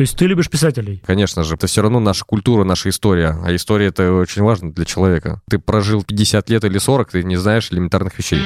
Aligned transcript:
То 0.00 0.02
есть 0.02 0.16
ты 0.16 0.24
любишь 0.24 0.48
писателей? 0.48 1.02
Конечно 1.04 1.44
же. 1.44 1.56
Это 1.56 1.66
все 1.66 1.82
равно 1.82 2.00
наша 2.00 2.24
культура, 2.24 2.64
наша 2.64 2.88
история. 2.88 3.36
А 3.44 3.54
история— 3.54 3.86
это 3.88 4.14
очень 4.14 4.40
важно 4.40 4.72
для 4.72 4.86
человека. 4.86 5.42
Ты 5.50 5.58
прожил 5.58 6.02
50 6.02 6.48
лет 6.48 6.64
или 6.64 6.78
40, 6.78 7.10
ты 7.10 7.22
не 7.22 7.36
знаешь 7.36 7.70
элементарных 7.70 8.16
вещей. 8.16 8.40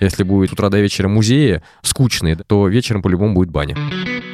Если 0.00 0.22
будет 0.22 0.50
утра 0.54 0.70
до 0.70 0.80
вечера 0.80 1.08
музеи 1.08 1.62
скучные, 1.82 2.36
то 2.36 2.68
вечером 2.68 3.02
по-любому 3.02 3.34
будет 3.34 3.50
баня. 3.50 3.76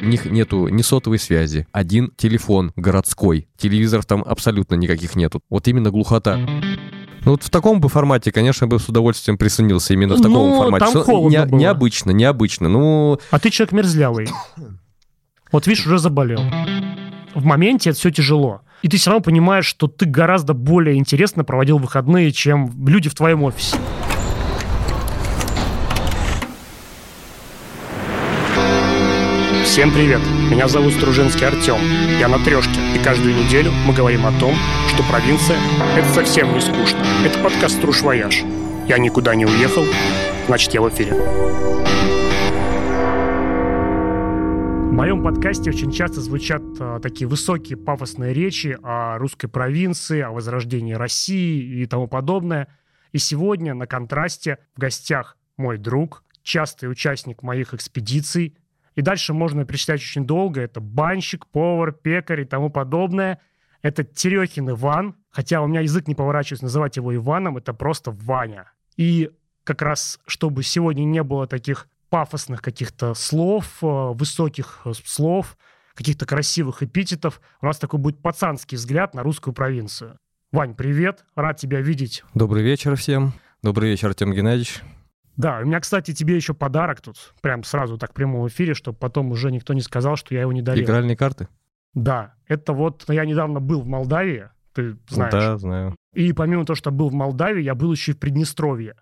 У 0.01 0.05
них 0.05 0.23
нету 0.23 0.69
ни 0.69 0.81
сотовой 0.81 1.19
связи, 1.19 1.67
один 1.73 2.13
телефон 2.15 2.71
городской. 2.77 3.49
Телевизоров 3.57 4.05
там 4.05 4.23
абсолютно 4.25 4.75
никаких 4.75 5.17
нету. 5.17 5.41
Вот 5.49 5.67
именно 5.67 5.91
глухота. 5.91 6.37
Ну 6.37 7.31
вот 7.31 7.43
в 7.43 7.49
таком 7.49 7.81
бы 7.81 7.89
формате, 7.89 8.31
конечно, 8.31 8.65
бы 8.65 8.79
с 8.79 8.87
удовольствием 8.87 9.37
присоединился 9.37 9.91
именно 9.91 10.15
в 10.15 10.21
таком 10.21 10.51
Ну, 10.51 10.57
формате. 10.57 10.85
там 10.85 11.03
холодно 11.03 11.37
не- 11.37 11.45
было. 11.47 11.59
необычно, 11.59 12.11
необычно. 12.11 12.69
Ну, 12.69 13.19
А 13.29 13.39
ты 13.39 13.49
человек 13.49 13.73
мерзлявый. 13.73 14.29
Вот 15.51 15.65
видишь, 15.65 15.85
уже 15.85 15.97
заболел. 15.97 16.41
В 17.33 17.45
моменте 17.45 17.91
это 17.91 17.99
все 17.99 18.11
тяжело. 18.11 18.61
И 18.81 18.89
ты 18.89 18.97
все 18.97 19.11
равно 19.11 19.23
понимаешь, 19.23 19.65
что 19.65 19.87
ты 19.87 20.05
гораздо 20.05 20.53
более 20.53 20.97
интересно 20.97 21.43
проводил 21.43 21.77
выходные, 21.77 22.31
чем 22.31 22.85
люди 22.87 23.09
в 23.09 23.15
твоем 23.15 23.43
офисе. 23.43 23.77
Всем 29.63 29.91
привет! 29.91 30.21
Меня 30.49 30.67
зовут 30.67 30.93
Стружинский 30.93 31.45
Артем. 31.45 31.77
Я 32.19 32.27
на 32.27 32.39
трешке, 32.39 32.79
и 32.95 32.99
каждую 33.03 33.35
неделю 33.35 33.71
мы 33.85 33.93
говорим 33.93 34.25
о 34.25 34.31
том, 34.39 34.55
что 34.93 35.03
провинция– 35.03 35.57
это 35.95 36.07
совсем 36.13 36.53
не 36.53 36.61
скучно. 36.61 36.99
Это 37.23 37.37
подкаст 37.39 37.75
«Струж 37.75 38.01
Вояж». 38.01 38.43
Я 38.87 38.97
никуда 38.97 39.35
не 39.35 39.45
уехал, 39.45 39.85
значит, 40.47 40.73
я 40.73 40.81
в 40.81 40.89
эфире. 40.89 41.13
Моем 44.97 45.21
подкасте 45.21 45.69
очень 45.69 45.91
часто 45.91 46.21
звучат 46.21 46.63
а, 46.79 46.99
такие 46.99 47.27
высокие 47.27 47.77
пафосные 47.77 48.33
речи 48.33 48.75
о 48.81 49.19
русской 49.19 49.47
провинции, 49.47 50.21
о 50.21 50.31
возрождении 50.31 50.93
России 50.93 51.83
и 51.83 51.85
тому 51.85 52.07
подобное. 52.07 52.67
И 53.11 53.19
сегодня 53.19 53.75
на 53.75 53.85
контрасте 53.85 54.57
в 54.75 54.79
гостях 54.79 55.37
мой 55.55 55.77
друг, 55.77 56.23
частый 56.41 56.89
участник 56.89 57.43
моих 57.43 57.75
экспедиций. 57.75 58.57
И 58.95 59.03
дальше 59.03 59.35
можно 59.35 59.65
перечислять 59.65 60.01
очень 60.01 60.25
долго. 60.25 60.61
Это 60.61 60.79
банщик, 60.79 61.45
повар, 61.45 61.91
пекарь 61.91 62.41
и 62.41 62.45
тому 62.45 62.71
подобное. 62.71 63.39
Это 63.83 64.03
Терехин 64.03 64.71
Иван, 64.71 65.15
хотя 65.29 65.61
у 65.61 65.67
меня 65.67 65.81
язык 65.81 66.07
не 66.07 66.15
поворачивается 66.15 66.65
называть 66.65 66.97
его 66.97 67.15
Иваном, 67.15 67.57
это 67.57 67.71
просто 67.71 68.09
Ваня. 68.09 68.71
И 68.95 69.29
как 69.63 69.83
раз, 69.83 70.19
чтобы 70.25 70.63
сегодня 70.63 71.03
не 71.03 71.21
было 71.21 71.45
таких 71.45 71.87
пафосных 72.09 72.61
каких-то 72.61 73.13
слов, 73.13 73.77
э, 73.81 73.85
высоких 73.85 74.81
э, 74.85 74.91
слов, 75.05 75.57
каких-то 75.93 76.25
красивых 76.25 76.83
эпитетов, 76.83 77.41
у 77.61 77.65
нас 77.65 77.79
такой 77.79 77.99
будет 77.99 78.21
пацанский 78.21 78.77
взгляд 78.77 79.13
на 79.13 79.23
русскую 79.23 79.53
провинцию. 79.53 80.17
Вань, 80.51 80.75
привет, 80.75 81.25
рад 81.35 81.57
тебя 81.57 81.81
видеть. 81.81 82.23
добрый 82.33 82.63
вечер 82.63 82.95
всем. 82.95 83.33
Добрый 83.63 83.89
вечер, 83.89 84.09
Артем 84.09 84.31
Геннадьевич. 84.31 84.81
Да, 85.35 85.59
у 85.59 85.65
меня, 85.65 85.79
кстати, 85.79 86.13
тебе 86.13 86.35
еще 86.35 86.53
подарок 86.53 87.01
тут, 87.01 87.33
прям 87.41 87.63
сразу 87.63 87.97
так 87.97 88.11
в 88.11 88.13
прямом 88.13 88.47
эфире, 88.47 88.73
чтобы 88.73 88.97
потом 88.97 89.31
уже 89.31 89.51
никто 89.51 89.73
не 89.73 89.81
сказал, 89.81 90.15
что 90.15 90.33
я 90.33 90.41
его 90.41 90.51
не 90.51 90.61
дарил. 90.61 90.83
Игральные 90.83 91.15
карты? 91.15 91.47
Да, 91.93 92.33
это 92.47 92.73
вот, 92.73 93.05
я 93.07 93.25
недавно 93.25 93.59
был 93.59 93.81
в 93.81 93.87
Молдавии, 93.87 94.49
ты 94.73 94.97
знаешь. 95.09 95.31
Да, 95.31 95.57
знаю. 95.57 95.95
И 96.13 96.33
помимо 96.33 96.65
того, 96.65 96.75
что 96.75 96.91
был 96.91 97.09
в 97.09 97.13
Молдавии, 97.13 97.61
я 97.61 97.75
был 97.75 97.91
еще 97.91 98.11
и 98.11 98.15
в 98.15 98.19
Приднестровье. 98.19 98.95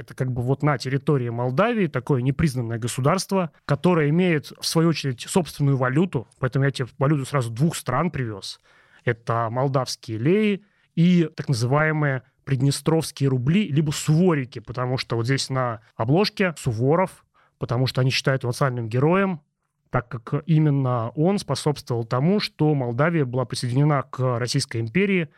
Это 0.00 0.14
как 0.14 0.32
бы 0.32 0.40
вот 0.40 0.62
на 0.62 0.78
территории 0.78 1.28
Молдавии 1.28 1.86
такое 1.86 2.22
непризнанное 2.22 2.78
государство, 2.78 3.52
которое 3.66 4.08
имеет, 4.08 4.46
в 4.58 4.64
свою 4.64 4.88
очередь, 4.88 5.20
собственную 5.28 5.76
валюту. 5.76 6.26
Поэтому 6.38 6.64
я 6.64 6.70
тебе 6.70 6.88
валюту 6.96 7.26
сразу 7.26 7.50
двух 7.50 7.76
стран 7.76 8.10
привез. 8.10 8.60
Это 9.04 9.48
молдавские 9.50 10.16
леи 10.16 10.64
и 10.94 11.28
так 11.36 11.48
называемые 11.48 12.22
приднестровские 12.44 13.28
рубли, 13.28 13.68
либо 13.68 13.90
суворики, 13.90 14.58
потому 14.58 14.96
что 14.96 15.16
вот 15.16 15.26
здесь 15.26 15.50
на 15.50 15.82
обложке 15.96 16.54
Суворов, 16.56 17.26
потому 17.58 17.86
что 17.86 18.00
они 18.00 18.08
считают 18.08 18.42
его 18.42 18.48
национальным 18.48 18.88
героем, 18.88 19.42
так 19.90 20.08
как 20.08 20.44
именно 20.46 21.10
он 21.10 21.38
способствовал 21.38 22.04
тому, 22.04 22.40
что 22.40 22.74
Молдавия 22.74 23.26
была 23.26 23.44
присоединена 23.44 24.04
к 24.04 24.38
Российской 24.38 24.80
империи 24.80 25.28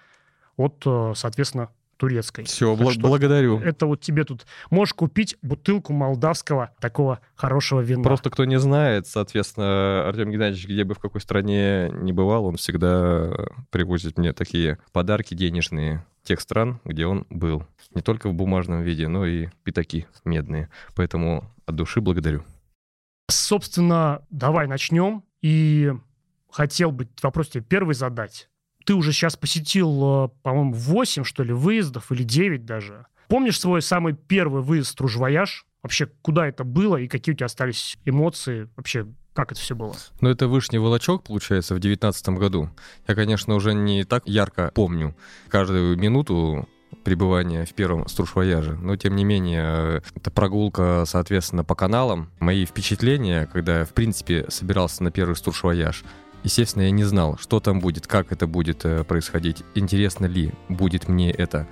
от, 0.57 0.81
э, 0.87 1.15
соответственно, 1.17 1.71
турецкой. 2.03 2.47
Все, 2.47 2.77
Так 2.77 2.91
что 2.91 3.01
благодарю. 3.01 3.61
Это 3.61 3.87
вот 3.87 4.01
тебе 4.01 4.25
тут 4.25 4.45
можешь 4.71 4.93
купить 4.93 5.37
бутылку 5.41 5.93
молдавского 5.93 6.73
такого 6.81 7.21
хорошего 7.37 7.79
вина. 7.79 8.03
Просто 8.03 8.29
кто 8.29 8.45
не 8.45 8.59
знает, 8.59 9.07
соответственно, 9.07 10.09
Артем 10.09 10.33
Геннадьевич, 10.33 10.67
где 10.67 10.83
бы 10.83 10.95
в 10.95 10.99
какой 10.99 11.21
стране 11.21 11.91
не 11.93 12.13
бывал, 12.13 12.47
он 12.47 12.57
всегда 12.57 13.31
привозит 13.71 14.19
мне 14.19 14.33
такие 14.33 14.79
подарки 14.91 15.35
денежные 15.35 16.05
тех 16.25 16.41
стран, 16.41 16.81
где 16.85 17.07
он 17.07 17.25
был. 17.31 17.69
Не 17.95 18.03
только 18.03 18.29
в 18.29 18.35
бумажном 18.35 18.83
виде, 18.83 19.07
но 19.07 19.25
и 19.25 19.47
пятаки 19.63 20.09
медные. 20.25 20.71
Поэтому 20.97 21.45
от 21.67 21.77
души 21.77 22.01
благодарю. 22.01 22.43
Собственно, 23.31 24.23
давай 24.29 24.67
начнем. 24.67 25.23
И 25.41 25.93
хотел 26.51 26.91
бы 26.91 27.09
вопрос 27.23 27.51
тебе 27.51 27.63
первый 27.63 27.95
задать. 27.95 28.49
Ты 28.85 28.95
уже 28.95 29.13
сейчас 29.13 29.37
посетил, 29.37 30.27
э, 30.27 30.29
по-моему, 30.43 30.75
8, 30.75 31.25
что 31.25 31.43
ли, 31.43 31.53
выездов, 31.53 32.13
или 32.13 32.23
9 32.23 32.65
даже. 32.65 33.07
Помнишь 33.29 33.61
свой 33.61 33.83
самый 33.83 34.15
первый 34.15 34.63
выезд 34.63 34.91
в 34.91 34.93
Стружвояж? 34.93 35.65
Вообще, 35.83 36.07
куда 36.23 36.47
это 36.47 36.65
было 36.65 36.97
и 36.97 37.09
какие 37.09 37.35
у 37.35 37.37
тебя 37.37 37.47
остались 37.47 37.97
эмоции? 38.05 38.69
Вообще, 38.77 39.07
как 39.33 39.53
это 39.53 39.61
все 39.61 39.75
было? 39.75 39.95
Ну, 40.21 40.29
это 40.29 40.47
Вышний 40.47 40.79
Волочок, 40.79 41.25
получается, 41.25 41.75
в 41.75 41.81
девятнадцатом 41.81 42.37
году. 42.37 42.71
Я, 43.09 43.15
конечно, 43.15 43.55
уже 43.55 43.75
не 43.75 44.05
так 44.05 44.25
ярко 44.27 44.71
помню 44.75 45.17
каждую 45.49 45.97
минуту 45.97 46.69
пребывания 47.05 47.65
в 47.65 47.73
первом 47.73 48.07
струшвояже. 48.07 48.75
Но, 48.75 48.97
тем 48.97 49.17
не 49.17 49.25
менее, 49.25 50.03
это 50.15 50.31
прогулка, 50.31 51.05
соответственно, 51.07 51.65
по 51.65 51.75
каналам. 51.75 52.31
Мои 52.39 52.67
впечатления, 52.67 53.49
когда 53.51 53.81
я, 53.81 53.85
в 53.85 53.95
принципе, 53.95 54.47
собирался 54.49 55.03
на 55.03 55.11
первый 55.11 55.35
струшвояж, 55.35 56.05
естественно, 56.43 56.83
я 56.83 56.91
не 56.91 57.05
знал, 57.05 57.39
что 57.39 57.61
там 57.61 57.81
будет, 57.81 58.07
как 58.07 58.33
это 58.33 58.47
будет 58.47 58.85
э, 58.85 59.05
происходить, 59.05 59.63
интересно 59.75 60.27
ли 60.27 60.53
будет 60.69 61.09
мне 61.09 61.31
это. 61.31 61.67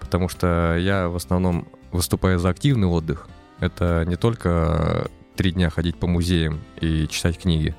Потому 0.00 0.28
что 0.28 0.76
я 0.78 1.08
в 1.08 1.16
основном 1.16 1.68
выступаю 1.92 2.38
за 2.38 2.50
активный 2.50 2.86
отдых. 2.86 3.28
Это 3.60 4.04
не 4.06 4.16
только 4.16 5.08
три 5.36 5.52
дня 5.52 5.70
ходить 5.70 5.96
по 5.98 6.06
музеям 6.06 6.60
и 6.80 7.06
читать 7.08 7.38
книги, 7.38 7.74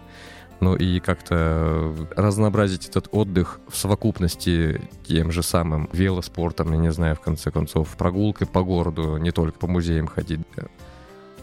но 0.60 0.76
и 0.76 1.00
как-то 1.00 1.94
разнообразить 2.16 2.88
этот 2.88 3.10
отдых 3.12 3.60
в 3.68 3.78
совокупности 3.78 4.82
тем 5.06 5.32
же 5.32 5.44
самым 5.44 5.90
велоспортом, 5.94 6.72
я 6.74 6.78
не 6.78 6.92
знаю, 6.92 7.16
в 7.16 7.22
конце 7.22 7.52
концов, 7.52 7.96
прогулкой 7.96 8.48
по 8.48 8.64
городу, 8.64 9.18
не 9.18 9.32
только 9.32 9.60
по 9.60 9.68
музеям 9.68 10.08
ходить. 10.08 10.42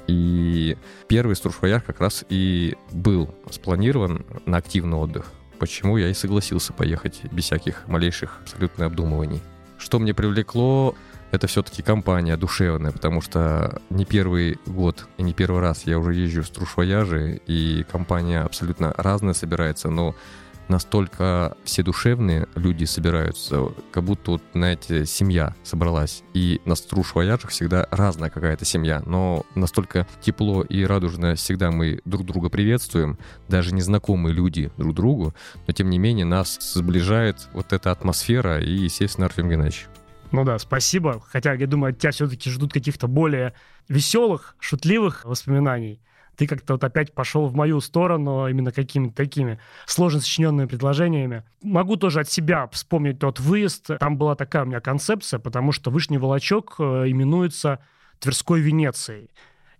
И 0.06 0.76
первый 1.08 1.36
струшвояж 1.36 1.82
как 1.82 2.00
раз 2.00 2.24
и 2.28 2.76
был 2.92 3.34
спланирован 3.50 4.24
на 4.46 4.58
активный 4.58 4.96
отдых. 4.96 5.32
Почему 5.58 5.96
я 5.96 6.08
и 6.08 6.14
согласился 6.14 6.72
поехать 6.72 7.22
без 7.32 7.44
всяких 7.44 7.86
малейших 7.86 8.38
абсолютно 8.42 8.86
обдумываний. 8.86 9.40
Что 9.78 9.98
мне 9.98 10.14
привлекло, 10.14 10.94
это 11.30 11.46
все-таки 11.46 11.82
компания 11.82 12.36
душевная, 12.36 12.92
потому 12.92 13.20
что 13.20 13.80
не 13.90 14.04
первый 14.04 14.58
год 14.66 15.06
и 15.16 15.22
не 15.22 15.32
первый 15.32 15.60
раз 15.60 15.84
я 15.84 15.98
уже 15.98 16.14
езжу 16.14 16.42
в 16.42 16.46
струшвояжи, 16.46 17.40
и 17.46 17.84
компания 17.90 18.40
абсолютно 18.40 18.92
разная 18.96 19.34
собирается, 19.34 19.90
но 19.90 20.14
настолько 20.68 21.56
все 21.64 21.82
душевные 21.82 22.48
люди 22.54 22.84
собираются, 22.84 23.68
как 23.92 24.04
будто 24.04 24.32
вот, 24.32 24.42
знаете, 24.52 25.06
семья 25.06 25.54
собралась. 25.62 26.22
И 26.34 26.60
на 26.64 26.74
струшвояжах 26.74 27.50
всегда 27.50 27.86
разная 27.90 28.30
какая-то 28.30 28.64
семья, 28.64 29.02
но 29.06 29.44
настолько 29.54 30.06
тепло 30.20 30.62
и 30.62 30.84
радужно 30.84 31.34
всегда 31.34 31.70
мы 31.70 32.00
друг 32.04 32.24
друга 32.24 32.48
приветствуем, 32.48 33.18
даже 33.48 33.74
незнакомые 33.74 34.34
люди 34.34 34.70
друг 34.76 34.94
другу, 34.94 35.34
но 35.66 35.72
тем 35.72 35.90
не 35.90 35.98
менее 35.98 36.24
нас 36.24 36.58
сближает 36.74 37.48
вот 37.52 37.72
эта 37.72 37.90
атмосфера 37.90 38.60
и, 38.60 38.72
естественно, 38.72 39.26
Артем 39.26 39.48
Геннадьевич. 39.48 39.86
Ну 40.32 40.44
да, 40.44 40.58
спасибо. 40.58 41.22
Хотя, 41.28 41.52
я 41.52 41.66
думаю, 41.66 41.92
от 41.92 41.98
тебя 42.00 42.10
все-таки 42.10 42.50
ждут 42.50 42.72
каких-то 42.72 43.06
более 43.06 43.54
веселых, 43.88 44.56
шутливых 44.58 45.24
воспоминаний. 45.24 46.00
Ты 46.36 46.46
как-то 46.46 46.74
вот 46.74 46.84
опять 46.84 47.12
пошел 47.12 47.46
в 47.46 47.54
мою 47.54 47.80
сторону 47.80 48.48
именно 48.48 48.72
какими-то 48.72 49.14
такими 49.14 49.58
сложно 49.86 50.20
сочиненными 50.20 50.66
предложениями. 50.66 51.44
Могу 51.62 51.96
тоже 51.96 52.20
от 52.20 52.30
себя 52.30 52.68
вспомнить 52.68 53.18
тот 53.18 53.40
выезд. 53.40 53.90
Там 53.98 54.16
была 54.16 54.34
такая 54.34 54.64
у 54.64 54.66
меня 54.66 54.80
концепция, 54.80 55.38
потому 55.38 55.72
что 55.72 55.90
Вышний 55.90 56.18
Волочок 56.18 56.76
э, 56.78 56.82
именуется 57.08 57.80
Тверской 58.18 58.60
Венецией. 58.60 59.30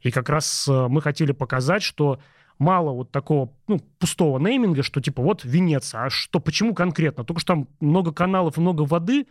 И 0.01 0.11
как 0.11 0.29
раз 0.29 0.69
э, 0.69 0.87
мы 0.89 1.03
хотели 1.03 1.33
показать, 1.33 1.83
что 1.83 2.21
мало 2.59 2.93
вот 2.93 3.11
такого 3.11 3.53
ну, 3.67 3.81
пустого 3.99 4.39
нейминга, 4.39 4.83
что 4.83 5.01
типа 5.01 5.23
вот 5.23 5.45
Венеция. 5.45 6.05
А 6.05 6.11
что, 6.11 6.41
почему 6.41 6.75
конкретно? 6.75 7.25
Только 7.25 7.41
что 7.41 7.55
там 7.55 7.69
много 7.81 8.13
каналов 8.13 8.57
много 8.57 8.83
воды, 8.83 9.27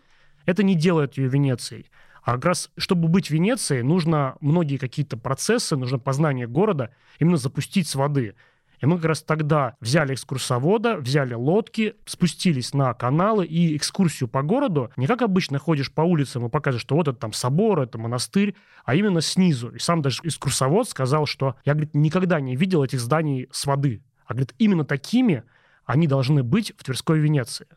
это 0.46 0.64
не 0.64 0.76
делает 0.76 1.18
ее 1.18 1.30
Венецией. 1.30 1.90
А 2.24 2.34
как 2.34 2.46
раз, 2.46 2.72
чтобы 2.78 3.10
быть 3.10 3.30
Венецией, 3.30 3.84
нужно 3.84 4.38
многие 4.40 4.78
какие-то 4.78 5.18
процессы, 5.18 5.76
нужно 5.76 6.00
познание 6.00 6.48
города 6.48 6.92
именно 7.20 7.38
запустить 7.38 7.88
с 7.88 7.96
воды. 7.96 8.36
И 8.80 8.86
мы 8.86 8.98
как 8.98 9.06
раз 9.06 9.24
тогда 9.24 9.76
взяли 9.80 10.14
экскурсовода, 10.14 10.98
взяли 10.98 11.34
лодки, 11.34 11.96
спустились 12.06 12.74
на 12.74 12.94
каналы 12.94 13.46
и 13.46 13.78
экскурсию 13.78 14.28
по 14.28 14.42
городу. 14.42 14.92
Не 14.98 15.08
как 15.08 15.22
обычно 15.22 15.58
ходишь 15.58 15.92
по 15.92 16.02
улицам 16.02 16.46
и 16.46 16.50
показываешь, 16.50 16.82
что 16.82 16.96
вот 16.96 17.08
это 17.08 17.18
там 17.18 17.32
собор, 17.32 17.80
это 17.80 17.98
монастырь, 17.98 18.56
а 18.84 18.96
именно 18.96 19.22
снизу. 19.22 19.70
И 19.70 19.80
сам 19.80 20.02
даже 20.02 20.22
экскурсовод 20.24 20.90
сказал, 20.90 21.26
что 21.26 21.56
я, 21.64 21.74
говорит, 21.74 21.94
никогда 21.94 22.42
не 22.42 22.58
видел 22.58 22.84
этих 22.84 23.00
зданий 23.00 23.48
с 23.52 23.66
воды. 23.66 24.02
А, 24.26 24.34
говорит, 24.34 24.54
именно 24.58 24.84
такими 24.84 25.44
они 25.86 26.08
должны 26.08 26.44
быть 26.44 26.74
в 26.78 26.84
Тверской 26.84 27.20
Венеции. 27.20 27.68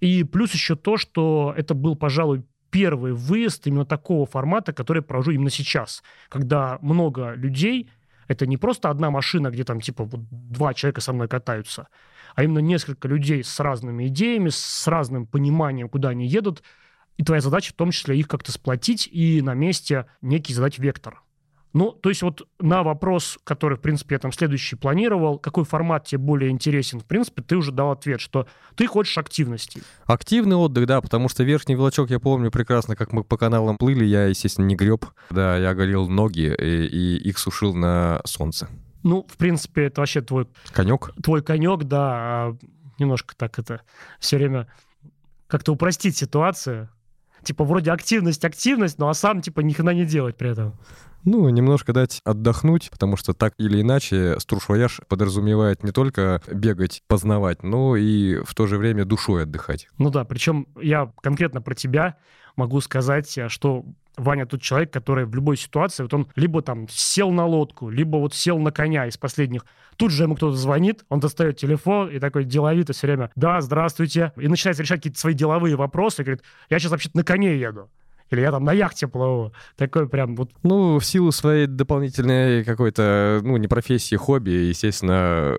И 0.00 0.24
плюс 0.24 0.52
еще 0.52 0.76
то, 0.76 0.96
что 0.96 1.54
это 1.56 1.74
был, 1.74 1.94
пожалуй, 1.94 2.44
первый 2.72 3.12
выезд 3.12 3.66
именно 3.66 3.84
такого 3.84 4.26
формата, 4.26 4.72
который 4.72 5.02
провожу 5.02 5.30
именно 5.30 5.50
сейчас, 5.50 6.02
когда 6.28 6.78
много 6.80 7.34
людей, 7.34 7.90
это 8.28 8.46
не 8.46 8.56
просто 8.56 8.88
одна 8.88 9.10
машина, 9.10 9.50
где 9.50 9.62
там 9.62 9.80
типа 9.80 10.04
вот 10.04 10.22
два 10.30 10.72
человека 10.72 11.02
со 11.02 11.12
мной 11.12 11.28
катаются, 11.28 11.88
а 12.34 12.42
именно 12.42 12.60
несколько 12.60 13.08
людей 13.08 13.44
с 13.44 13.60
разными 13.60 14.06
идеями, 14.08 14.48
с 14.48 14.86
разным 14.88 15.26
пониманием, 15.26 15.90
куда 15.90 16.08
они 16.08 16.26
едут, 16.26 16.62
и 17.18 17.24
твоя 17.24 17.42
задача 17.42 17.72
в 17.72 17.76
том 17.76 17.90
числе 17.90 18.18
их 18.18 18.26
как-то 18.26 18.50
сплотить 18.52 19.06
и 19.12 19.42
на 19.42 19.52
месте 19.52 20.06
некий 20.22 20.54
задать 20.54 20.78
вектор. 20.78 21.22
Ну, 21.72 21.92
то 21.92 22.10
есть 22.10 22.22
вот 22.22 22.46
на 22.60 22.82
вопрос, 22.82 23.38
который, 23.44 23.78
в 23.78 23.80
принципе, 23.80 24.16
я 24.16 24.18
там 24.18 24.32
следующий 24.32 24.76
планировал, 24.76 25.38
какой 25.38 25.64
формат 25.64 26.06
тебе 26.06 26.18
более 26.18 26.50
интересен, 26.50 27.00
в 27.00 27.06
принципе, 27.06 27.42
ты 27.42 27.56
уже 27.56 27.72
дал 27.72 27.92
ответ, 27.92 28.20
что 28.20 28.46
ты 28.74 28.86
хочешь 28.86 29.16
активности. 29.16 29.82
Активный 30.04 30.56
отдых, 30.56 30.86
да, 30.86 31.00
потому 31.00 31.28
что 31.28 31.44
верхний 31.44 31.74
волочок 31.74 32.10
я 32.10 32.20
помню 32.20 32.50
прекрасно, 32.50 32.94
как 32.94 33.12
мы 33.12 33.24
по 33.24 33.38
каналам 33.38 33.78
плыли, 33.78 34.04
я, 34.04 34.26
естественно, 34.26 34.66
не 34.66 34.76
греб, 34.76 35.06
да, 35.30 35.56
я 35.56 35.70
оголил 35.70 36.08
ноги 36.08 36.54
и, 36.58 36.86
и 36.86 37.16
их 37.28 37.38
сушил 37.38 37.74
на 37.74 38.20
солнце. 38.24 38.68
Ну, 39.02 39.26
в 39.28 39.36
принципе, 39.36 39.84
это 39.86 40.02
вообще 40.02 40.20
твой... 40.20 40.46
Конек? 40.72 41.12
Твой 41.22 41.42
конек, 41.42 41.84
да, 41.84 42.00
а 42.12 42.56
немножко 42.98 43.34
так 43.34 43.58
это 43.58 43.80
все 44.20 44.36
время 44.36 44.68
как-то 45.48 45.72
упростить 45.72 46.16
ситуацию. 46.16 46.88
Типа 47.42 47.64
вроде 47.64 47.90
активность, 47.90 48.44
активность, 48.44 48.98
но 48.98 49.08
а 49.08 49.14
сам 49.14 49.42
типа 49.42 49.60
ни 49.60 49.72
хрена 49.72 49.90
не 49.90 50.04
делать 50.04 50.36
при 50.36 50.50
этом. 50.50 50.78
Ну, 51.24 51.48
немножко 51.48 51.92
дать 51.92 52.20
отдохнуть, 52.24 52.90
потому 52.90 53.16
что 53.16 53.32
так 53.32 53.54
или 53.58 53.80
иначе 53.80 54.38
струшвояж 54.40 55.00
подразумевает 55.08 55.84
не 55.84 55.92
только 55.92 56.42
бегать, 56.52 57.02
познавать, 57.06 57.62
но 57.62 57.96
и 57.96 58.42
в 58.44 58.54
то 58.54 58.66
же 58.66 58.76
время 58.78 59.04
душой 59.04 59.44
отдыхать. 59.44 59.88
Ну 59.98 60.10
да, 60.10 60.24
причем 60.24 60.66
я 60.80 61.12
конкретно 61.22 61.62
про 61.62 61.74
тебя 61.74 62.16
могу 62.56 62.80
сказать, 62.80 63.38
что 63.48 63.84
Ваня 64.16 64.44
тот 64.44 64.60
человек, 64.60 64.92
который 64.92 65.24
в 65.24 65.34
любой 65.34 65.56
ситуации, 65.56 66.02
вот 66.02 66.12
он 66.12 66.28
либо 66.36 66.60
там 66.60 66.86
сел 66.90 67.30
на 67.30 67.46
лодку, 67.46 67.88
либо 67.88 68.18
вот 68.18 68.34
сел 68.34 68.58
на 68.58 68.70
коня 68.70 69.06
из 69.06 69.16
последних. 69.16 69.64
Тут 69.96 70.10
же 70.10 70.24
ему 70.24 70.36
кто-то 70.36 70.56
звонит, 70.56 71.04
он 71.08 71.20
достает 71.20 71.56
телефон 71.56 72.10
и 72.10 72.18
такой 72.18 72.44
деловито 72.44 72.92
все 72.92 73.06
время 73.06 73.30
«Да, 73.36 73.60
здравствуйте». 73.62 74.32
И 74.36 74.48
начинает 74.48 74.78
решать 74.78 74.98
какие-то 74.98 75.18
свои 75.18 75.32
деловые 75.32 75.76
вопросы. 75.76 76.20
И 76.20 76.24
говорит 76.24 76.42
«Я 76.68 76.78
сейчас 76.78 76.90
вообще-то 76.90 77.16
на 77.16 77.24
коне 77.24 77.58
еду» 77.58 77.88
или 78.32 78.40
я 78.40 78.50
там 78.50 78.64
на 78.64 78.72
яхте 78.72 79.08
плыву. 79.08 79.52
Такой 79.76 80.08
прям 80.08 80.36
вот... 80.36 80.50
Ну, 80.62 80.98
в 80.98 81.04
силу 81.04 81.32
своей 81.32 81.66
дополнительной 81.66 82.64
какой-то, 82.64 83.40
ну, 83.42 83.56
не 83.56 83.68
профессии, 83.68 84.16
хобби, 84.16 84.50
естественно, 84.50 85.56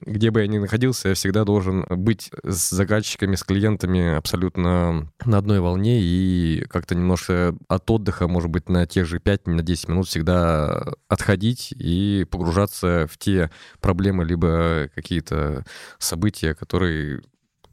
где 0.00 0.30
бы 0.30 0.40
я 0.40 0.46
ни 0.46 0.58
находился, 0.58 1.08
я 1.08 1.14
всегда 1.14 1.44
должен 1.44 1.84
быть 1.88 2.30
с 2.42 2.70
заказчиками, 2.70 3.36
с 3.36 3.42
клиентами 3.42 4.14
абсолютно 4.14 5.10
на 5.24 5.38
одной 5.38 5.60
волне 5.60 6.00
и 6.00 6.64
как-то 6.68 6.94
немножко 6.94 7.54
от 7.68 7.90
отдыха, 7.90 8.28
может 8.28 8.50
быть, 8.50 8.68
на 8.68 8.86
тех 8.86 9.06
же 9.06 9.18
5-10 9.18 9.46
на 9.46 9.92
минут 9.92 10.08
всегда 10.08 10.94
отходить 11.08 11.72
и 11.76 12.26
погружаться 12.30 13.06
в 13.10 13.18
те 13.18 13.50
проблемы, 13.80 14.24
либо 14.24 14.88
какие-то 14.94 15.64
события, 15.98 16.54
которые 16.54 17.22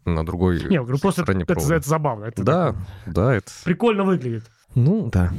на 0.06 0.26
другой 0.26 0.64
Не, 0.70 0.80
говорю, 0.80 0.98
просто 1.00 1.22
это, 1.24 1.34
это, 1.34 1.54
это 1.54 1.88
забавно. 1.88 2.26
Это 2.26 2.44
да, 2.44 2.76
да, 3.06 3.36
это... 3.36 3.52
Прикольно 3.64 4.04
выглядит. 4.04 4.50
Ну, 4.76 5.10
да. 5.12 5.32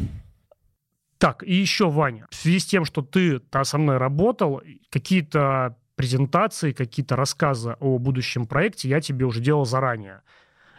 Так, 1.18 1.42
и 1.42 1.54
еще, 1.54 1.88
Ваня, 1.88 2.26
в 2.30 2.34
связи 2.34 2.58
с 2.58 2.66
тем, 2.66 2.84
что 2.84 3.02
ты 3.02 3.36
-то 3.36 3.64
со 3.64 3.78
мной 3.78 3.98
работал, 3.98 4.60
какие-то 4.90 5.76
презентации, 5.94 6.72
какие-то 6.72 7.16
рассказы 7.16 7.76
о 7.78 7.98
будущем 7.98 8.46
проекте 8.46 8.88
я 8.88 9.00
тебе 9.00 9.24
уже 9.24 9.40
делал 9.40 9.64
заранее. 9.64 10.22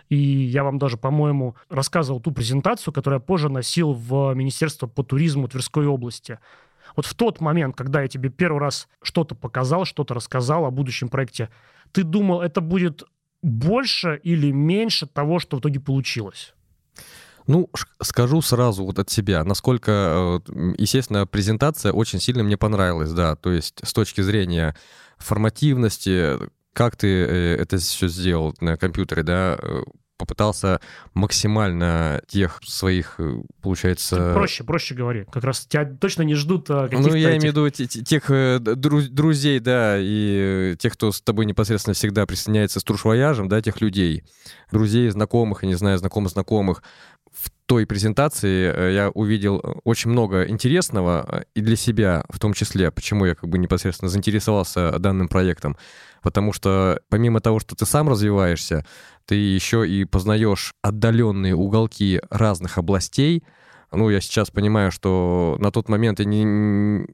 И 0.09 0.17
я 0.17 0.63
вам 0.63 0.79
даже, 0.79 0.97
по-моему, 0.97 1.55
рассказывал 1.69 2.19
ту 2.19 2.31
презентацию, 2.31 2.93
которую 2.93 3.19
я 3.19 3.25
позже 3.25 3.49
носил 3.49 3.93
в 3.93 4.33
Министерство 4.33 4.85
по 4.87 5.03
туризму 5.03 5.47
Тверской 5.47 5.87
области. 5.87 6.39
Вот 6.95 7.05
в 7.05 7.13
тот 7.15 7.39
момент, 7.41 7.75
когда 7.75 8.01
я 8.01 8.07
тебе 8.07 8.29
первый 8.29 8.59
раз 8.59 8.87
что-то 9.01 9.33
показал, 9.35 9.85
что-то 9.85 10.13
рассказал 10.13 10.65
о 10.65 10.71
будущем 10.71 11.07
проекте, 11.07 11.49
ты 11.91 12.03
думал, 12.03 12.41
это 12.41 12.61
будет 12.61 13.03
больше 13.43 14.19
или 14.23 14.51
меньше 14.51 15.05
того, 15.05 15.39
что 15.39 15.57
в 15.57 15.59
итоге 15.59 15.79
получилось? 15.79 16.53
Ну, 17.45 17.69
скажу 18.01 18.41
сразу 18.41 18.85
вот 18.85 18.99
от 18.99 19.09
себя, 19.09 19.43
насколько, 19.43 20.41
э, 20.47 20.73
естественно, 20.77 21.27
презентация 21.27 21.91
очень 21.91 22.21
сильно 22.21 22.41
мне 22.41 22.57
понравилась, 22.57 23.11
да, 23.11 23.35
то 23.35 23.51
есть 23.51 23.79
с 23.83 23.91
точки 23.91 24.21
зрения 24.21 24.75
формативности, 25.17 26.39
как 26.71 26.95
ты 26.95 27.07
э, 27.07 27.55
это 27.57 27.77
все 27.77 28.07
сделал 28.07 28.55
на 28.61 28.77
компьютере, 28.77 29.23
да, 29.23 29.57
э, 29.61 29.83
попытался 30.23 30.79
максимально 31.13 32.21
тех 32.27 32.61
своих, 32.65 33.15
э, 33.19 33.41
получается... 33.61 34.33
Проще, 34.33 34.63
проще 34.63 34.95
говори. 34.95 35.25
Как 35.31 35.43
раз 35.43 35.65
тебя 35.65 35.85
точно 35.85 36.21
не 36.23 36.35
ждут 36.35 36.69
а, 36.69 36.83
каких-то 36.83 37.09
Ну, 37.09 37.15
я 37.15 37.29
этих... 37.29 37.41
имею 37.41 37.53
в 37.53 37.57
виду 37.57 37.69
тех 37.69 38.29
э, 38.29 38.59
друзей, 38.59 39.59
да, 39.59 39.97
и 39.99 40.75
тех, 40.79 40.93
кто 40.93 41.11
с 41.11 41.21
тобой 41.21 41.45
непосредственно 41.45 41.93
всегда 41.93 42.25
присоединяется 42.25 42.79
с 42.79 42.83
трушвояжем, 42.83 43.49
да, 43.49 43.61
тех 43.61 43.81
людей, 43.81 44.23
друзей, 44.71 45.09
знакомых, 45.09 45.63
я 45.63 45.69
не 45.69 45.75
знаю, 45.75 45.97
знакомых 45.97 46.31
знакомых. 46.31 46.83
В 47.12 47.12
той 47.65 47.85
презентации 47.85 48.71
э, 48.73 48.93
я 48.93 49.09
увидел 49.09 49.61
очень 49.83 50.11
много 50.11 50.47
интересного 50.47 51.45
и 51.55 51.61
для 51.61 51.75
себя 51.75 52.23
в 52.29 52.39
том 52.39 52.53
числе, 52.53 52.91
почему 52.91 53.25
я 53.25 53.35
как 53.35 53.49
бы 53.49 53.57
непосредственно 53.57 54.09
заинтересовался 54.09 54.97
данным 54.99 55.27
проектом. 55.27 55.77
Потому 56.21 56.53
что 56.53 57.01
помимо 57.09 57.41
того, 57.41 57.59
что 57.59 57.75
ты 57.75 57.85
сам 57.85 58.09
развиваешься, 58.09 58.85
ты 59.25 59.35
еще 59.35 59.87
и 59.87 60.05
познаешь 60.05 60.73
отдаленные 60.81 61.55
уголки 61.55 62.21
разных 62.29 62.77
областей, 62.77 63.43
ну, 63.91 64.09
я 64.09 64.21
сейчас 64.21 64.49
понимаю, 64.49 64.91
что 64.91 65.55
на 65.59 65.71
тот 65.71 65.87
момент 65.87 66.19
я 66.19 66.25
ни, 66.25 66.43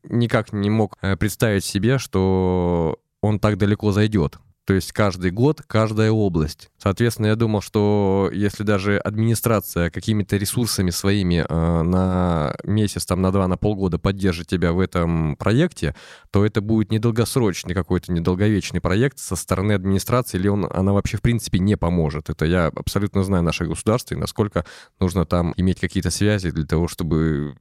никак 0.08 0.54
не 0.54 0.70
мог 0.70 0.96
э, 1.02 1.18
представить 1.18 1.66
себе, 1.66 1.98
что 1.98 3.00
он 3.22 3.40
так 3.40 3.58
далеко 3.58 3.92
зайдет. 3.92 4.40
То 4.70 4.76
есть 4.76 4.92
каждый 4.92 5.32
год, 5.32 5.64
каждая 5.66 6.12
область. 6.12 6.70
Соответственно, 6.78 7.26
я 7.26 7.36
думал, 7.36 7.60
что 7.60 8.30
если 8.32 8.62
даже 8.62 9.00
администрация 9.00 9.90
какими-то 9.90 10.38
ресурсами 10.38 10.92
своими 10.92 11.44
э, 11.44 11.82
на 11.82 12.56
месяц, 12.64 13.04
там, 13.08 13.20
на 13.24 13.32
два, 13.32 13.48
на 13.48 13.58
полгода 13.58 13.98
поддержит 13.98 14.46
тебя 14.46 14.72
в 14.72 14.80
этом 14.80 15.36
проекте, 15.38 15.96
то 16.30 16.46
это 16.46 16.62
будет 16.62 16.92
недолгосрочный 16.92 17.74
какой-то 17.74 18.12
недолговечный 18.12 18.80
проект 18.80 19.18
со 19.18 19.36
стороны 19.36 19.72
администрации, 19.72 20.38
или 20.38 20.50
он, 20.50 20.68
она 20.72 20.94
вообще 20.94 21.18
в 21.18 21.24
принципе 21.24 21.58
не 21.58 21.76
поможет. 21.76 22.30
Это 22.30 22.46
я 22.46 22.68
абсолютно 22.68 23.24
знаю 23.24 23.42
наше 23.42 23.66
государство 23.66 24.14
и 24.14 24.20
насколько 24.20 24.66
нужно 25.00 25.26
там 25.26 25.52
иметь 25.58 25.80
какие-то 25.80 26.12
связи 26.12 26.52
для 26.52 26.68
того, 26.68 26.88
чтобы 26.88 27.56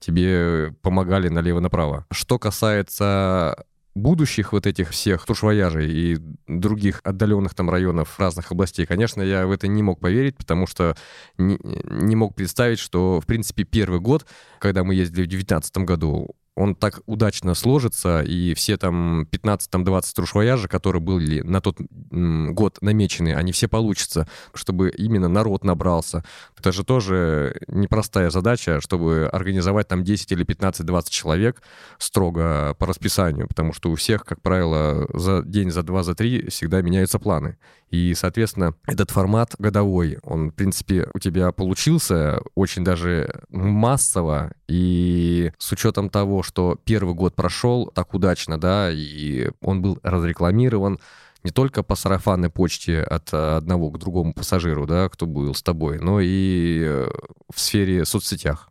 тебе 0.00 0.74
помогали 0.80 1.28
налево-направо. 1.28 2.06
Что 2.10 2.38
касается 2.38 3.66
будущих 3.94 4.52
вот 4.52 4.66
этих 4.66 4.90
всех 4.90 5.24
тушвояжей 5.24 5.90
и 5.90 6.18
других 6.48 7.00
отдаленных 7.04 7.54
там 7.54 7.70
районов 7.70 8.18
разных 8.18 8.50
областей, 8.52 8.86
конечно, 8.86 9.22
я 9.22 9.46
в 9.46 9.52
это 9.52 9.68
не 9.68 9.82
мог 9.82 10.00
поверить, 10.00 10.36
потому 10.36 10.66
что 10.66 10.96
не, 11.38 11.58
не 11.62 12.16
мог 12.16 12.34
представить, 12.34 12.78
что, 12.78 13.20
в 13.20 13.26
принципе, 13.26 13.64
первый 13.64 14.00
год, 14.00 14.26
когда 14.58 14.84
мы 14.84 14.94
ездили 14.94 15.24
в 15.24 15.28
2019 15.28 15.78
году, 15.78 16.34
он 16.56 16.74
так 16.74 17.00
удачно 17.06 17.54
сложится, 17.54 18.22
и 18.22 18.54
все 18.54 18.76
там 18.76 19.22
15-20 19.22 20.14
трушвояжа, 20.14 20.68
которые 20.68 21.02
были 21.02 21.40
на 21.40 21.60
тот 21.60 21.78
год 22.10 22.78
намечены, 22.80 23.34
они 23.34 23.52
все 23.52 23.66
получатся, 23.66 24.28
чтобы 24.52 24.90
именно 24.90 25.28
народ 25.28 25.64
набрался. 25.64 26.24
Это 26.56 26.72
же 26.72 26.84
тоже 26.84 27.60
непростая 27.66 28.30
задача, 28.30 28.80
чтобы 28.80 29.28
организовать 29.32 29.88
там 29.88 30.04
10 30.04 30.32
или 30.32 30.44
15-20 30.44 31.10
человек 31.10 31.62
строго 31.98 32.74
по 32.78 32.86
расписанию, 32.86 33.48
потому 33.48 33.72
что 33.72 33.90
у 33.90 33.96
всех, 33.96 34.24
как 34.24 34.40
правило, 34.40 35.08
за 35.12 35.42
день, 35.42 35.70
за 35.70 35.82
два, 35.82 36.02
за 36.02 36.14
три 36.14 36.48
всегда 36.48 36.82
меняются 36.82 37.18
планы. 37.18 37.56
И, 37.90 38.14
соответственно, 38.14 38.74
этот 38.86 39.10
формат 39.10 39.54
годовой, 39.58 40.18
он, 40.22 40.50
в 40.50 40.54
принципе, 40.54 41.08
у 41.14 41.18
тебя 41.18 41.52
получился 41.52 42.40
очень 42.56 42.82
даже 42.82 43.42
массово, 43.50 44.52
и 44.66 45.52
с 45.58 45.70
учетом 45.70 46.10
того, 46.10 46.42
что 46.44 46.78
первый 46.84 47.14
год 47.14 47.34
прошел 47.34 47.90
так 47.94 48.14
удачно, 48.14 48.58
да, 48.58 48.90
и 48.92 49.50
он 49.60 49.82
был 49.82 49.98
разрекламирован, 50.02 51.00
не 51.42 51.50
только 51.50 51.82
по 51.82 51.94
сарафанной 51.94 52.48
почте 52.48 53.00
от 53.02 53.32
одного 53.34 53.90
к 53.90 53.98
другому 53.98 54.32
пассажиру, 54.32 54.86
да, 54.86 55.08
кто 55.08 55.26
был 55.26 55.54
с 55.54 55.62
тобой, 55.62 55.98
но 55.98 56.20
и 56.20 56.82
э, 56.82 57.08
в 57.52 57.60
сфере 57.60 58.04
соцсетях. 58.04 58.70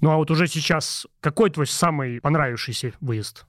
Ну 0.00 0.10
а 0.10 0.16
вот 0.16 0.30
уже 0.32 0.48
сейчас 0.48 1.06
какой 1.20 1.50
твой 1.50 1.66
самый 1.68 2.20
понравившийся 2.20 2.92
выезд? 3.00 3.46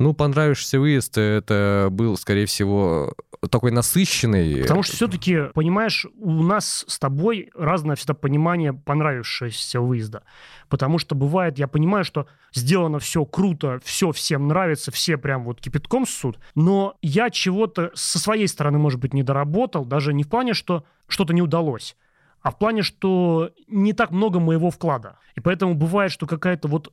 Ну, 0.00 0.14
понравившийся 0.14 0.80
выезд, 0.80 1.18
это 1.18 1.88
был, 1.90 2.16
скорее 2.16 2.46
всего, 2.46 3.12
такой 3.50 3.70
насыщенный. 3.70 4.62
Потому 4.62 4.82
что 4.82 4.96
все-таки, 4.96 5.50
понимаешь, 5.52 6.06
у 6.18 6.42
нас 6.42 6.86
с 6.88 6.98
тобой 6.98 7.50
разное 7.54 7.96
всегда 7.96 8.14
понимание 8.14 8.72
понравившегося 8.72 9.78
выезда. 9.82 10.22
Потому 10.70 10.96
что 10.96 11.14
бывает, 11.14 11.58
я 11.58 11.68
понимаю, 11.68 12.04
что 12.04 12.26
сделано 12.54 12.98
все 12.98 13.26
круто, 13.26 13.78
все 13.84 14.10
всем 14.12 14.48
нравится, 14.48 14.90
все 14.90 15.18
прям 15.18 15.44
вот 15.44 15.60
кипятком 15.60 16.06
ссут, 16.06 16.38
но 16.54 16.96
я 17.02 17.28
чего-то 17.28 17.90
со 17.92 18.18
своей 18.18 18.48
стороны, 18.48 18.78
может 18.78 19.00
быть, 19.00 19.12
не 19.12 19.22
доработал, 19.22 19.84
даже 19.84 20.14
не 20.14 20.22
в 20.22 20.30
плане, 20.30 20.54
что 20.54 20.84
что-то 21.08 21.34
не 21.34 21.42
удалось, 21.42 21.94
а 22.40 22.52
в 22.52 22.58
плане, 22.58 22.80
что 22.80 23.50
не 23.68 23.92
так 23.92 24.12
много 24.12 24.40
моего 24.40 24.70
вклада. 24.70 25.18
И 25.34 25.40
поэтому 25.40 25.74
бывает, 25.74 26.10
что 26.10 26.26
какая-то 26.26 26.68
вот 26.68 26.90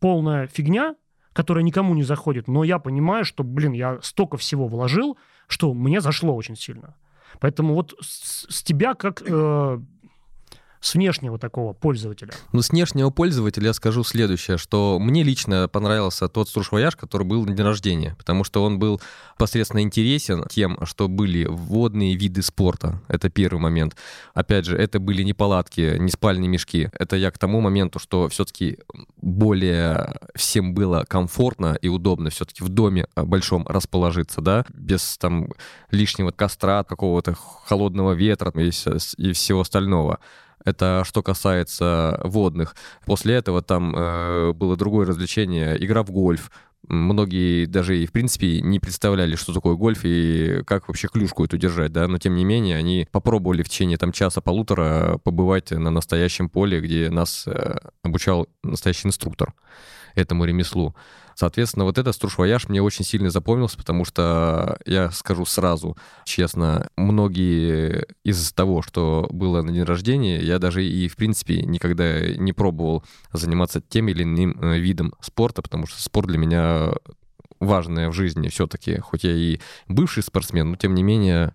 полная 0.00 0.46
фигня, 0.46 0.94
которая 1.36 1.62
никому 1.62 1.94
не 1.94 2.02
заходит, 2.02 2.48
но 2.48 2.64
я 2.64 2.78
понимаю, 2.78 3.26
что, 3.26 3.44
блин, 3.44 3.72
я 3.72 3.98
столько 4.00 4.38
всего 4.38 4.68
вложил, 4.68 5.18
что 5.48 5.74
мне 5.74 6.00
зашло 6.00 6.34
очень 6.34 6.56
сильно. 6.56 6.94
Поэтому 7.40 7.74
вот 7.74 7.94
с, 8.00 8.46
с 8.48 8.62
тебя 8.62 8.94
как 8.94 9.22
э, 9.26 9.78
с 10.86 10.94
внешнего 10.94 11.36
такого 11.38 11.72
пользователя? 11.72 12.32
Ну, 12.52 12.62
с 12.62 12.70
внешнего 12.70 13.10
пользователя 13.10 13.66
я 13.66 13.72
скажу 13.72 14.04
следующее, 14.04 14.56
что 14.56 14.98
мне 15.00 15.24
лично 15.24 15.66
понравился 15.68 16.28
тот 16.28 16.48
стружвояж, 16.48 16.94
который 16.94 17.26
был 17.26 17.44
на 17.44 17.54
день 17.54 17.66
рождения, 17.66 18.14
потому 18.16 18.44
что 18.44 18.62
он 18.62 18.78
был 18.78 19.00
посредственно 19.36 19.80
интересен 19.80 20.44
тем, 20.48 20.78
что 20.84 21.08
были 21.08 21.44
водные 21.44 22.14
виды 22.14 22.40
спорта. 22.42 23.02
Это 23.08 23.28
первый 23.28 23.58
момент. 23.58 23.96
Опять 24.32 24.66
же, 24.66 24.76
это 24.76 25.00
были 25.00 25.22
не 25.22 25.32
палатки, 25.32 25.96
не 25.98 26.10
спальные 26.10 26.48
мешки. 26.48 26.88
Это 26.92 27.16
я 27.16 27.32
к 27.32 27.38
тому 27.38 27.60
моменту, 27.60 27.98
что 27.98 28.28
все-таки 28.28 28.78
более 29.16 30.14
всем 30.36 30.72
было 30.72 31.04
комфортно 31.08 31.76
и 31.82 31.88
удобно 31.88 32.30
все-таки 32.30 32.62
в 32.62 32.68
доме 32.68 33.08
большом 33.16 33.66
расположиться, 33.66 34.40
да, 34.40 34.64
без 34.72 35.18
там 35.18 35.48
лишнего 35.90 36.30
костра, 36.30 36.84
какого-то 36.84 37.34
холодного 37.34 38.12
ветра 38.12 38.52
и, 38.54 38.70
и 39.16 39.32
всего 39.32 39.60
остального. 39.62 40.20
Это 40.66 41.04
что 41.06 41.22
касается 41.22 42.20
водных. 42.24 42.74
После 43.06 43.34
этого 43.36 43.62
там 43.62 43.94
э, 43.96 44.52
было 44.52 44.76
другое 44.76 45.06
развлечение, 45.06 45.82
игра 45.82 46.02
в 46.02 46.10
гольф. 46.10 46.50
Многие 46.88 47.66
даже 47.66 47.96
и 47.98 48.06
в 48.06 48.12
принципе 48.12 48.60
не 48.60 48.80
представляли, 48.80 49.36
что 49.36 49.52
такое 49.54 49.76
гольф 49.76 50.00
и 50.02 50.62
как 50.66 50.88
вообще 50.88 51.08
клюшку 51.08 51.44
эту 51.44 51.56
держать, 51.56 51.92
да, 51.92 52.08
но 52.08 52.18
тем 52.18 52.34
не 52.34 52.44
менее 52.44 52.76
они 52.76 53.08
попробовали 53.12 53.62
в 53.62 53.68
течение 53.68 53.96
там 53.96 54.10
часа-полутора 54.10 55.18
побывать 55.22 55.70
на 55.70 55.90
настоящем 55.90 56.48
поле, 56.48 56.80
где 56.80 57.10
нас 57.10 57.44
э, 57.46 57.78
обучал 58.02 58.48
настоящий 58.64 59.06
инструктор 59.06 59.54
этому 60.16 60.44
ремеслу. 60.44 60.94
Соответственно, 61.34 61.84
вот 61.84 61.98
этот 61.98 62.14
струшвояж 62.14 62.68
мне 62.68 62.80
очень 62.80 63.04
сильно 63.04 63.28
запомнился, 63.28 63.76
потому 63.76 64.06
что, 64.06 64.78
я 64.86 65.10
скажу 65.10 65.44
сразу, 65.44 65.96
честно, 66.24 66.88
многие 66.96 68.06
из 68.24 68.52
того, 68.52 68.80
что 68.80 69.28
было 69.30 69.60
на 69.60 69.72
день 69.72 69.82
рождения, 69.82 70.40
я 70.40 70.58
даже 70.58 70.84
и, 70.84 71.08
в 71.08 71.16
принципе, 71.16 71.62
никогда 71.62 72.26
не 72.26 72.54
пробовал 72.54 73.04
заниматься 73.32 73.82
тем 73.82 74.08
или 74.08 74.22
иным 74.22 74.58
э, 74.62 74.78
видом 74.78 75.12
спорта, 75.20 75.60
потому 75.60 75.86
что 75.86 76.02
спорт 76.02 76.28
для 76.28 76.38
меня 76.38 76.92
важное 77.60 78.08
в 78.08 78.12
жизни 78.12 78.48
все-таки, 78.48 78.98
хоть 78.98 79.24
я 79.24 79.32
и 79.32 79.60
бывший 79.88 80.22
спортсмен, 80.22 80.70
но 80.70 80.76
тем 80.76 80.94
не 80.94 81.02
менее 81.02 81.54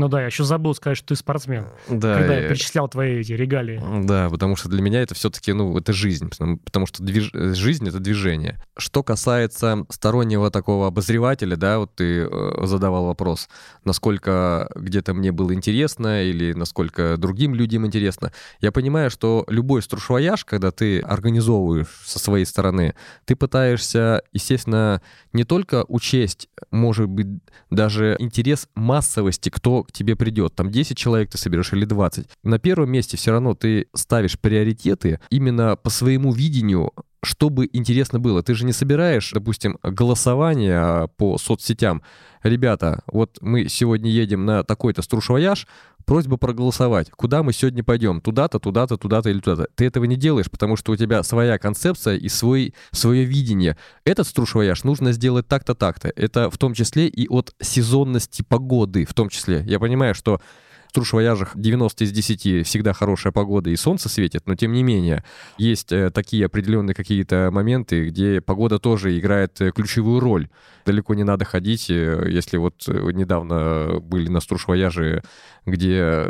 ну 0.00 0.08
да, 0.08 0.20
я 0.20 0.26
еще 0.26 0.44
забыл 0.44 0.74
сказать, 0.74 0.96
что 0.96 1.08
ты 1.08 1.14
спортсмен. 1.14 1.66
Да. 1.86 2.16
Когда 2.16 2.34
я, 2.34 2.40
я 2.40 2.48
перечислял 2.48 2.88
твои 2.88 3.20
эти 3.20 3.32
регалии. 3.32 3.82
Да, 4.06 4.30
потому 4.30 4.56
что 4.56 4.70
для 4.70 4.80
меня 4.80 5.02
это 5.02 5.14
все-таки, 5.14 5.52
ну, 5.52 5.76
это 5.76 5.92
жизнь. 5.92 6.30
Потому 6.64 6.86
что 6.86 7.02
движ... 7.02 7.30
жизнь— 7.34 7.86
это 7.88 7.98
движение. 7.98 8.58
Что 8.78 9.02
касается 9.02 9.84
стороннего 9.90 10.50
такого 10.50 10.86
обозревателя, 10.86 11.54
да, 11.54 11.78
вот 11.78 11.94
ты 11.96 12.22
э, 12.22 12.66
задавал 12.66 13.04
вопрос, 13.04 13.50
насколько 13.84 14.70
где-то 14.74 15.12
мне 15.12 15.32
было 15.32 15.52
интересно 15.52 16.24
или 16.24 16.54
насколько 16.54 17.18
другим 17.18 17.54
людям 17.54 17.84
интересно. 17.84 18.32
Я 18.60 18.72
понимаю, 18.72 19.10
что 19.10 19.44
любой 19.48 19.82
струшвояж, 19.82 20.46
когда 20.46 20.70
ты 20.70 21.00
организовываешь 21.00 21.88
со 22.06 22.18
своей 22.18 22.46
стороны, 22.46 22.94
ты 23.26 23.36
пытаешься, 23.36 24.22
естественно, 24.32 25.02
не 25.34 25.44
только 25.44 25.84
учесть, 25.88 26.48
может 26.70 27.06
быть, 27.06 27.26
даже 27.68 28.16
интерес 28.18 28.66
массовости, 28.74 29.50
кто 29.50 29.84
тебе 29.92 30.16
придет. 30.16 30.54
Там 30.54 30.70
10 30.70 30.96
человек 30.96 31.30
ты 31.30 31.38
соберешь 31.38 31.72
или 31.72 31.84
20. 31.84 32.26
На 32.44 32.58
первом 32.58 32.90
месте 32.90 33.16
все 33.16 33.32
равно 33.32 33.54
ты 33.54 33.86
ставишь 33.94 34.38
приоритеты 34.38 35.20
именно 35.30 35.76
по 35.76 35.90
своему 35.90 36.32
видению 36.32 36.92
чтобы 37.22 37.68
интересно 37.72 38.18
было. 38.18 38.42
Ты 38.42 38.54
же 38.54 38.64
не 38.64 38.72
собираешь, 38.72 39.30
допустим, 39.32 39.78
голосование 39.82 40.78
а, 40.78 41.06
по 41.08 41.38
соцсетям. 41.38 42.02
Ребята, 42.42 43.02
вот 43.06 43.38
мы 43.42 43.68
сегодня 43.68 44.10
едем 44.10 44.46
на 44.46 44.62
такой-то 44.62 45.02
струшвояж, 45.02 45.66
просьба 46.06 46.38
проголосовать. 46.38 47.10
Куда 47.10 47.42
мы 47.42 47.52
сегодня 47.52 47.84
пойдем? 47.84 48.22
Туда-то, 48.22 48.58
туда-то, 48.58 48.96
туда-то 48.96 49.28
или 49.28 49.40
туда-то. 49.40 49.68
Ты 49.74 49.84
этого 49.84 50.04
не 50.04 50.16
делаешь, 50.16 50.50
потому 50.50 50.76
что 50.76 50.92
у 50.92 50.96
тебя 50.96 51.22
своя 51.22 51.58
концепция 51.58 52.16
и 52.16 52.28
свой, 52.28 52.74
свое 52.90 53.24
видение. 53.24 53.76
Этот 54.04 54.26
струшвояж 54.26 54.84
нужно 54.84 55.12
сделать 55.12 55.46
так-то, 55.46 55.74
так-то. 55.74 56.10
Это 56.16 56.48
в 56.50 56.56
том 56.56 56.72
числе 56.72 57.06
и 57.06 57.28
от 57.28 57.54
сезонности 57.60 58.42
погоды, 58.42 59.04
в 59.04 59.12
том 59.12 59.28
числе. 59.28 59.62
Я 59.66 59.78
понимаю, 59.78 60.14
что 60.14 60.40
в 60.90 60.92
Трушвояжах 60.92 61.52
90 61.54 62.02
из 62.02 62.10
10 62.10 62.66
всегда 62.66 62.92
хорошая 62.92 63.32
погода 63.32 63.70
и 63.70 63.76
солнце 63.76 64.08
светит, 64.08 64.42
но 64.46 64.56
тем 64.56 64.72
не 64.72 64.82
менее 64.82 65.22
есть 65.56 65.92
э, 65.92 66.10
такие 66.10 66.44
определенные 66.44 66.94
какие-то 66.96 67.50
моменты, 67.52 68.08
где 68.08 68.40
погода 68.40 68.80
тоже 68.80 69.16
играет 69.16 69.60
э, 69.60 69.70
ключевую 69.70 70.18
роль. 70.18 70.48
Далеко 70.84 71.14
не 71.14 71.22
надо 71.22 71.44
ходить, 71.44 71.90
э, 71.90 72.26
если 72.28 72.56
вот 72.56 72.88
недавно 72.88 74.00
были 74.00 74.28
на 74.28 74.40
Струшвояже, 74.40 75.22
где 75.64 76.26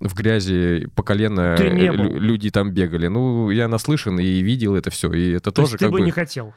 в 0.00 0.14
грязи 0.14 0.88
по 0.96 1.04
колено 1.04 1.54
люди 1.56 2.50
там 2.50 2.72
бегали. 2.72 3.06
Ну, 3.06 3.50
я 3.50 3.68
наслышан 3.68 4.18
и 4.18 4.40
видел 4.40 4.74
это 4.74 4.90
все, 4.90 5.12
и 5.12 5.30
это 5.30 5.52
То 5.52 5.62
тоже 5.62 5.78
ты 5.78 5.84
как 5.84 5.92
бы 5.92 6.00
не 6.00 6.10
хотел? 6.10 6.54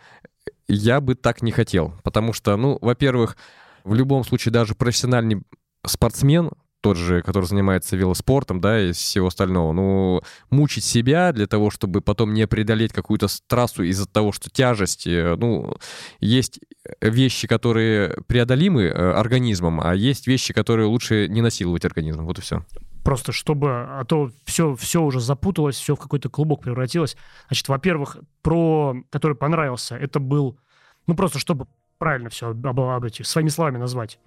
Я 0.68 1.00
бы 1.00 1.14
так 1.14 1.44
не 1.44 1.52
хотел, 1.52 1.94
потому 2.04 2.34
что, 2.34 2.58
ну, 2.58 2.80
во-первых, 2.82 3.38
в 3.84 3.94
любом 3.94 4.24
случае 4.24 4.52
даже 4.52 4.74
профессиональный 4.74 5.44
спортсмен 5.86 6.50
тот 6.86 6.98
же, 6.98 7.24
который 7.24 7.46
занимается 7.46 7.98
велоспортом, 7.98 8.62
да, 8.62 8.80
и 8.80 8.92
всего 8.92 9.26
остального, 9.26 9.74
ну, 9.74 10.22
мучить 10.52 10.84
себя 10.84 11.32
для 11.32 11.48
того, 11.48 11.72
чтобы 11.72 12.00
потом 12.00 12.32
не 12.32 12.46
преодолеть 12.46 12.94
какую-то 12.94 13.26
трассу 13.48 13.82
из-за 13.82 14.08
того, 14.08 14.32
что 14.32 14.52
тяжесть, 14.52 15.08
э, 15.08 15.36
ну, 15.36 15.78
есть 16.20 16.60
вещи, 17.02 17.48
которые 17.48 18.16
преодолимы 18.28 18.84
э, 18.84 18.92
организмом, 18.92 19.82
а 19.82 19.96
есть 19.96 20.28
вещи, 20.28 20.54
которые 20.54 20.86
лучше 20.86 21.28
не 21.28 21.42
насиловать 21.42 21.86
организмом, 21.86 22.28
вот 22.28 22.38
и 22.38 22.44
все. 22.44 22.64
Просто 23.04 23.32
чтобы, 23.32 23.72
а 23.72 24.06
то 24.08 24.30
все, 24.46 24.76
все 24.76 25.02
уже 25.02 25.22
запуталось, 25.22 25.78
все 25.78 25.96
в 25.96 26.00
какой-то 26.00 26.30
клубок 26.30 26.62
превратилось. 26.62 27.18
Значит, 27.48 27.68
во-первых, 27.68 28.18
про 28.44 28.96
который 29.10 29.36
понравился, 29.36 29.96
это 29.96 30.20
был, 30.20 30.60
ну, 31.08 31.16
просто 31.16 31.40
чтобы 31.40 31.66
правильно 31.98 32.30
все 32.30 32.52
об, 32.52 33.10
своими 33.10 33.50
словами 33.50 33.80
назвать. 33.80 34.20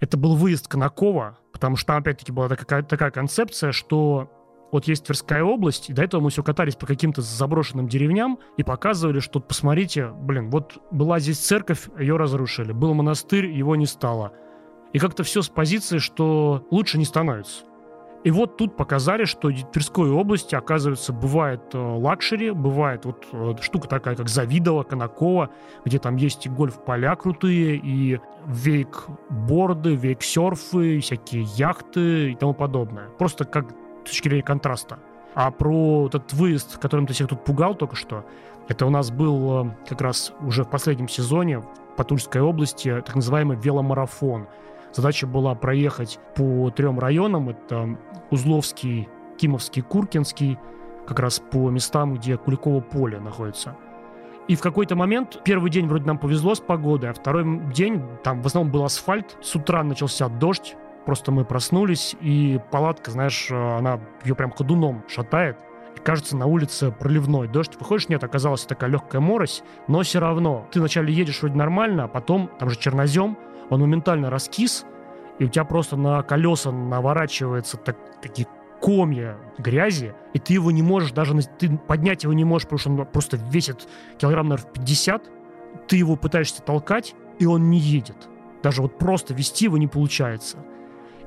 Это 0.00 0.16
был 0.16 0.36
выезд 0.36 0.68
Конакова, 0.68 1.36
потому 1.62 1.76
что 1.76 1.86
там, 1.86 1.98
опять-таки, 1.98 2.32
была 2.32 2.48
такая, 2.48 2.82
такая 2.82 3.12
концепция, 3.12 3.70
что 3.70 4.28
вот 4.72 4.88
есть 4.88 5.04
Тверская 5.04 5.44
область, 5.44 5.90
и 5.90 5.92
до 5.92 6.02
этого 6.02 6.20
мы 6.20 6.30
все 6.30 6.42
катались 6.42 6.74
по 6.74 6.86
каким-то 6.86 7.22
заброшенным 7.22 7.86
деревням 7.86 8.40
и 8.56 8.64
показывали, 8.64 9.20
что 9.20 9.38
посмотрите, 9.38 10.08
блин, 10.08 10.50
вот 10.50 10.78
была 10.90 11.20
здесь 11.20 11.38
церковь, 11.38 11.88
ее 11.96 12.16
разрушили, 12.16 12.72
был 12.72 12.94
монастырь, 12.94 13.46
его 13.46 13.76
не 13.76 13.86
стало. 13.86 14.32
И 14.92 14.98
как-то 14.98 15.22
все 15.22 15.40
с 15.40 15.48
позиции, 15.48 15.98
что 15.98 16.66
лучше 16.72 16.98
не 16.98 17.04
становится. 17.04 17.62
И 18.24 18.30
вот 18.30 18.56
тут 18.56 18.76
показали, 18.76 19.24
что 19.24 19.48
в 19.48 19.70
Тверской 19.72 20.10
области, 20.10 20.54
оказывается, 20.54 21.12
бывает 21.12 21.60
э, 21.72 21.78
luxury, 21.78 22.52
бывает 22.52 23.04
вот 23.04 23.26
э, 23.32 23.54
штука 23.60 23.88
такая, 23.88 24.14
как 24.14 24.28
Завидово, 24.28 24.84
Конаково, 24.84 25.50
где 25.84 25.98
там 25.98 26.14
есть 26.16 26.46
и 26.46 26.48
гольф-поля 26.48 27.16
крутые, 27.16 27.76
и 27.76 28.20
вейк-борды, 28.46 29.96
вейк-серфы, 29.96 31.00
всякие 31.00 31.42
яхты 31.56 32.32
и 32.32 32.36
тому 32.36 32.54
подобное. 32.54 33.08
Просто 33.18 33.44
как 33.44 33.70
с 34.04 34.10
точки 34.10 34.28
зрения 34.28 34.44
контраста. 34.44 35.00
А 35.34 35.50
про 35.50 36.06
этот 36.06 36.32
выезд, 36.32 36.78
которым 36.78 37.06
ты 37.06 37.14
всех 37.14 37.28
тут 37.28 37.42
пугал 37.42 37.74
только 37.74 37.96
что, 37.96 38.24
это 38.68 38.86
у 38.86 38.90
нас 38.90 39.10
был 39.10 39.66
э, 39.66 39.70
как 39.88 40.00
раз 40.00 40.32
уже 40.42 40.62
в 40.62 40.70
последнем 40.70 41.08
сезоне 41.08 41.64
по 41.96 42.04
Тульской 42.04 42.40
области 42.40 43.02
так 43.04 43.16
называемый 43.16 43.56
веломарафон– 43.56 44.46
Задача 44.92 45.26
была 45.26 45.54
проехать 45.54 46.18
по 46.34 46.70
трем 46.70 46.98
районам. 46.98 47.48
Это 47.48 47.98
Узловский, 48.30 49.08
Кимовский, 49.38 49.82
Куркинский, 49.82 50.58
как 51.06 51.18
раз 51.18 51.40
по 51.40 51.70
местам, 51.70 52.14
где 52.14 52.36
Куликово 52.36 52.80
поле 52.80 53.18
находится. 53.18 53.76
И 54.48 54.56
в 54.56 54.60
какой-то 54.60 54.96
момент, 54.96 55.40
первый 55.44 55.70
день 55.70 55.86
вроде 55.86 56.04
нам 56.04 56.18
повезло 56.18 56.54
с 56.54 56.60
погодой, 56.60 57.10
а 57.10 57.14
второй 57.14 57.44
день, 57.72 58.02
там 58.24 58.42
в 58.42 58.46
основном 58.46 58.72
был 58.72 58.84
асфальт, 58.84 59.36
с 59.40 59.54
утра 59.54 59.82
начался 59.84 60.28
дождь, 60.28 60.76
просто 61.06 61.30
мы 61.30 61.44
проснулись, 61.44 62.16
и 62.20 62.60
палатка, 62.70 63.12
знаешь, 63.12 63.50
она 63.50 64.00
ее 64.24 64.34
прям 64.34 64.50
ходуном 64.50 65.04
шатает, 65.08 65.56
кажется, 66.02 66.36
на 66.36 66.46
улице 66.46 66.90
проливной 66.90 67.48
дождь. 67.48 67.76
Выходишь, 67.78 68.08
нет, 68.08 68.24
оказалась 68.24 68.64
такая 68.64 68.90
легкая 68.90 69.20
морось, 69.20 69.62
но 69.86 70.02
все 70.02 70.18
равно. 70.18 70.66
Ты 70.72 70.80
вначале 70.80 71.12
едешь 71.12 71.40
вроде 71.40 71.56
нормально, 71.56 72.04
а 72.04 72.08
потом, 72.08 72.50
там 72.58 72.68
же 72.70 72.78
чернозем, 72.78 73.38
он 73.72 73.80
моментально 73.80 74.28
раскис, 74.28 74.84
и 75.38 75.44
у 75.44 75.48
тебя 75.48 75.64
просто 75.64 75.96
на 75.96 76.22
колеса 76.22 76.70
наворачивается 76.70 77.78
так, 77.78 77.96
такие 78.20 78.46
комья 78.82 79.38
грязи, 79.58 80.14
и 80.34 80.38
ты 80.38 80.54
его 80.54 80.70
не 80.70 80.82
можешь 80.82 81.12
даже, 81.12 81.40
ты 81.58 81.70
поднять 81.76 82.24
его 82.24 82.32
не 82.32 82.44
можешь, 82.44 82.66
потому 82.66 82.78
что 82.78 82.90
он 82.90 83.06
просто 83.06 83.38
весит 83.50 83.88
килограмм, 84.18 84.48
наверное, 84.48 84.72
50, 84.72 85.30
ты 85.88 85.96
его 85.96 86.16
пытаешься 86.16 86.62
толкать, 86.62 87.14
и 87.38 87.46
он 87.46 87.70
не 87.70 87.78
едет. 87.78 88.28
Даже 88.62 88.82
вот 88.82 88.98
просто 88.98 89.32
вести 89.32 89.64
его 89.64 89.78
не 89.78 89.86
получается. 89.86 90.58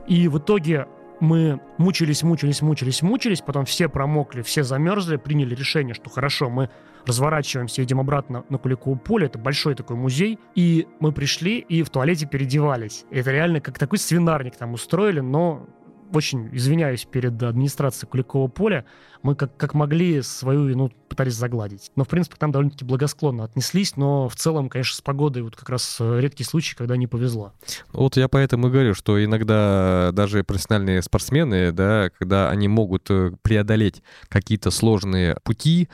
И 0.07 0.27
в 0.27 0.37
итоге 0.37 0.87
мы 1.19 1.59
мучились, 1.77 2.21
мучились, 2.21 2.61
мучились, 2.61 3.01
мучились, 3.01 3.41
потом 3.41 3.65
все 3.65 3.89
промокли, 3.89 4.43
все 4.43 4.63
замерзли, 4.63 5.15
приняли 5.15 5.55
решение, 5.55 5.95
что 5.95 6.09
хорошо, 6.09 6.49
мы 6.49 6.69
разворачиваемся, 7.05 7.81
едем 7.81 7.99
обратно 7.99 8.43
на 8.49 8.57
Куликово 8.57 8.95
поле, 8.95 9.27
это 9.27 9.37
большой 9.37 9.75
такой 9.75 9.95
музей, 9.95 10.39
и 10.55 10.87
мы 10.99 11.11
пришли 11.11 11.59
и 11.59 11.83
в 11.83 11.89
туалете 11.89 12.25
переодевались. 12.25 13.05
Это 13.11 13.31
реально 13.31 13.61
как 13.61 13.77
такой 13.79 13.97
свинарник 13.97 14.55
там 14.55 14.73
устроили, 14.73 15.19
но 15.19 15.67
очень 16.13 16.49
извиняюсь 16.55 17.05
перед 17.05 17.41
администрацией 17.41 18.09
Куликового 18.09 18.47
поля, 18.47 18.85
мы 19.21 19.35
как, 19.35 19.55
как 19.57 19.73
могли 19.73 20.21
свою 20.21 20.65
вину 20.65 20.91
пытались 21.09 21.33
загладить. 21.33 21.91
Но, 21.95 22.03
в 22.03 22.07
принципе, 22.07 22.35
там 22.37 22.51
довольно-таки 22.51 22.85
благосклонно 22.85 23.43
отнеслись, 23.43 23.95
но 23.95 24.29
в 24.29 24.35
целом, 24.35 24.69
конечно, 24.69 24.95
с 24.95 25.01
погодой 25.01 25.43
вот 25.43 25.55
как 25.55 25.69
раз 25.69 25.97
э, 25.99 26.19
редкий 26.19 26.43
случай, 26.43 26.75
когда 26.75 26.95
не 26.95 27.07
повезло. 27.07 27.53
Вот 27.91 28.17
я 28.17 28.27
поэтому 28.27 28.67
и 28.67 28.71
говорю, 28.71 28.93
что 28.93 29.23
иногда 29.23 30.11
даже 30.13 30.43
профессиональные 30.43 31.01
спортсмены, 31.01 31.71
да, 31.71 32.09
когда 32.17 32.49
они 32.49 32.67
могут 32.67 33.09
э, 33.09 33.31
преодолеть 33.41 34.03
какие-то 34.29 34.71
сложные 34.71 35.37
пути, 35.43 35.89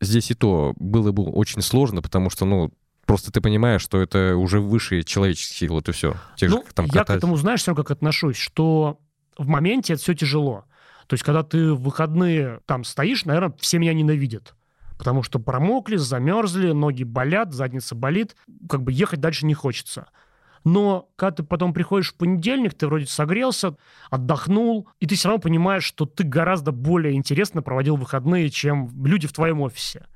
здесь 0.00 0.30
и 0.30 0.34
то 0.34 0.74
было 0.76 1.12
бы 1.12 1.24
очень 1.24 1.62
сложно, 1.62 2.02
потому 2.02 2.30
что, 2.30 2.44
ну, 2.44 2.72
Просто 3.08 3.32
ты 3.32 3.40
понимаешь, 3.40 3.80
что 3.80 4.02
это 4.02 4.36
уже 4.36 4.60
выше 4.60 5.02
человеческих 5.02 5.70
вот 5.70 5.88
и 5.88 5.92
все. 5.92 6.14
Те 6.36 6.46
ну, 6.46 6.58
же, 6.58 6.74
там, 6.74 6.84
я 6.92 7.04
к 7.04 7.10
этому, 7.10 7.36
знаешь, 7.36 7.62
все 7.62 7.74
как 7.74 7.90
отношусь, 7.90 8.36
что 8.36 9.00
в 9.38 9.48
моменте 9.48 9.94
это 9.94 10.02
все 10.02 10.12
тяжело. 10.12 10.66
То 11.06 11.14
есть, 11.14 11.24
когда 11.24 11.42
ты 11.42 11.72
в 11.72 11.80
выходные 11.80 12.60
там 12.66 12.84
стоишь, 12.84 13.24
наверное, 13.24 13.54
все 13.58 13.78
меня 13.78 13.94
ненавидят. 13.94 14.54
Потому 14.98 15.22
что 15.22 15.38
промокли, 15.38 15.96
замерзли, 15.96 16.72
ноги 16.72 17.02
болят, 17.02 17.54
задница 17.54 17.94
болит, 17.94 18.36
как 18.68 18.82
бы 18.82 18.92
ехать 18.92 19.20
дальше 19.20 19.46
не 19.46 19.54
хочется. 19.54 20.08
Но 20.64 21.08
когда 21.16 21.36
ты 21.36 21.42
потом 21.42 21.72
приходишь 21.72 22.12
в 22.12 22.16
понедельник, 22.16 22.74
ты 22.74 22.86
вроде 22.86 23.06
согрелся, 23.06 23.76
отдохнул, 24.10 24.88
и 25.00 25.06
ты 25.06 25.14
все 25.14 25.28
равно 25.28 25.40
понимаешь, 25.40 25.84
что 25.84 26.06
ты 26.06 26.24
гораздо 26.24 26.72
более 26.72 27.14
интересно 27.14 27.62
проводил 27.62 27.96
выходные, 27.96 28.50
чем 28.50 28.90
люди 29.04 29.26
в 29.26 29.32
твоем 29.32 29.60
офисе. 29.60 30.06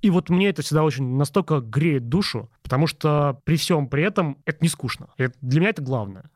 И 0.00 0.10
вот 0.10 0.30
мне 0.30 0.48
это 0.48 0.62
всегда 0.62 0.84
очень 0.84 1.16
настолько 1.16 1.60
греет 1.60 2.08
душу, 2.08 2.50
потому 2.62 2.86
что 2.86 3.40
при 3.44 3.56
всем 3.56 3.88
при 3.88 4.04
этом 4.04 4.38
это 4.44 4.58
не 4.60 4.68
скучно. 4.68 5.08
И 5.18 5.28
для 5.40 5.60
меня 5.60 5.70
это 5.70 5.82
главное. 5.82 6.30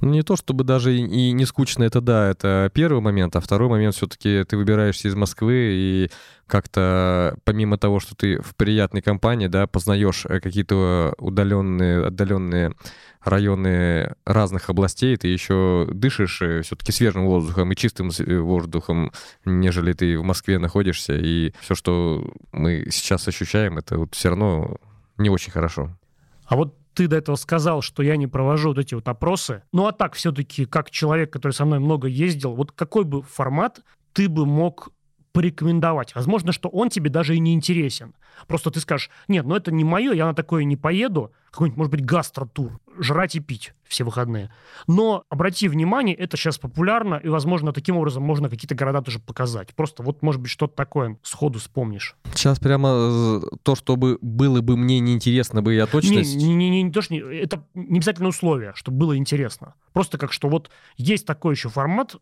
Ну, 0.00 0.10
не 0.10 0.22
то 0.22 0.36
чтобы 0.36 0.64
даже 0.64 0.96
и 0.96 1.32
не 1.32 1.44
скучно, 1.46 1.84
это 1.84 2.00
да, 2.00 2.30
это 2.30 2.70
первый 2.72 3.00
момент, 3.00 3.36
а 3.36 3.40
второй 3.40 3.68
момент 3.68 3.94
все-таки 3.94 4.44
ты 4.44 4.56
выбираешься 4.56 5.08
из 5.08 5.14
Москвы 5.14 5.54
и 5.54 6.10
как-то 6.46 7.36
помимо 7.44 7.78
того, 7.78 7.98
что 7.98 8.14
ты 8.14 8.38
в 8.40 8.54
приятной 8.56 9.00
компании, 9.00 9.46
да, 9.46 9.66
познаешь 9.66 10.26
э, 10.26 10.38
какие-то 10.40 11.14
удаленные, 11.18 12.06
отдаленные 12.06 12.74
районы 13.22 14.14
разных 14.26 14.68
областей, 14.68 15.16
ты 15.16 15.28
еще 15.28 15.88
дышишь 15.90 16.42
э, 16.42 16.60
все-таки 16.62 16.92
свежим 16.92 17.24
воздухом 17.24 17.72
и 17.72 17.76
чистым 17.76 18.10
э, 18.10 18.38
воздухом, 18.38 19.12
нежели 19.46 19.94
ты 19.94 20.18
в 20.18 20.24
Москве 20.24 20.58
находишься, 20.58 21.14
и 21.14 21.54
все, 21.60 21.74
что 21.74 22.30
мы 22.52 22.86
сейчас 22.90 23.26
ощущаем, 23.28 23.78
это 23.78 23.98
вот 23.98 24.14
все 24.14 24.28
равно 24.28 24.76
не 25.16 25.30
очень 25.30 25.52
хорошо. 25.52 25.96
А 26.44 26.56
вот 26.56 26.76
ты 26.94 27.08
до 27.08 27.16
этого 27.16 27.36
сказал, 27.36 27.82
что 27.82 28.02
я 28.02 28.16
не 28.16 28.26
провожу 28.26 28.68
вот 28.68 28.78
эти 28.78 28.94
вот 28.94 29.08
опросы. 29.08 29.62
Ну 29.72 29.86
а 29.86 29.92
так 29.92 30.14
все-таки, 30.14 30.64
как 30.64 30.90
человек, 30.90 31.32
который 31.32 31.52
со 31.52 31.64
мной 31.64 31.78
много 31.78 32.08
ездил, 32.08 32.54
вот 32.54 32.72
какой 32.72 33.04
бы 33.04 33.22
формат 33.22 33.80
ты 34.12 34.28
бы 34.28 34.46
мог 34.46 34.90
порекомендовать. 35.32 36.14
Возможно, 36.14 36.52
что 36.52 36.68
он 36.68 36.90
тебе 36.90 37.10
даже 37.10 37.34
и 37.34 37.38
не 37.38 37.54
интересен. 37.54 38.14
Просто 38.46 38.70
ты 38.70 38.80
скажешь, 38.80 39.10
нет, 39.28 39.46
ну 39.46 39.56
это 39.56 39.72
не 39.72 39.84
мое, 39.84 40.12
я 40.12 40.26
на 40.26 40.34
такое 40.34 40.64
не 40.64 40.76
поеду. 40.76 41.32
Какой-нибудь, 41.50 41.76
может 41.76 41.90
быть, 41.90 42.04
гастротур. 42.04 42.80
Жрать 42.98 43.34
и 43.34 43.40
пить 43.40 43.74
все 43.86 44.04
выходные. 44.04 44.50
Но 44.86 45.24
обрати 45.28 45.68
внимание, 45.68 46.14
это 46.14 46.36
сейчас 46.36 46.58
популярно, 46.58 47.16
и, 47.16 47.28
возможно, 47.28 47.72
таким 47.72 47.96
образом 47.96 48.22
можно 48.22 48.48
какие-то 48.48 48.74
города 48.74 49.02
тоже 49.02 49.18
показать. 49.18 49.74
Просто 49.74 50.02
вот, 50.02 50.22
может 50.22 50.40
быть, 50.40 50.50
что-то 50.50 50.74
такое 50.74 51.18
сходу 51.22 51.58
вспомнишь. 51.58 52.16
Сейчас 52.34 52.58
прямо 52.58 52.88
э, 52.90 53.40
то, 53.62 53.74
чтобы 53.74 54.18
было 54.22 54.62
бы 54.62 54.76
мне 54.76 54.98
неинтересно 55.00 55.62
бы 55.62 55.74
я 55.74 55.86
точно... 55.86 56.14
Не, 56.14 56.36
не, 56.36 56.54
не, 56.54 56.70
не, 56.70 56.82
не, 56.84 56.92
то, 56.92 57.02
что 57.02 57.14
не, 57.14 57.20
это 57.20 57.64
не 57.74 57.98
обязательно 57.98 58.28
условие, 58.28 58.72
чтобы 58.74 58.98
было 58.98 59.16
интересно. 59.16 59.74
Просто 59.92 60.16
как 60.16 60.32
что 60.32 60.48
вот 60.48 60.70
есть 60.96 61.26
такой 61.26 61.54
еще 61.54 61.68
формат, 61.68 62.16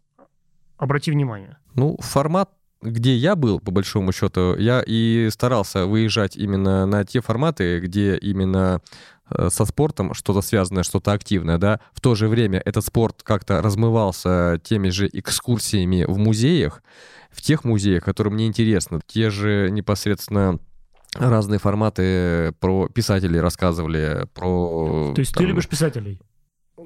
обрати 0.77 1.13
внимание. 1.13 1.59
Ну, 1.75 1.97
формат 2.01 2.51
где 2.83 3.15
я 3.15 3.37
был, 3.37 3.61
по 3.61 3.71
большому 3.71 4.13
счету, 4.13 4.57
я 4.57 4.83
и 4.87 5.29
старался 5.31 5.87
выезжать 5.87 6.37
именно 6.37 6.87
на 6.87 7.05
те 7.05 7.21
форматы, 7.21 7.81
где 7.81 8.17
именно 8.17 8.81
э, 9.31 9.49
со 9.51 9.65
спортом 9.65 10.15
что-то 10.15 10.41
связанное, 10.41 10.83
что-то 10.83 11.13
активное, 11.13 11.59
да. 11.59 11.81
В 11.93 12.01
то 12.01 12.15
же 12.15 12.29
время 12.29 12.61
этот 12.65 12.85
спорт 12.85 13.23
как-то 13.23 13.61
размывался 13.61 14.61
теми 14.63 14.89
же 14.89 15.09
экскурсиями 15.13 16.05
в 16.09 16.17
музеях, 16.19 16.83
в 17.31 17.43
тех 17.43 17.65
музеях, 17.65 18.05
которые 18.05 18.33
мне 18.33 18.47
интересны. 18.47 19.01
Те 19.07 19.31
же 19.31 19.69
непосредственно 19.71 20.59
разные 21.15 21.59
форматы 21.59 22.53
про 22.61 22.89
писателей 22.89 23.41
рассказывали, 23.41 24.27
про... 24.33 25.13
То 25.15 25.21
есть 25.21 25.35
там, 25.35 25.45
ты 25.45 25.49
любишь 25.49 25.69
писателей? 25.69 26.21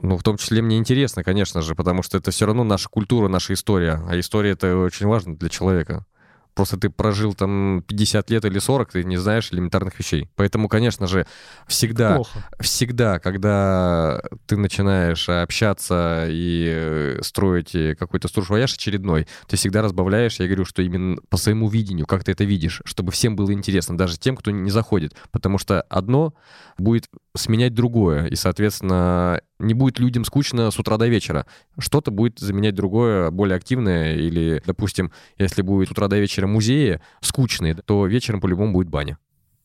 Ну, 0.03 0.17
в 0.17 0.23
том 0.23 0.37
числе 0.37 0.63
мне 0.63 0.79
интересно, 0.79 1.25
конечно 1.25 1.63
же, 1.63 1.75
потому 1.75 2.03
что 2.03 2.19
это 2.19 2.31
все 2.31 2.47
равно 2.47 2.65
наша 2.65 2.89
культура, 2.89 3.29
наша 3.29 3.55
история. 3.55 4.01
А 4.09 4.19
история— 4.19 4.51
это 4.53 4.77
очень 4.77 5.07
важно 5.07 5.37
для 5.37 5.49
человека. 5.49 6.07
Просто 6.55 6.77
ты 6.77 6.89
прожил 6.89 7.35
там 7.35 7.83
50 7.87 8.31
лет 8.31 8.45
или 8.45 8.61
40, 8.61 8.93
ты 8.93 9.05
не 9.05 9.17
знаешь 9.17 9.53
элементарных 9.53 9.99
вещей. 9.99 10.29
Поэтому, 10.37 10.69
конечно 10.69 11.09
же, 11.09 11.27
всегда, 11.67 12.21
всегда, 12.61 13.19
когда 13.19 14.23
ты 14.47 14.57
начинаешь 14.57 15.29
общаться 15.29 16.27
и 16.29 16.67
э, 16.69 17.19
строить 17.23 17.75
э, 17.75 17.97
какой-то 17.97 18.29
стружвояж 18.29 18.73
очередной, 18.75 19.27
ты 19.49 19.57
всегда 19.57 19.83
разбавляешь, 19.83 20.39
я 20.39 20.47
говорю, 20.47 20.65
что 20.65 20.81
именно 20.83 21.17
по 21.29 21.37
своему 21.37 21.69
видению, 21.69 22.07
как 22.07 22.23
ты 22.23 22.31
это 22.31 22.45
видишь, 22.45 22.83
чтобы 22.85 23.11
всем 23.11 23.35
было 23.35 23.53
интересно, 23.53 23.99
даже 23.99 24.17
тем, 24.17 24.37
кто 24.37 24.53
не 24.53 24.71
заходит. 24.71 25.17
Потому 25.33 25.59
что 25.59 25.83
одно 25.83 26.35
будет 26.79 27.09
сменять 27.37 27.75
другое, 27.75 28.27
и, 28.27 28.37
соответственно, 28.37 29.41
не 29.65 29.75
будет 29.75 29.99
людям 29.99 30.25
скучно 30.25 30.71
с 30.71 30.79
утра 30.79 30.97
до 30.97 31.09
вечера. 31.09 31.47
Что-то 31.79 32.11
будет 32.11 32.39
заменять 32.39 32.75
другое, 32.75 33.31
более 33.31 33.57
активное, 33.57 34.15
или, 34.15 34.63
допустим, 34.67 35.13
если 35.39 35.63
будет 35.63 35.89
с 35.89 35.93
утра 35.93 36.09
до 36.09 36.19
вечера 36.19 36.47
музеи 36.47 37.01
скучные, 37.21 37.75
то 37.75 38.07
вечером 38.07 38.41
по-любому 38.41 38.73
будет 38.73 38.89
баня. 38.89 39.19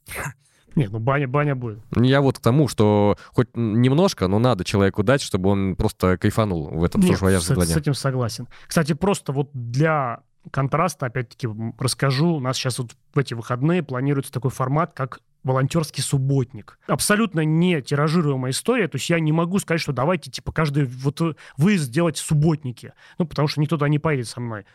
Нет, 0.75 0.91
ну 0.91 0.99
баня, 0.99 1.27
баня 1.27 1.55
будет. 1.55 1.79
Я 1.95 2.21
вот 2.21 2.38
к 2.38 2.41
тому, 2.41 2.67
что 2.67 3.17
хоть 3.33 3.49
немножко, 3.55 4.27
но 4.27 4.39
надо 4.39 4.63
человеку 4.63 5.03
дать, 5.03 5.21
чтобы 5.21 5.49
он 5.49 5.75
просто 5.75 6.17
кайфанул 6.17 6.69
в 6.69 6.83
этом 6.83 7.01
Нет, 7.01 7.17
с, 7.17 7.43
с 7.43 7.77
этим 7.77 7.93
согласен. 7.93 8.47
Кстати, 8.67 8.93
просто 8.93 9.33
вот 9.33 9.49
для 9.53 10.21
контраста, 10.51 11.07
опять-таки, 11.07 11.49
расскажу. 11.77 12.35
У 12.35 12.39
нас 12.39 12.57
сейчас 12.57 12.79
вот 12.79 12.91
в 13.13 13.19
эти 13.19 13.33
выходные 13.33 13.83
планируется 13.83 14.31
такой 14.31 14.51
формат, 14.51 14.93
как 14.93 15.19
волонтерский 15.43 16.04
субботник. 16.04 16.80
Абсолютно 16.88 17.41
не 17.41 17.82
тиражируемая 17.82 18.52
история, 18.52 18.88
то 18.88 18.97
есть 18.97 19.10
я 19.10 19.19
не 19.19 19.32
могу 19.32 19.60
сказать, 19.60 19.82
что 19.82 19.93
давайте, 19.93 20.30
типа, 20.30 20.52
каждый 20.52 20.86
вот 20.86 21.21
выезд 21.58 21.86
сделать 21.86 22.17
субботники, 22.17 22.93
ну, 23.17 23.25
потому 23.25 23.47
что 23.47 23.62
никто 23.62 23.78
туда 23.78 23.88
не 23.88 23.99
поедет 23.99 24.28
со 24.28 24.41
мной. 24.41 24.65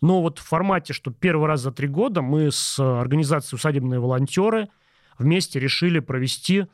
Но 0.00 0.20
вот 0.20 0.38
в 0.38 0.42
формате, 0.42 0.92
что 0.92 1.10
первый 1.12 1.46
раз 1.46 1.60
за 1.60 1.72
три 1.72 1.88
года 1.88 2.22
мы 2.22 2.50
с 2.50 2.78
организацией 2.78 3.56
«Усадебные 3.56 4.00
волонтеры» 4.00 4.68
вместе 5.18 5.60
решили 5.60 6.00
провести 6.00 6.66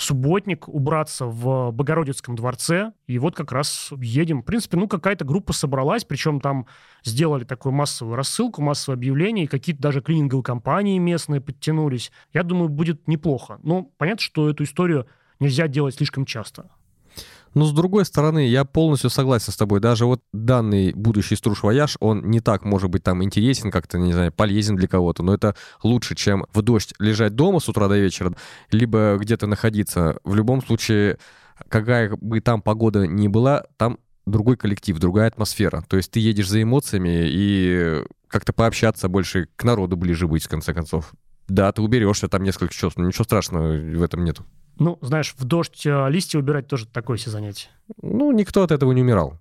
субботник, 0.00 0.68
убраться 0.68 1.26
в 1.26 1.70
Богородицком 1.72 2.36
дворце. 2.36 2.92
И 3.06 3.18
вот 3.18 3.36
как 3.36 3.52
раз 3.52 3.92
едем. 4.00 4.42
В 4.42 4.44
принципе, 4.44 4.76
ну, 4.76 4.88
какая-то 4.88 5.24
группа 5.24 5.52
собралась, 5.52 6.04
причем 6.04 6.40
там 6.40 6.66
сделали 7.04 7.44
такую 7.44 7.72
массовую 7.72 8.16
рассылку, 8.16 8.62
массовое 8.62 8.96
объявление, 8.96 9.44
и 9.44 9.48
какие-то 9.48 9.82
даже 9.82 10.00
клининговые 10.00 10.42
компании 10.42 10.98
местные 10.98 11.40
подтянулись. 11.40 12.10
Я 12.32 12.42
думаю, 12.42 12.68
будет 12.68 13.06
неплохо. 13.08 13.58
Но 13.62 13.82
понятно, 13.98 14.22
что 14.22 14.48
эту 14.48 14.64
историю 14.64 15.06
нельзя 15.38 15.68
делать 15.68 15.94
слишком 15.96 16.24
часто. 16.24 16.70
Но 17.54 17.64
с 17.64 17.72
другой 17.72 18.04
стороны, 18.04 18.46
я 18.46 18.64
полностью 18.64 19.10
согласен 19.10 19.52
с 19.52 19.56
тобой. 19.56 19.80
Даже 19.80 20.06
вот 20.06 20.22
данный 20.32 20.92
будущий 20.92 21.36
струш 21.36 21.62
вояж, 21.62 21.96
он 22.00 22.30
не 22.30 22.40
так, 22.40 22.64
может 22.64 22.90
быть, 22.90 23.02
там 23.02 23.24
интересен, 23.24 23.70
как-то, 23.70 23.98
не 23.98 24.12
знаю, 24.12 24.32
полезен 24.32 24.76
для 24.76 24.86
кого-то, 24.86 25.22
но 25.22 25.34
это 25.34 25.56
лучше, 25.82 26.14
чем 26.14 26.46
в 26.52 26.62
дождь 26.62 26.94
лежать 26.98 27.34
дома 27.34 27.60
с 27.60 27.68
утра 27.68 27.88
до 27.88 27.98
вечера, 27.98 28.32
либо 28.70 29.16
где-то 29.18 29.46
находиться. 29.46 30.18
В 30.24 30.34
любом 30.34 30.62
случае, 30.64 31.18
какая 31.68 32.16
бы 32.16 32.40
там 32.40 32.62
погода 32.62 33.06
ни 33.06 33.26
была, 33.26 33.64
там 33.76 33.98
другой 34.26 34.56
коллектив, 34.56 34.98
другая 34.98 35.28
атмосфера. 35.28 35.84
То 35.88 35.96
есть 35.96 36.12
ты 36.12 36.20
едешь 36.20 36.48
за 36.48 36.62
эмоциями 36.62 37.26
и 37.26 38.04
как-то 38.28 38.52
пообщаться 38.52 39.08
больше, 39.08 39.48
к 39.56 39.64
народу 39.64 39.96
ближе 39.96 40.28
быть, 40.28 40.44
в 40.44 40.48
конце 40.48 40.72
концов. 40.72 41.12
Да, 41.48 41.72
ты 41.72 41.82
уберешься 41.82 42.28
там 42.28 42.44
несколько 42.44 42.72
часов, 42.72 42.96
но 42.96 43.06
ничего 43.06 43.24
страшного 43.24 43.72
в 43.72 44.02
этом 44.02 44.22
нету. 44.22 44.44
Ну, 44.80 44.98
знаешь, 45.02 45.34
в 45.36 45.44
дождь 45.44 45.84
э, 45.84 46.08
листья 46.08 46.38
убирать 46.38 46.66
тоже 46.66 46.86
такое 46.86 47.18
себе 47.18 47.32
занятие. 47.32 47.68
Ну, 48.00 48.32
никто 48.32 48.62
от 48.62 48.72
этого 48.72 48.92
не 48.92 49.02
умирал. 49.02 49.38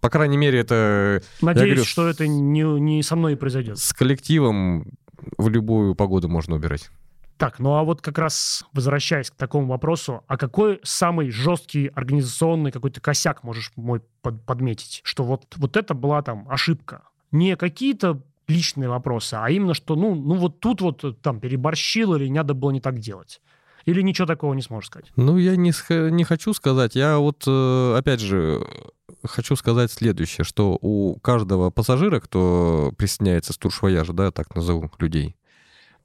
По 0.00 0.10
крайней 0.10 0.36
мере, 0.36 0.60
это... 0.60 1.22
Надеюсь, 1.40 1.70
говорю, 1.70 1.84
что 1.84 2.06
это 2.06 2.28
не, 2.28 2.62
не 2.62 3.02
со 3.02 3.16
мной 3.16 3.32
и 3.32 3.36
произойдет. 3.36 3.78
С 3.78 3.94
коллективом 3.94 4.92
в 5.38 5.48
любую 5.48 5.94
погоду 5.94 6.28
можно 6.28 6.56
убирать. 6.56 6.90
Так, 7.38 7.58
ну 7.58 7.72
а 7.72 7.84
вот 7.84 8.02
как 8.02 8.18
раз 8.18 8.66
возвращаясь 8.74 9.30
к 9.30 9.34
такому 9.34 9.66
вопросу, 9.66 10.24
а 10.26 10.36
какой 10.36 10.80
самый 10.82 11.30
жесткий 11.30 11.88
организационный 11.88 12.70
какой-то 12.70 13.00
косяк 13.00 13.44
можешь 13.44 13.72
мой 13.76 14.02
под, 14.20 14.44
подметить? 14.44 15.00
Что 15.04 15.24
вот, 15.24 15.54
вот 15.56 15.78
это 15.78 15.94
была 15.94 16.20
там 16.20 16.46
ошибка. 16.50 17.02
Не 17.32 17.56
какие-то 17.56 18.22
личные 18.46 18.90
вопросы, 18.90 19.34
а 19.34 19.50
именно 19.50 19.72
что, 19.72 19.96
ну, 19.96 20.14
ну 20.14 20.34
вот 20.34 20.60
тут 20.60 20.82
вот 20.82 21.20
там 21.22 21.40
переборщил 21.40 22.14
или 22.14 22.26
не 22.26 22.34
надо 22.34 22.52
было 22.52 22.70
не 22.70 22.80
так 22.80 22.98
делать. 22.98 23.40
Или 23.86 24.02
ничего 24.02 24.26
такого 24.26 24.52
не 24.52 24.62
сможешь 24.62 24.88
сказать? 24.88 25.10
Ну, 25.16 25.38
я 25.38 25.56
не, 25.56 25.72
не 26.10 26.24
хочу 26.24 26.52
сказать. 26.52 26.96
Я 26.96 27.18
вот, 27.18 27.44
э, 27.46 27.96
опять 27.96 28.20
же, 28.20 28.66
хочу 29.24 29.54
сказать 29.56 29.92
следующее, 29.92 30.44
что 30.44 30.76
у 30.80 31.18
каждого 31.20 31.70
пассажира, 31.70 32.18
кто 32.20 32.92
присоединяется 32.98 33.52
с 33.52 33.58
туршвояжа, 33.58 34.12
да, 34.12 34.32
так 34.32 34.54
назову 34.56 34.90
людей, 34.98 35.36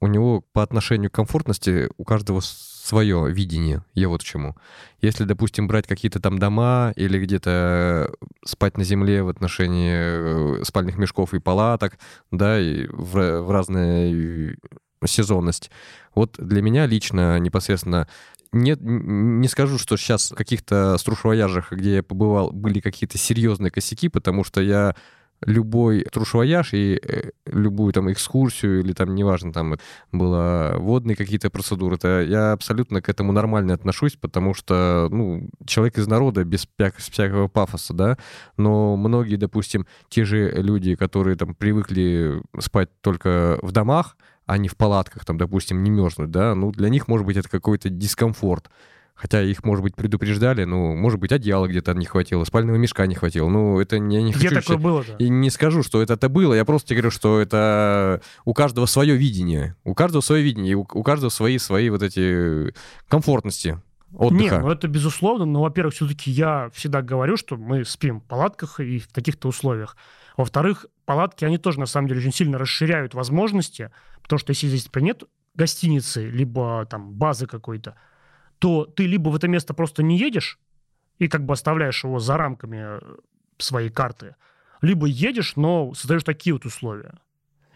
у 0.00 0.06
него 0.06 0.44
по 0.52 0.62
отношению 0.62 1.10
к 1.10 1.14
комфортности 1.14 1.88
у 1.96 2.04
каждого 2.04 2.40
свое 2.40 3.30
видение. 3.30 3.84
Я 3.94 4.08
вот 4.08 4.22
к 4.22 4.24
чему. 4.24 4.56
Если, 5.00 5.24
допустим, 5.24 5.66
брать 5.66 5.86
какие-то 5.86 6.20
там 6.20 6.38
дома 6.38 6.92
или 6.94 7.18
где-то 7.18 8.12
спать 8.44 8.76
на 8.76 8.84
земле 8.84 9.22
в 9.22 9.28
отношении 9.28 10.60
э, 10.60 10.64
спальных 10.64 10.98
мешков 10.98 11.34
и 11.34 11.40
палаток, 11.40 11.98
да, 12.30 12.60
и 12.60 12.86
в, 12.88 13.42
в 13.42 13.50
разную 13.50 14.56
сезонность. 15.06 15.70
Вот 16.14 16.36
для 16.38 16.62
меня 16.62 16.86
лично 16.86 17.38
непосредственно 17.38 18.08
нет, 18.52 18.80
не 18.82 19.48
скажу, 19.48 19.78
что 19.78 19.96
сейчас 19.96 20.30
в 20.30 20.34
каких-то 20.34 20.98
струшвояжах, 20.98 21.72
где 21.72 21.96
я 21.96 22.02
побывал, 22.02 22.52
были 22.52 22.80
какие-то 22.80 23.16
серьезные 23.16 23.70
косяки, 23.70 24.08
потому 24.08 24.44
что 24.44 24.60
я 24.60 24.94
любой 25.44 26.04
трушвояж 26.04 26.72
и 26.72 27.00
э, 27.02 27.30
любую 27.46 27.92
там 27.92 28.10
экскурсию 28.12 28.80
или 28.80 28.92
там, 28.92 29.14
неважно, 29.14 29.52
там 29.52 29.76
было 30.12 30.74
водные 30.76 31.16
какие-то 31.16 31.50
процедуры, 31.50 31.98
то 31.98 32.20
я 32.20 32.52
абсолютно 32.52 33.02
к 33.02 33.08
этому 33.08 33.32
нормально 33.32 33.74
отношусь, 33.74 34.16
потому 34.16 34.54
что, 34.54 35.08
ну, 35.10 35.48
человек 35.66 35.98
из 35.98 36.06
народа 36.06 36.44
без 36.44 36.68
всякого 36.98 37.48
пафоса, 37.48 37.92
да, 37.94 38.18
но 38.56 38.96
многие, 38.96 39.36
допустим, 39.36 39.86
те 40.08 40.24
же 40.24 40.50
люди, 40.50 40.94
которые 40.94 41.36
там 41.36 41.54
привыкли 41.54 42.40
спать 42.60 42.90
только 43.00 43.58
в 43.62 43.72
домах, 43.72 44.16
а 44.46 44.58
не 44.58 44.68
в 44.68 44.76
палатках, 44.76 45.24
там, 45.24 45.38
допустим, 45.38 45.82
не 45.82 45.90
мерзнуть, 45.90 46.30
да, 46.30 46.54
ну, 46.54 46.72
для 46.72 46.88
них, 46.88 47.08
может 47.08 47.26
быть, 47.26 47.36
это 47.36 47.48
какой-то 47.48 47.88
дискомфорт. 47.88 48.70
Хотя 49.14 49.42
их, 49.42 49.62
может 49.62 49.84
быть, 49.84 49.94
предупреждали, 49.94 50.64
ну, 50.64 50.96
может 50.96 51.20
быть, 51.20 51.30
одеяла 51.32 51.68
где-то 51.68 51.92
не 51.94 52.06
хватило, 52.06 52.44
спального 52.44 52.76
мешка 52.76 53.06
не 53.06 53.14
хватило. 53.14 53.48
Ну, 53.48 53.78
это 53.78 53.96
я 53.96 54.00
не 54.00 54.32
Где 54.32 54.48
хочу... 54.48 54.60
такое 54.62 54.76
было 54.78 55.04
И 55.18 55.28
не 55.28 55.50
скажу, 55.50 55.82
что 55.82 56.02
это 56.02 56.14
это 56.14 56.28
было, 56.28 56.54
я 56.54 56.64
просто 56.64 56.94
говорю, 56.94 57.10
что 57.10 57.38
это 57.38 58.22
у 58.44 58.54
каждого 58.54 58.86
свое 58.86 59.14
видение. 59.14 59.76
У 59.84 59.94
каждого 59.94 60.22
свое 60.22 60.42
видение, 60.42 60.74
у, 60.74 60.80
у 60.80 61.02
каждого 61.02 61.30
свои, 61.30 61.58
свои 61.58 61.90
вот 61.90 62.02
эти 62.02 62.74
комфортности 63.08 63.78
отдыха. 64.14 64.56
Нет, 64.56 64.62
ну 64.62 64.70
это 64.70 64.88
безусловно, 64.88 65.44
но, 65.44 65.62
во-первых, 65.62 65.94
все-таки 65.94 66.30
я 66.30 66.70
всегда 66.72 67.02
говорю, 67.02 67.36
что 67.36 67.56
мы 67.56 67.84
спим 67.84 68.20
в 68.20 68.24
палатках 68.24 68.80
и 68.80 68.98
в 68.98 69.08
таких-то 69.08 69.48
условиях. 69.48 69.96
Во-вторых, 70.36 70.86
палатки, 71.04 71.44
они 71.44 71.58
тоже, 71.58 71.80
на 71.80 71.86
самом 71.86 72.08
деле, 72.08 72.20
очень 72.20 72.32
сильно 72.32 72.58
расширяют 72.58 73.14
возможности, 73.14 73.90
потому 74.22 74.38
что 74.38 74.50
если 74.50 74.68
здесь 74.68 74.88
нет 74.94 75.24
гостиницы, 75.54 76.28
либо 76.28 76.86
там 76.86 77.12
базы 77.12 77.46
какой-то, 77.46 77.96
то 78.58 78.84
ты 78.84 79.06
либо 79.06 79.28
в 79.28 79.36
это 79.36 79.48
место 79.48 79.74
просто 79.74 80.02
не 80.02 80.16
едешь 80.16 80.58
и 81.18 81.28
как 81.28 81.44
бы 81.44 81.52
оставляешь 81.52 82.04
его 82.04 82.18
за 82.18 82.36
рамками 82.36 82.98
э, 82.98 83.16
своей 83.58 83.90
карты, 83.90 84.36
либо 84.80 85.06
едешь, 85.06 85.56
но 85.56 85.92
создаешь 85.94 86.24
такие 86.24 86.54
вот 86.54 86.64
условия. 86.64 87.14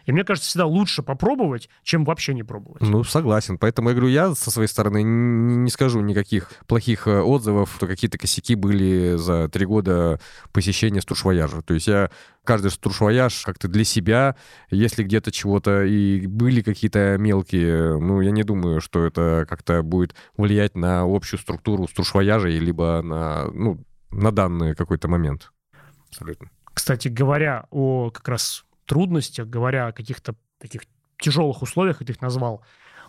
И 0.07 0.13
мне 0.13 0.23
кажется, 0.23 0.49
всегда 0.49 0.65
лучше 0.65 1.03
попробовать, 1.03 1.69
чем 1.83 2.05
вообще 2.05 2.33
не 2.33 2.43
пробовать. 2.43 2.81
Ну, 2.81 3.03
согласен. 3.03 3.57
Поэтому 3.57 3.89
я 3.89 3.95
говорю, 3.95 4.09
я 4.09 4.33
со 4.35 4.49
своей 4.49 4.69
стороны 4.69 5.03
не 5.03 5.69
скажу 5.69 5.99
никаких 5.99 6.49
плохих 6.65 7.07
э, 7.07 7.19
отзывов, 7.19 7.73
что 7.75 7.87
какие-то 7.87 8.17
косяки 8.17 8.55
были 8.55 9.17
за 9.17 9.49
три 9.49 9.65
года 9.65 10.19
посещения 10.53 11.01
стуршвояжа. 11.01 11.61
То 11.61 11.73
есть 11.73 11.87
я 11.87 12.09
каждый 12.45 12.71
стуршвояж 12.71 13.43
как-то 13.43 13.67
для 13.67 13.83
себя, 13.83 14.37
если 14.71 15.03
где-то 15.03 15.33
чего-то 15.33 15.83
и 15.83 16.25
были 16.25 16.61
какие-то 16.61 17.17
мелкие, 17.17 17.99
ну, 17.99 18.21
я 18.21 18.31
не 18.31 18.43
думаю, 18.43 18.79
что 18.79 19.05
это 19.05 19.45
как-то 19.49 19.83
будет 19.83 20.15
влиять 20.37 20.75
на 20.75 21.01
общую 21.01 21.37
структуру 21.37 21.85
стуршвояжа, 21.89 22.47
либо 22.47 23.01
на, 23.03 23.51
ну, 23.51 23.83
на 24.11 24.31
данный 24.31 24.73
какой-то 24.73 25.09
момент. 25.09 25.51
Абсолютно. 26.07 26.49
Кстати 26.73 27.09
говоря 27.09 27.65
о 27.71 28.09
как 28.11 28.29
раз 28.29 28.63
трудностях, 28.87 29.47
говоря 29.47 29.87
о 29.87 29.91
каких-то 29.91 30.35
таких 30.59 30.81
тяжелых 31.19 31.61
условиях, 31.61 31.99
ты 31.99 32.11
их 32.11 32.21
назвал, 32.21 32.63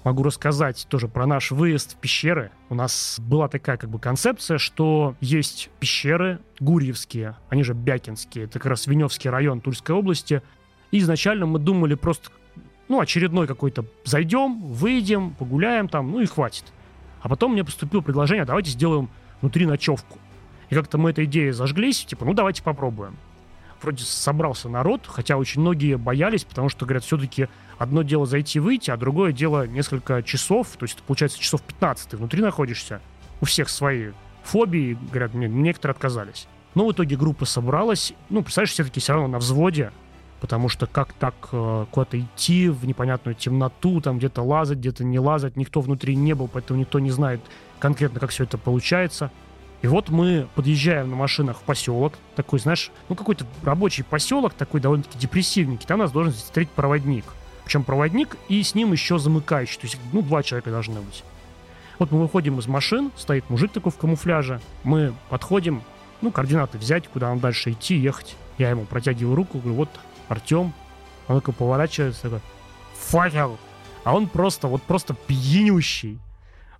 могу 0.04 0.22
рассказать 0.22 0.86
тоже 0.88 1.08
про 1.08 1.26
наш 1.26 1.50
выезд 1.50 1.94
в 1.94 1.96
пещеры. 1.96 2.50
У 2.68 2.74
нас 2.74 3.18
была 3.18 3.48
такая 3.48 3.76
как 3.76 3.88
бы 3.88 3.98
концепция, 3.98 4.58
что 4.58 5.14
есть 5.20 5.70
пещеры 5.80 6.40
Гурьевские, 6.60 7.36
они 7.48 7.62
же 7.62 7.74
Бякинские, 7.74 8.44
это 8.44 8.58
как 8.58 8.66
раз 8.66 8.86
Веневский 8.86 9.30
район 9.30 9.60
Тульской 9.60 9.94
области. 9.94 10.42
И 10.90 10.98
изначально 10.98 11.46
мы 11.46 11.58
думали 11.58 11.94
просто, 11.94 12.30
ну, 12.88 13.00
очередной 13.00 13.46
какой-то 13.46 13.84
зайдем, 14.04 14.60
выйдем, 14.62 15.34
погуляем 15.34 15.88
там, 15.88 16.10
ну 16.10 16.20
и 16.20 16.26
хватит. 16.26 16.64
А 17.20 17.28
потом 17.28 17.52
мне 17.52 17.64
поступило 17.64 18.00
предложение, 18.00 18.44
давайте 18.44 18.70
сделаем 18.70 19.10
внутри 19.40 19.66
ночевку. 19.66 20.18
И 20.70 20.74
как-то 20.74 20.98
мы 20.98 21.10
этой 21.10 21.24
идеей 21.24 21.50
зажглись, 21.50 22.04
типа, 22.04 22.24
ну 22.24 22.34
давайте 22.34 22.62
попробуем 22.62 23.16
вроде 23.82 24.04
собрался 24.04 24.68
народ, 24.68 25.02
хотя 25.06 25.36
очень 25.36 25.60
многие 25.60 25.96
боялись, 25.96 26.44
потому 26.44 26.68
что, 26.68 26.86
говорят, 26.86 27.04
все-таки 27.04 27.48
одно 27.78 28.02
дело 28.02 28.26
зайти 28.26 28.60
выйти, 28.60 28.90
а 28.90 28.96
другое 28.96 29.32
дело 29.32 29.66
несколько 29.66 30.22
часов, 30.22 30.68
то 30.78 30.84
есть 30.84 30.96
это 30.96 31.02
получается 31.04 31.38
часов 31.38 31.62
15 31.62 32.10
ты 32.10 32.16
внутри 32.16 32.42
находишься, 32.42 33.00
у 33.40 33.44
всех 33.44 33.68
свои 33.68 34.10
фобии, 34.42 34.98
говорят, 35.10 35.34
некоторые 35.34 35.94
отказались. 35.94 36.48
Но 36.74 36.86
в 36.86 36.92
итоге 36.92 37.16
группа 37.16 37.44
собралась, 37.44 38.12
ну, 38.30 38.42
представляешь, 38.42 38.72
все-таки 38.72 39.00
все 39.00 39.12
равно 39.12 39.28
на 39.28 39.38
взводе, 39.38 39.92
потому 40.40 40.68
что 40.68 40.86
как 40.86 41.12
так 41.12 41.34
э, 41.52 41.86
куда-то 41.90 42.20
идти 42.20 42.68
в 42.68 42.86
непонятную 42.86 43.34
темноту, 43.34 44.00
там 44.00 44.18
где-то 44.18 44.42
лазать, 44.42 44.78
где-то 44.78 45.04
не 45.04 45.18
лазать, 45.18 45.56
никто 45.56 45.80
внутри 45.80 46.14
не 46.14 46.34
был, 46.34 46.48
поэтому 46.48 46.80
никто 46.80 46.98
не 46.98 47.10
знает 47.10 47.40
конкретно, 47.78 48.20
как 48.20 48.30
все 48.30 48.44
это 48.44 48.58
получается. 48.58 49.30
И 49.80 49.86
вот 49.86 50.08
мы 50.08 50.48
подъезжаем 50.54 51.10
на 51.10 51.16
машинах 51.16 51.58
в 51.58 51.62
поселок, 51.62 52.14
такой, 52.34 52.58
знаешь, 52.58 52.90
ну 53.08 53.14
какой-то 53.14 53.46
рабочий 53.62 54.02
поселок, 54.02 54.54
такой 54.54 54.80
довольно-таки 54.80 55.18
депрессивненький. 55.18 55.86
Там 55.86 56.00
нас 56.00 56.10
должен 56.10 56.32
встретить 56.32 56.72
проводник. 56.72 57.24
Причем 57.64 57.84
проводник 57.84 58.36
и 58.48 58.62
с 58.62 58.74
ним 58.74 58.92
еще 58.92 59.18
замыкающий. 59.18 59.78
То 59.78 59.86
есть, 59.86 59.98
ну, 60.12 60.22
два 60.22 60.42
человека 60.42 60.70
должны 60.70 61.00
быть. 61.00 61.22
Вот 61.98 62.10
мы 62.10 62.20
выходим 62.20 62.58
из 62.58 62.66
машин, 62.66 63.12
стоит 63.16 63.48
мужик 63.50 63.72
такой 63.72 63.92
в 63.92 63.96
камуфляже. 63.96 64.60
Мы 64.84 65.12
подходим, 65.28 65.82
ну, 66.22 66.30
координаты 66.30 66.78
взять, 66.78 67.06
куда 67.08 67.28
нам 67.28 67.40
дальше 67.40 67.72
идти, 67.72 67.96
ехать. 67.96 68.36
Я 68.56 68.70
ему 68.70 68.84
протягиваю 68.84 69.36
руку, 69.36 69.58
говорю, 69.58 69.74
вот 69.74 69.90
Артем. 70.28 70.72
Он 71.28 71.40
такой 71.40 71.54
поворачивается, 71.54 72.22
такой, 72.22 72.40
факел. 72.94 73.58
А 74.02 74.14
он 74.14 74.28
просто, 74.28 74.66
вот 74.66 74.82
просто 74.82 75.14
пьянющий. 75.14 76.18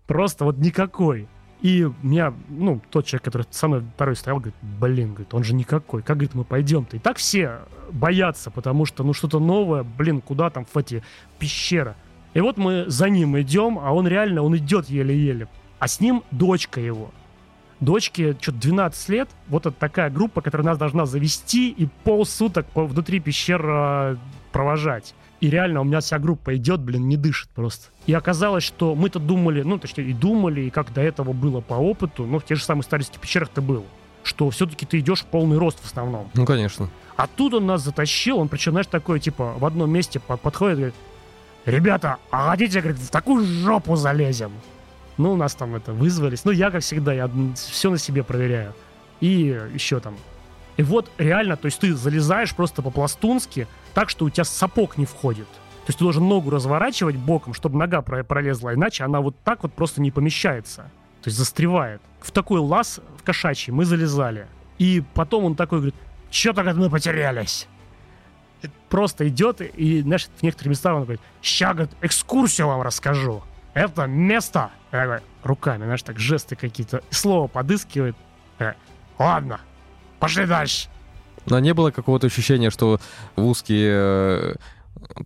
Просто 0.06 0.44
вот 0.44 0.56
никакой. 0.56 1.28
И 1.60 1.90
меня, 2.02 2.32
ну, 2.48 2.80
тот 2.90 3.06
человек, 3.06 3.24
который 3.24 3.46
со 3.50 3.66
мной 3.66 3.82
второй 3.94 4.14
стоял, 4.14 4.38
говорит, 4.38 4.54
блин, 4.62 5.08
говорит, 5.10 5.34
он 5.34 5.42
же 5.42 5.54
никакой. 5.54 6.02
Как, 6.02 6.16
говорит, 6.16 6.34
мы 6.34 6.44
пойдем-то? 6.44 6.96
И 6.96 7.00
так 7.00 7.16
все 7.16 7.60
боятся, 7.90 8.50
потому 8.50 8.84
что, 8.84 9.02
ну, 9.02 9.12
что-то 9.12 9.40
новое, 9.40 9.82
блин, 9.82 10.20
куда 10.20 10.50
там 10.50 10.64
в 10.64 10.76
эти 10.76 11.02
пещера. 11.38 11.96
И 12.34 12.40
вот 12.40 12.58
мы 12.58 12.84
за 12.86 13.08
ним 13.08 13.38
идем, 13.40 13.78
а 13.80 13.92
он 13.92 14.06
реально, 14.06 14.42
он 14.42 14.56
идет 14.56 14.88
еле-еле. 14.88 15.48
А 15.80 15.88
с 15.88 15.98
ним 15.98 16.22
дочка 16.30 16.80
его. 16.80 17.10
Дочке 17.80 18.36
что-то 18.40 18.58
12 18.58 19.08
лет. 19.08 19.28
Вот 19.48 19.66
это 19.66 19.76
такая 19.76 20.10
группа, 20.10 20.40
которая 20.40 20.66
нас 20.66 20.78
должна 20.78 21.06
завести 21.06 21.70
и 21.70 21.88
полсуток 22.04 22.66
внутри 22.74 23.18
пещер 23.20 24.18
провожать. 24.52 25.14
И 25.40 25.50
реально 25.50 25.80
у 25.82 25.84
меня 25.84 26.00
вся 26.00 26.18
группа 26.18 26.56
идет, 26.56 26.80
блин, 26.80 27.08
не 27.08 27.16
дышит 27.16 27.48
просто. 27.50 27.86
И 28.06 28.12
оказалось, 28.12 28.64
что 28.64 28.94
мы-то 28.94 29.20
думали, 29.20 29.62
ну, 29.62 29.78
точнее, 29.78 30.04
и 30.04 30.12
думали, 30.12 30.62
и 30.62 30.70
как 30.70 30.92
до 30.92 31.00
этого 31.00 31.32
было 31.32 31.60
по 31.60 31.74
опыту, 31.74 32.26
ну, 32.26 32.40
в 32.40 32.44
тех 32.44 32.58
же 32.58 32.64
самых 32.64 32.84
старости 32.84 33.18
пещерах-то 33.18 33.62
было, 33.62 33.84
что 34.24 34.50
все-таки 34.50 34.84
ты 34.84 34.98
идешь 34.98 35.20
в 35.20 35.26
полный 35.26 35.56
рост 35.56 35.78
в 35.78 35.86
основном. 35.86 36.28
Ну, 36.34 36.44
конечно. 36.44 36.90
А 37.16 37.28
тут 37.28 37.54
он 37.54 37.66
нас 37.66 37.82
затащил, 37.82 38.38
он 38.38 38.48
причем, 38.48 38.72
знаешь, 38.72 38.88
такой, 38.88 39.20
типа, 39.20 39.54
в 39.56 39.64
одном 39.64 39.90
месте 39.90 40.18
подходит, 40.18 40.76
говорит, 40.76 40.94
ребята, 41.66 42.16
а 42.30 42.50
хотите, 42.50 42.80
говорит, 42.80 43.00
в 43.00 43.10
такую 43.10 43.44
жопу 43.44 43.94
залезем? 43.94 44.52
Ну, 45.18 45.32
у 45.32 45.36
нас 45.36 45.54
там 45.54 45.74
это 45.74 45.92
вызвались. 45.92 46.44
Ну, 46.44 46.50
я, 46.50 46.70
как 46.70 46.82
всегда, 46.82 47.12
я 47.12 47.30
все 47.54 47.90
на 47.90 47.98
себе 47.98 48.22
проверяю. 48.22 48.74
И 49.20 49.60
еще 49.74 50.00
там 50.00 50.16
И 50.78 50.82
вот 50.84 51.10
реально, 51.18 51.56
то 51.56 51.66
есть 51.66 51.80
ты 51.80 51.92
залезаешь 51.92 52.54
просто 52.54 52.82
по-пластунски 52.82 53.66
так, 53.94 54.08
что 54.08 54.24
у 54.24 54.30
тебя 54.30 54.44
сапог 54.44 54.96
не 54.96 55.06
входит. 55.06 55.48
То 55.48 55.88
есть 55.88 55.98
ты 55.98 56.04
должен 56.04 56.26
ногу 56.28 56.50
разворачивать 56.50 57.16
боком, 57.16 57.52
чтобы 57.52 57.76
нога 57.76 58.00
пролезла, 58.00 58.74
иначе 58.74 59.02
она 59.02 59.20
вот 59.20 59.34
так 59.42 59.64
вот 59.64 59.72
просто 59.72 60.00
не 60.00 60.12
помещается. 60.12 60.82
То 61.22 61.28
есть 61.28 61.36
застревает. 61.36 62.00
В 62.20 62.30
такой 62.30 62.60
лаз 62.60 63.00
в 63.16 63.24
кошачий 63.24 63.72
мы 63.72 63.84
залезали. 63.84 64.46
И 64.78 65.02
потом 65.14 65.46
он 65.46 65.56
такой 65.56 65.78
говорит, 65.78 65.96
что 66.30 66.52
так 66.52 66.76
мы 66.76 66.88
потерялись? 66.88 67.66
Просто 68.88 69.26
идет 69.26 69.60
и, 69.60 70.02
знаешь, 70.02 70.28
в 70.36 70.42
некоторые 70.44 70.70
места 70.70 70.94
он 70.94 71.02
говорит, 71.02 71.20
ща, 71.42 71.72
говорит, 71.72 71.90
экскурсию 72.02 72.68
вам 72.68 72.82
расскажу. 72.82 73.42
Это 73.74 74.06
место. 74.06 74.70
Я 74.92 75.04
говорю, 75.06 75.22
руками, 75.42 75.84
знаешь, 75.84 76.02
так 76.04 76.20
жесты 76.20 76.54
какие-то, 76.54 77.02
слово 77.10 77.48
подыскивает. 77.48 78.16
Я, 78.60 78.76
Ладно, 79.18 79.60
пошли 80.18 80.46
дальше. 80.46 80.88
Но 81.46 81.58
не 81.58 81.74
было 81.74 81.90
какого-то 81.90 82.26
ощущения, 82.26 82.70
что 82.70 83.00
в 83.36 83.44
узкие, 83.46 83.92
э, 83.92 84.54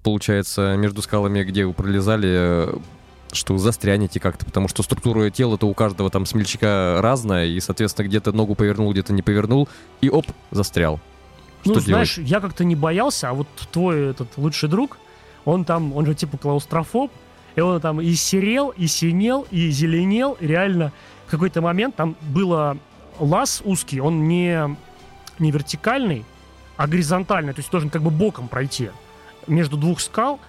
получается, 0.02 0.76
между 0.76 1.02
скалами, 1.02 1.42
где 1.42 1.64
вы 1.64 1.72
пролезали, 1.72 2.30
э, 2.30 2.76
что 3.32 3.56
застрянете 3.58 4.20
как-то, 4.20 4.44
потому 4.44 4.68
что 4.68 4.82
структура 4.82 5.30
тела-то 5.30 5.66
у 5.66 5.74
каждого 5.74 6.10
там 6.10 6.26
смельчака 6.26 6.98
разная, 7.00 7.46
и, 7.46 7.58
соответственно, 7.60 8.06
где-то 8.06 8.32
ногу 8.32 8.54
повернул, 8.54 8.92
где-то 8.92 9.12
не 9.12 9.22
повернул, 9.22 9.68
и 10.00 10.10
оп, 10.10 10.26
застрял. 10.50 11.00
Что 11.62 11.74
ну, 11.74 11.74
делать? 11.74 11.86
знаешь, 11.86 12.18
я 12.18 12.40
как-то 12.40 12.64
не 12.64 12.76
боялся, 12.76 13.30
а 13.30 13.32
вот 13.32 13.48
твой 13.70 14.10
этот 14.10 14.36
лучший 14.36 14.68
друг, 14.68 14.98
он 15.44 15.64
там, 15.64 15.92
он 15.94 16.06
же 16.06 16.14
типа 16.14 16.36
клаустрофоб, 16.36 17.10
и 17.56 17.60
он 17.60 17.80
там 17.80 18.00
и 18.00 18.12
серел, 18.14 18.70
и 18.70 18.86
синел, 18.86 19.46
и 19.50 19.70
зеленел, 19.70 20.36
и 20.40 20.46
реально 20.46 20.92
в 21.26 21.30
какой-то 21.30 21.60
момент 21.60 21.96
там 21.96 22.16
было 22.20 22.76
лаз 23.18 23.62
узкий, 23.64 24.00
он 24.00 24.28
не, 24.28 24.76
не 25.38 25.50
вертикальный, 25.50 26.24
а 26.76 26.86
горизонтальный, 26.86 27.52
то 27.52 27.60
есть 27.60 27.70
должен 27.70 27.90
как 27.90 28.02
бы 28.02 28.10
боком 28.10 28.48
пройти 28.48 28.90
между 29.46 29.76
двух 29.76 30.00
скал, 30.00 30.40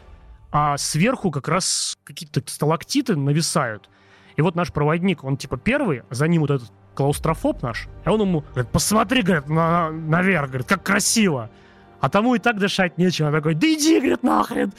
а 0.51 0.77
сверху 0.77 1.31
как 1.31 1.47
раз 1.47 1.97
какие-то 2.03 2.41
сталактиты 2.45 3.15
нависают. 3.15 3.89
И 4.35 4.41
вот 4.41 4.55
наш 4.55 4.71
проводник, 4.71 5.23
он 5.23 5.37
типа 5.37 5.57
первый, 5.57 6.03
за 6.09 6.27
ним 6.27 6.41
вот 6.41 6.51
этот 6.51 6.71
клаустрофоб 6.95 7.61
наш, 7.61 7.87
и 8.05 8.09
он 8.09 8.21
ему 8.21 8.41
говорит, 8.41 8.71
посмотри, 8.71 9.21
говорит, 9.21 9.47
на, 9.49 9.89
наверх, 9.89 10.49
говорит, 10.49 10.67
как 10.67 10.83
красиво. 10.83 11.49
А 12.03 12.09
тому 12.09 12.35
и 12.35 12.39
так 12.39 12.59
дышать 12.59 12.97
нечего. 12.97 13.27
Он 13.27 13.33
такой, 13.33 13.55
да 13.55 13.65
иди, 13.65 13.97
говорит, 13.97 14.23
нахрен. 14.23 14.73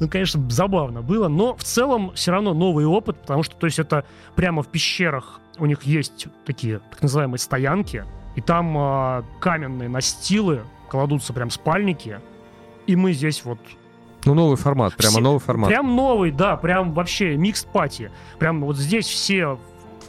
Ну, 0.00 0.08
конечно, 0.08 0.50
забавно 0.50 1.02
было, 1.02 1.28
но 1.28 1.54
в 1.54 1.62
целом 1.62 2.10
все 2.16 2.32
равно 2.32 2.52
новый 2.52 2.84
опыт, 2.84 3.16
потому 3.20 3.44
что, 3.44 3.54
то 3.54 3.66
есть, 3.66 3.78
это 3.78 4.04
прямо 4.34 4.64
в 4.64 4.66
пещерах 4.66 5.40
у 5.58 5.66
них 5.66 5.84
есть 5.84 6.26
такие 6.44 6.80
так 6.90 7.00
называемые 7.00 7.38
стоянки, 7.38 8.04
и 8.34 8.40
там 8.40 8.76
э, 8.76 9.22
каменные 9.38 9.88
настилы, 9.88 10.62
кладутся 10.88 11.32
прям 11.32 11.50
спальники, 11.50 12.18
и 12.88 12.96
мы 12.96 13.12
здесь 13.12 13.44
вот 13.44 13.60
ну, 14.24 14.34
новый 14.34 14.56
формат, 14.56 14.96
прямо 14.96 15.12
все, 15.12 15.20
новый 15.20 15.38
формат. 15.38 15.68
Прям 15.68 15.94
новый, 15.94 16.32
да, 16.32 16.56
прям 16.56 16.92
вообще 16.92 17.36
микс 17.36 17.62
пати. 17.62 18.10
Прям 18.40 18.64
вот 18.64 18.78
здесь 18.78 19.06
все 19.06 19.60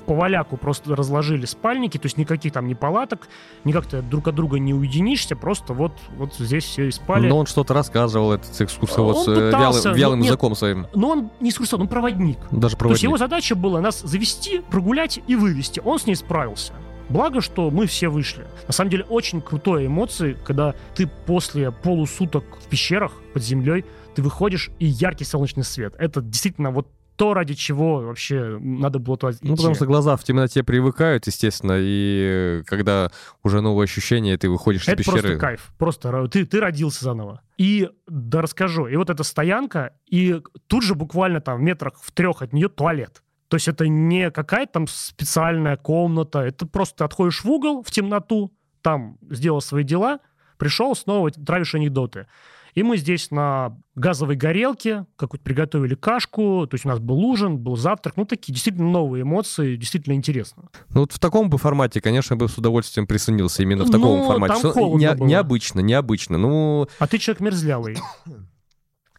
по 0.05 0.13
валяку 0.13 0.57
просто 0.57 0.95
разложили 0.95 1.45
спальники, 1.45 1.97
то 1.97 2.05
есть 2.05 2.17
никаких 2.17 2.53
там 2.53 2.67
ни 2.67 2.73
палаток, 2.73 3.27
никак 3.63 3.85
ты 3.85 4.01
друг 4.01 4.27
от 4.27 4.35
друга 4.35 4.59
не 4.59 4.73
уединишься, 4.73 5.35
просто 5.35 5.73
вот, 5.73 5.93
вот 6.17 6.33
здесь 6.35 6.63
все 6.63 6.87
и 6.87 6.91
спали. 6.91 7.27
Но 7.27 7.37
он 7.37 7.45
что-то 7.45 7.73
рассказывал, 7.73 8.33
этот 8.33 8.59
экскурсовод, 8.59 9.27
он 9.27 9.35
пытался, 9.35 9.89
вялым, 9.89 9.97
вялым 9.97 10.19
но, 10.19 10.25
языком 10.25 10.49
нет, 10.51 10.57
своим. 10.57 10.87
Но 10.93 11.09
он 11.09 11.31
не 11.39 11.49
экскурсовод, 11.49 11.83
он 11.83 11.87
проводник. 11.87 12.37
Даже 12.51 12.77
проводник. 12.77 12.79
То 12.79 12.89
есть 12.91 13.03
его 13.03 13.17
задача 13.17 13.55
была 13.55 13.81
нас 13.81 14.01
завести, 14.01 14.61
прогулять 14.69 15.19
и 15.27 15.35
вывести. 15.35 15.81
Он 15.83 15.99
с 15.99 16.05
ней 16.05 16.15
справился. 16.15 16.73
Благо, 17.09 17.41
что 17.41 17.69
мы 17.69 17.85
все 17.85 18.09
вышли. 18.09 18.47
На 18.67 18.73
самом 18.73 18.89
деле, 18.89 19.03
очень 19.03 19.41
крутые 19.41 19.87
эмоции, 19.87 20.37
когда 20.43 20.73
ты 20.95 21.07
после 21.07 21.71
полусуток 21.71 22.43
в 22.59 22.67
пещерах 22.67 23.11
под 23.33 23.43
землей 23.43 23.85
ты 24.15 24.21
выходишь, 24.21 24.71
и 24.79 24.85
яркий 24.85 25.25
солнечный 25.25 25.65
свет. 25.65 25.93
Это 25.99 26.21
действительно 26.21 26.71
вот 26.71 26.87
то, 27.15 27.33
ради 27.33 27.53
чего 27.53 28.01
вообще 28.01 28.57
надо 28.59 28.99
было 28.99 29.17
туда 29.17 29.33
идти. 29.33 29.39
Ну, 29.43 29.55
потому 29.55 29.75
что 29.75 29.85
глаза 29.85 30.15
в 30.17 30.23
темноте 30.23 30.63
привыкают, 30.63 31.27
естественно, 31.27 31.77
и 31.77 32.61
когда 32.65 33.11
уже 33.43 33.61
новые 33.61 33.85
ощущения, 33.85 34.37
ты 34.37 34.49
выходишь 34.49 34.87
это 34.87 35.01
из 35.01 35.05
пещеры. 35.05 35.19
Это 35.19 35.27
просто 35.27 35.39
кайф. 35.39 35.71
Просто 35.77 36.27
ты, 36.27 36.45
ты 36.45 36.59
родился 36.59 37.05
заново. 37.05 37.41
И, 37.57 37.89
да 38.07 38.41
расскажу, 38.41 38.87
и 38.87 38.95
вот 38.97 39.09
эта 39.09 39.23
стоянка, 39.23 39.93
и 40.07 40.41
тут 40.67 40.83
же 40.83 40.95
буквально 40.95 41.41
там 41.41 41.59
в 41.59 41.61
метрах 41.61 41.93
в 42.01 42.11
трех 42.11 42.41
от 42.41 42.53
нее 42.53 42.67
туалет. 42.69 43.21
То 43.47 43.55
есть 43.55 43.67
это 43.67 43.87
не 43.87 44.31
какая-то 44.31 44.73
там 44.73 44.87
специальная 44.87 45.77
комната, 45.77 46.39
это 46.39 46.65
просто 46.65 46.97
ты 46.97 47.03
отходишь 47.05 47.43
в 47.43 47.49
угол, 47.49 47.83
в 47.83 47.91
темноту, 47.91 48.53
там 48.81 49.17
сделал 49.29 49.61
свои 49.61 49.83
дела, 49.83 50.19
пришел, 50.57 50.95
снова 50.95 51.31
травишь 51.31 51.75
анекдоты. 51.75 52.27
И 52.75 52.83
мы 52.83 52.97
здесь 52.97 53.31
на 53.31 53.77
газовой 53.95 54.35
горелке 54.35 55.05
какую-то 55.15 55.45
приготовили 55.45 55.95
кашку, 55.95 56.67
то 56.69 56.75
есть 56.75 56.85
у 56.85 56.89
нас 56.89 56.99
был 56.99 57.19
ужин, 57.19 57.57
был 57.57 57.77
завтрак, 57.77 58.17
ну, 58.17 58.25
такие 58.25 58.51
действительно 58.51 58.89
новые 58.91 59.21
эмоции, 59.21 59.77
действительно 59.77 60.13
интересно. 60.13 60.63
Ну, 60.89 61.01
вот 61.01 61.13
в 61.13 61.19
таком 61.19 61.49
бы 61.49 61.57
формате, 61.57 62.01
конечно, 62.01 62.35
бы 62.35 62.49
с 62.49 62.57
удовольствием 62.57 63.07
присоединился 63.07 63.63
именно 63.63 63.85
в 63.85 63.91
таком 63.91 64.19
ну, 64.19 64.27
формате. 64.27 64.61
Там 64.61 64.71
Что, 64.71 64.97
не, 64.97 65.13
было. 65.13 65.25
Необычно, 65.25 65.79
необычно. 65.79 66.37
Ну... 66.37 66.89
А 66.99 67.07
ты 67.07 67.17
человек 67.17 67.39
мерзлявый. 67.39 67.97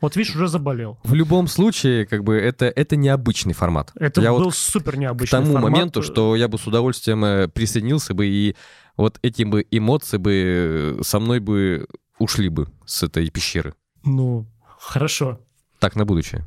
Вот 0.02 0.14
видишь, 0.14 0.36
уже 0.36 0.48
заболел. 0.48 0.98
В 1.04 1.14
любом 1.14 1.48
случае, 1.48 2.04
как 2.04 2.22
бы 2.22 2.36
это, 2.36 2.66
это 2.66 2.96
необычный 2.96 3.54
формат. 3.54 3.92
Это 3.94 4.20
я 4.20 4.32
был 4.32 4.44
вот 4.44 4.54
супер 4.54 4.98
необычный 4.98 5.38
К 5.38 5.40
тому 5.40 5.54
формат. 5.54 5.72
моменту, 5.72 6.02
что 6.02 6.36
я 6.36 6.48
бы 6.48 6.58
с 6.58 6.66
удовольствием 6.66 7.24
э, 7.24 7.48
присоединился 7.48 8.12
бы, 8.12 8.26
и 8.26 8.54
вот 8.98 9.18
эти 9.22 9.44
бы 9.44 9.66
эмоции 9.70 10.18
бы 10.18 10.98
со 11.02 11.18
мной 11.18 11.40
бы 11.40 11.86
ушли 12.18 12.48
бы 12.48 12.68
с 12.84 13.02
этой 13.02 13.28
пещеры. 13.30 13.74
Ну, 14.04 14.46
хорошо. 14.78 15.40
Так, 15.78 15.96
на 15.96 16.04
будущее. 16.04 16.46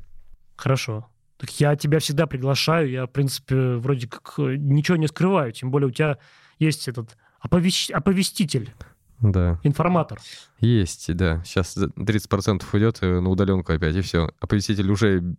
Хорошо. 0.55 1.07
Так 1.37 1.57
я 1.59 1.75
тебя 1.75 1.99
всегда 1.99 2.27
приглашаю, 2.27 2.89
я, 2.89 3.05
в 3.05 3.11
принципе, 3.11 3.75
вроде 3.75 4.07
как 4.07 4.33
э, 4.39 4.55
ничего 4.57 4.97
не 4.97 5.07
скрываю, 5.07 5.53
тем 5.53 5.71
более 5.71 5.87
у 5.87 5.91
тебя 5.91 6.17
есть 6.57 6.87
этот 6.87 7.17
оповещ... 7.39 7.91
оповеститель. 7.91 8.73
Да. 9.21 9.59
Информатор. 9.63 10.19
Есть, 10.59 11.13
да. 11.15 11.43
Сейчас 11.45 11.77
30% 11.77 12.63
уйдет 12.73 12.99
э, 13.01 13.19
на 13.19 13.29
удаленку 13.29 13.71
опять, 13.71 13.95
и 13.95 14.01
все. 14.01 14.31
Оповеститель 14.39 14.89
уже 14.91 15.35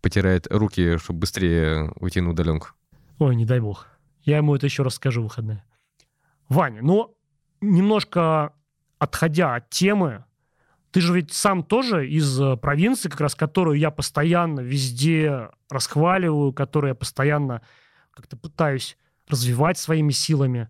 потирает 0.00 0.46
руки, 0.50 0.98
чтобы 0.98 1.20
быстрее 1.20 1.92
уйти 1.96 2.20
на 2.20 2.30
удаленку. 2.30 2.70
Ой, 3.18 3.36
не 3.36 3.44
дай 3.44 3.60
бог. 3.60 3.86
Я 4.22 4.38
ему 4.38 4.54
это 4.56 4.66
еще 4.66 4.82
раз 4.82 4.94
скажу 4.94 5.20
в 5.20 5.24
выходные. 5.24 5.64
Ваня, 6.48 6.80
ну, 6.82 7.16
немножко 7.60 8.52
отходя 9.04 9.54
от 9.54 9.70
темы, 9.70 10.24
ты 10.90 11.00
же 11.00 11.14
ведь 11.14 11.32
сам 11.32 11.62
тоже 11.62 12.08
из 12.08 12.40
э, 12.40 12.56
провинции, 12.56 13.08
как 13.08 13.20
раз 13.20 13.34
которую 13.34 13.78
я 13.78 13.90
постоянно 13.90 14.60
везде 14.60 15.50
расхваливаю, 15.68 16.52
которую 16.52 16.90
я 16.90 16.94
постоянно 16.94 17.62
как-то 18.12 18.36
пытаюсь 18.36 18.96
развивать 19.28 19.78
своими 19.78 20.12
силами. 20.12 20.68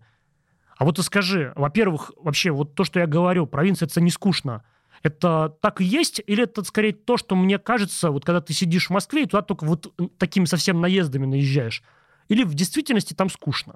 А 0.77 0.83
вот 0.83 0.97
ты 0.97 1.03
скажи, 1.03 1.53
во-первых, 1.55 2.11
вообще 2.17 2.51
вот 2.51 2.75
то, 2.75 2.83
что 2.83 2.99
я 2.99 3.07
говорю, 3.07 3.47
провинция 3.47 3.87
это 3.87 4.01
не 4.01 4.11
скучно. 4.11 4.63
Это 5.03 5.55
так 5.61 5.79
и 5.79 5.85
есть, 5.85 6.21
или 6.25 6.43
это 6.43 6.63
скорее 6.63 6.93
то, 6.93 7.17
что 7.17 7.35
мне 7.35 7.59
кажется, 7.59 8.09
вот 8.09 8.25
когда 8.25 8.41
ты 8.41 8.53
сидишь 8.53 8.87
в 8.87 8.89
Москве 8.89 9.23
и 9.23 9.25
туда 9.27 9.43
только 9.43 9.65
вот 9.65 9.93
такими 10.17 10.45
совсем 10.45 10.81
наездами 10.81 11.25
наезжаешь? 11.25 11.83
Или 12.27 12.43
в 12.43 12.55
действительности 12.55 13.13
там 13.13 13.29
скучно? 13.29 13.75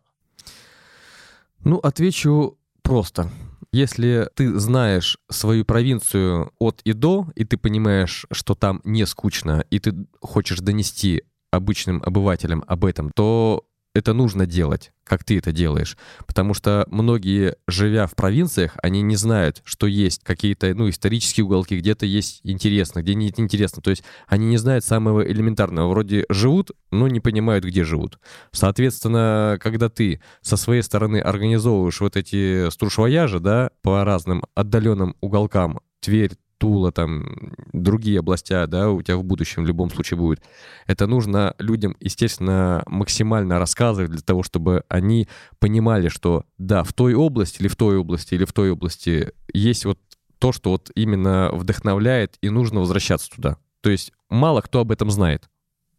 Ну, 1.64 1.78
отвечу 1.78 2.58
просто. 2.82 3.30
Если 3.72 4.28
ты 4.36 4.58
знаешь 4.58 5.18
свою 5.30 5.64
провинцию 5.64 6.52
от 6.60 6.82
и 6.84 6.94
до, 6.94 7.28
и 7.36 7.46
ты 7.46 7.58
понимаешь, 7.58 8.26
что 8.32 8.56
там 8.56 8.82
не 8.84 9.06
скучно, 9.06 9.64
и 9.70 9.80
ты 9.80 9.94
хочешь 10.22 10.60
донести 10.60 11.24
обычным 11.52 12.02
обывателям 12.04 12.64
об 12.68 12.86
этом, 12.86 13.12
то 13.16 13.66
это 13.94 14.14
нужно 14.14 14.46
делать, 14.46 14.92
как 15.04 15.24
ты 15.24 15.38
это 15.38 15.52
делаешь. 15.52 15.98
Потому 16.28 16.54
что 16.54 16.86
многие, 16.90 17.56
живя 17.68 18.08
в 18.08 18.16
провинциях, 18.16 18.78
они 18.82 19.02
не 19.02 19.16
знают, 19.16 19.62
что 19.66 19.88
есть 19.88 20.24
какие-то 20.24 20.74
ну, 20.76 20.90
исторические 20.90 21.46
уголки, 21.46 21.78
где-то 21.78 22.06
есть 22.06 22.42
интересно, 22.44 23.02
где 23.02 23.16
нет 23.16 23.40
интересно. 23.40 23.82
То 23.82 23.90
есть 23.90 24.04
они 24.28 24.48
не 24.48 24.58
знают 24.58 24.86
самого 24.86 25.22
элементарного. 25.30 25.90
Вроде 25.90 26.26
живут, 26.30 26.72
но 26.92 27.08
не 27.08 27.20
понимают, 27.20 27.66
где 27.66 27.84
живут. 27.84 28.20
Соответственно, 28.52 29.58
когда 29.62 29.90
ты 29.90 30.22
со 30.42 30.58
своей 30.58 30.82
стороны 30.82 31.18
организовываешь 31.18 32.00
вот 32.00 32.16
эти 32.16 32.70
струшвояжи, 32.70 33.40
да, 33.40 33.72
по 33.82 34.04
разным 34.04 34.44
отдаленным 34.56 35.16
уголкам, 35.22 35.80
Тверь, 36.02 36.32
Тула, 36.60 36.92
там, 36.92 37.54
другие 37.74 38.20
областя, 38.20 38.68
да, 38.68 38.92
у 38.92 39.02
тебя 39.02 39.18
в 39.18 39.24
будущем 39.24 39.64
в 39.64 39.68
любом 39.68 39.90
случае 39.90 40.18
будет. 40.20 40.44
Это 40.86 41.08
нужно 41.08 41.56
людям, 41.58 41.96
естественно, 42.00 42.84
максимально 42.86 43.58
рассказывать 43.58 44.12
для 44.12 44.22
того, 44.22 44.44
чтобы 44.44 44.84
они 44.90 45.28
понимали, 45.58 46.10
что 46.10 46.46
да, 46.60 46.84
в 46.84 46.94
той 46.94 47.16
области 47.16 47.62
или 47.62 47.68
в 47.68 47.76
той 47.76 47.98
области 47.98 48.36
или 48.36 48.46
в 48.46 48.54
той 48.54 48.72
области 48.72 49.32
есть 49.54 49.86
вот 49.86 50.00
то, 50.38 50.52
что 50.52 50.72
вот 50.72 50.92
именно 50.96 51.50
вдохновляет, 51.52 52.38
и 52.42 52.50
нужно 52.50 52.82
возвращаться 52.82 53.32
туда. 53.32 53.58
То 53.82 53.90
есть 53.90 54.12
мало 54.30 54.62
кто 54.62 54.82
об 54.82 54.92
этом 54.92 55.10
знает. 55.10 55.50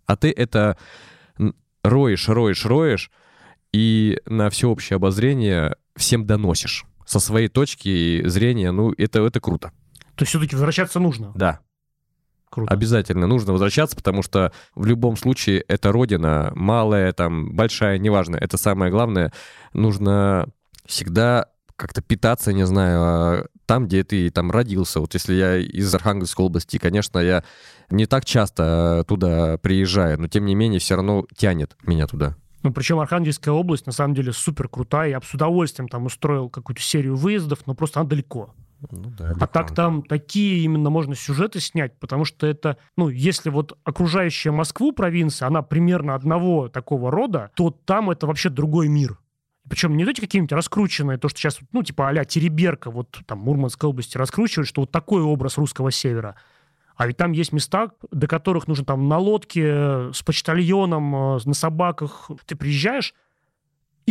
А 0.06 0.16
ты 0.16 0.30
это 0.30 0.76
роешь, 1.82 2.28
роешь, 2.28 2.64
роешь, 2.66 3.10
и 3.72 4.20
на 4.26 4.50
всеобщее 4.50 4.96
обозрение 4.96 5.76
всем 5.96 6.26
доносишь 6.26 6.84
со 7.06 7.18
своей 7.18 7.48
точки 7.48 8.26
зрения, 8.28 8.70
ну, 8.70 8.92
это, 8.96 9.20
это 9.20 9.40
круто. 9.40 9.72
То 10.20 10.24
есть 10.24 10.32
все-таки 10.32 10.54
возвращаться 10.54 11.00
нужно? 11.00 11.32
Да. 11.34 11.60
Круто. 12.50 12.70
Обязательно 12.70 13.26
нужно 13.26 13.52
возвращаться, 13.52 13.96
потому 13.96 14.22
что 14.22 14.52
в 14.74 14.84
любом 14.84 15.16
случае 15.16 15.64
это 15.66 15.92
родина, 15.92 16.52
малая, 16.54 17.14
там, 17.14 17.54
большая, 17.54 17.96
неважно. 17.96 18.36
Это 18.36 18.58
самое 18.58 18.92
главное. 18.92 19.32
Нужно 19.72 20.46
всегда 20.84 21.46
как-то 21.74 22.02
питаться, 22.02 22.52
не 22.52 22.66
знаю, 22.66 23.00
а 23.00 23.46
там, 23.64 23.86
где 23.86 24.04
ты 24.04 24.28
там 24.28 24.50
родился. 24.50 25.00
Вот 25.00 25.14
если 25.14 25.32
я 25.32 25.56
из 25.56 25.94
Архангельской 25.94 26.44
области, 26.44 26.76
конечно, 26.76 27.18
я 27.18 27.42
не 27.88 28.04
так 28.04 28.26
часто 28.26 29.06
туда 29.08 29.56
приезжаю, 29.56 30.20
но 30.20 30.28
тем 30.28 30.44
не 30.44 30.54
менее 30.54 30.80
все 30.80 30.96
равно 30.96 31.24
тянет 31.34 31.78
меня 31.82 32.06
туда. 32.06 32.36
Ну, 32.62 32.74
причем 32.74 32.98
Архангельская 32.98 33.54
область, 33.54 33.86
на 33.86 33.92
самом 33.92 34.14
деле, 34.14 34.34
супер 34.34 34.68
крутая. 34.68 35.08
Я 35.08 35.20
бы 35.20 35.24
с 35.24 35.32
удовольствием 35.32 35.88
там 35.88 36.04
устроил 36.04 36.50
какую-то 36.50 36.82
серию 36.82 37.16
выездов, 37.16 37.60
но 37.64 37.74
просто 37.74 38.00
она 38.00 38.08
далеко. 38.10 38.54
Ну, 38.90 39.12
да, 39.16 39.34
а 39.38 39.46
так 39.46 39.74
там 39.74 40.02
такие 40.02 40.64
именно 40.64 40.90
можно 40.90 41.14
сюжеты 41.14 41.60
снять, 41.60 41.98
потому 41.98 42.24
что 42.24 42.46
это, 42.46 42.78
ну, 42.96 43.08
если 43.08 43.50
вот 43.50 43.78
окружающая 43.84 44.50
Москву 44.50 44.92
провинция, 44.92 45.48
она 45.48 45.62
примерно 45.62 46.14
одного 46.14 46.68
такого 46.68 47.10
рода, 47.10 47.50
то 47.54 47.70
там 47.70 48.10
это 48.10 48.26
вообще 48.26 48.48
другой 48.48 48.88
мир. 48.88 49.18
Причем 49.68 49.96
не 49.96 50.04
эти 50.04 50.20
какие-нибудь 50.20 50.52
раскрученные, 50.52 51.18
то, 51.18 51.28
что 51.28 51.38
сейчас, 51.38 51.60
ну, 51.72 51.82
типа 51.82 52.08
а-ля 52.08 52.24
Тереберка, 52.24 52.90
вот 52.90 53.20
там 53.26 53.40
Мурманской 53.40 53.88
области 53.88 54.16
раскручивают, 54.16 54.68
что 54.68 54.82
вот 54.82 54.90
такой 54.90 55.22
образ 55.22 55.58
русского 55.58 55.90
севера. 55.90 56.36
А 56.96 57.06
ведь 57.06 57.16
там 57.16 57.32
есть 57.32 57.52
места, 57.52 57.90
до 58.10 58.26
которых 58.26 58.66
нужно 58.66 58.84
там 58.84 59.08
на 59.08 59.18
лодке, 59.18 59.62
э, 59.64 60.10
с 60.12 60.22
почтальоном, 60.22 61.36
э, 61.36 61.38
на 61.44 61.54
собаках. 61.54 62.30
Ты 62.46 62.56
приезжаешь, 62.56 63.14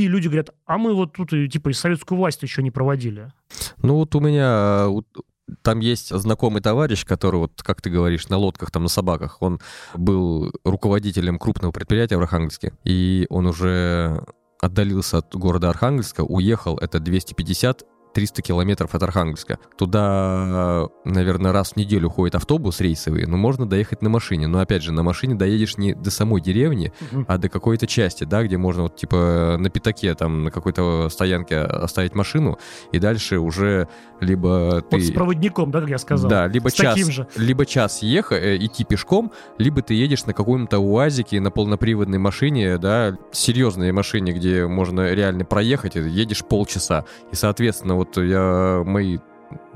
и 0.06 0.08
люди 0.08 0.28
говорят, 0.28 0.52
а 0.66 0.78
мы 0.78 0.94
вот 0.94 1.14
тут 1.14 1.30
типа 1.30 1.70
и 1.70 1.74
советскую 1.74 2.18
власть 2.18 2.44
еще 2.44 2.62
не 2.64 2.72
проводили. 2.72 3.32
Ну 3.82 3.96
вот 3.96 4.16
у 4.16 4.20
меня 4.20 4.88
там 5.62 5.80
есть 5.80 6.10
знакомый 6.10 6.62
товарищ, 6.62 7.06
который, 7.06 7.38
вот, 7.38 7.62
как 7.64 7.82
ты 7.82 7.90
говоришь, 7.90 8.30
на 8.30 8.38
лодках, 8.38 8.72
там, 8.72 8.84
на 8.84 8.90
собаках, 8.90 9.42
он 9.42 9.60
был 9.96 10.52
руководителем 10.64 11.40
крупного 11.40 11.72
предприятия 11.72 12.18
в 12.18 12.22
Архангельске, 12.22 12.74
и 12.84 13.26
он 13.30 13.48
уже 13.48 14.24
отдалился 14.62 15.20
от 15.20 15.34
города 15.36 15.70
Архангельска, 15.70 16.22
уехал, 16.22 16.78
это 16.78 17.00
250 17.00 17.84
300 18.14 18.42
километров 18.42 18.96
от 18.96 19.04
Архангельска. 19.04 19.60
Туда, 19.78 20.88
наверное, 21.06 21.52
раз 21.52 21.74
в 21.74 21.76
неделю 21.76 22.10
ходит 22.10 22.36
автобус 22.36 22.82
рейсовый, 22.82 23.26
но 23.26 23.38
можно 23.38 23.68
доехать 23.68 24.02
на 24.02 24.10
машине. 24.10 24.48
Но 24.48 24.60
опять 24.60 24.84
же, 24.84 24.92
на 24.92 25.04
машине 25.04 25.36
доедешь 25.36 25.78
не 25.78 25.94
до 25.94 26.12
самой 26.12 26.42
деревни, 26.42 26.92
угу. 27.12 27.26
а 27.28 27.38
до 27.38 27.50
какой-то 27.50 27.88
части, 27.88 28.24
да, 28.24 28.44
где 28.44 28.58
можно 28.58 28.84
вот 28.84 28.96
типа 28.96 29.58
на 29.60 29.70
пятаке 29.70 30.14
там 30.16 30.44
на 30.46 30.52
какой-то 30.52 31.10
стоянке 31.10 31.60
оставить 31.60 32.16
машину, 32.16 32.58
и 32.92 33.00
дальше 33.00 33.40
уже 33.40 33.88
либо 34.20 34.82
ты... 34.90 34.98
Вот 34.98 35.06
с 35.06 35.12
проводником, 35.12 35.72
да, 35.72 35.82
как 35.82 35.90
я 35.90 35.98
сказал? 35.98 36.30
Да, 36.30 36.48
либо 36.48 36.70
с 36.70 36.74
час, 36.74 37.00
же. 37.00 37.28
либо 37.36 37.66
час 37.66 38.02
ехать, 38.02 38.42
э, 38.44 38.58
идти 38.58 38.84
пешком, 38.84 39.32
либо 39.58 39.82
ты 39.82 39.94
едешь 39.94 40.26
на 40.26 40.34
каком-то 40.34 40.80
УАЗике, 40.80 41.40
на 41.40 41.52
полноприводной 41.52 42.18
машине, 42.18 42.78
да, 42.78 43.18
серьезной 43.32 43.92
машине, 43.92 44.34
где 44.34 44.68
можно 44.68 45.14
реально 45.14 45.46
проехать, 45.46 45.96
едешь 45.96 46.44
полчаса. 46.44 47.06
И, 47.32 47.36
соответственно, 47.36 47.96
вот 48.00 48.18
я, 48.18 48.82
мои 48.86 49.20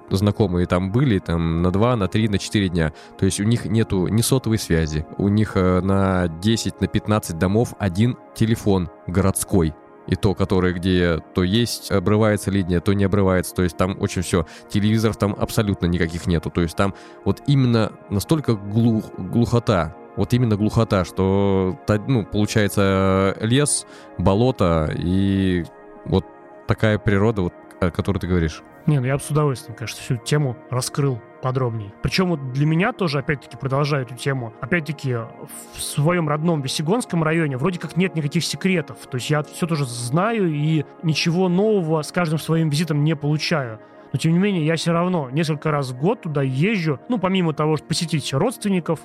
знакомые 0.09 0.65
там 0.65 0.91
были 0.91 1.19
там 1.19 1.61
на 1.61 1.71
2, 1.71 1.95
на 1.95 2.07
3, 2.07 2.29
на 2.29 2.37
4 2.37 2.69
дня. 2.69 2.93
То 3.17 3.25
есть 3.25 3.39
у 3.39 3.43
них 3.43 3.65
нету 3.65 4.07
ни 4.07 4.21
сотовой 4.21 4.57
связи. 4.57 5.05
У 5.17 5.27
них 5.27 5.53
э, 5.55 5.81
на 5.81 6.27
10, 6.27 6.81
на 6.81 6.87
15 6.87 7.37
домов 7.37 7.73
один 7.79 8.17
телефон 8.35 8.89
городской. 9.07 9.73
И 10.05 10.15
то, 10.15 10.35
который 10.35 10.73
где 10.73 11.19
то 11.33 11.43
есть, 11.43 11.89
обрывается 11.89 12.51
линия, 12.51 12.81
то 12.81 12.93
не 12.93 13.05
обрывается. 13.05 13.55
То 13.55 13.63
есть 13.63 13.77
там 13.77 13.97
очень 13.99 14.21
все. 14.21 14.45
Телевизоров 14.69 15.17
там 15.17 15.35
абсолютно 15.37 15.85
никаких 15.85 16.27
нету. 16.27 16.49
То 16.49 16.61
есть 16.61 16.75
там 16.75 16.93
вот 17.25 17.41
именно 17.47 17.93
настолько 18.09 18.53
глух, 18.53 19.05
глухота 19.17 19.95
вот 20.15 20.31
именно 20.33 20.55
глухота, 20.55 21.05
что, 21.05 21.79
ну, 22.07 22.23
получается 22.23 23.35
лес, 23.41 23.87
болото 24.19 24.93
и 24.95 25.65
вот 26.05 26.25
такая 26.67 26.99
природа, 26.99 27.41
вот 27.41 27.53
о 27.87 27.91
которой 27.91 28.19
ты 28.19 28.27
говоришь. 28.27 28.61
Не, 28.85 28.99
ну 28.99 29.05
я 29.05 29.15
бы 29.15 29.23
с 29.23 29.29
удовольствием, 29.29 29.75
конечно, 29.75 29.99
всю 30.01 30.17
тему 30.17 30.57
раскрыл 30.69 31.21
подробнее. 31.41 31.93
Причем 32.01 32.29
вот 32.29 32.53
для 32.53 32.65
меня 32.65 32.93
тоже, 32.93 33.19
опять-таки, 33.19 33.57
продолжаю 33.57 34.05
эту 34.05 34.15
тему, 34.15 34.53
опять-таки, 34.61 35.13
в 35.13 35.81
своем 35.81 36.29
родном 36.29 36.61
Весегонском 36.61 37.23
районе 37.23 37.57
вроде 37.57 37.79
как 37.79 37.97
нет 37.97 38.15
никаких 38.15 38.43
секретов. 38.43 38.97
То 39.09 39.15
есть 39.15 39.29
я 39.29 39.43
все 39.43 39.67
тоже 39.67 39.85
знаю 39.85 40.49
и 40.49 40.85
ничего 41.01 41.49
нового 41.49 42.01
с 42.01 42.11
каждым 42.11 42.39
своим 42.39 42.69
визитом 42.69 43.03
не 43.03 43.15
получаю. 43.15 43.79
Но, 44.11 44.19
тем 44.19 44.31
не 44.33 44.39
менее, 44.39 44.65
я 44.65 44.75
все 44.75 44.91
равно 44.91 45.29
несколько 45.31 45.71
раз 45.71 45.89
в 45.89 45.97
год 45.97 46.21
туда 46.21 46.43
езжу, 46.43 46.99
ну, 47.09 47.17
помимо 47.17 47.53
того, 47.53 47.77
что 47.77 47.87
посетить 47.87 48.31
родственников, 48.33 48.99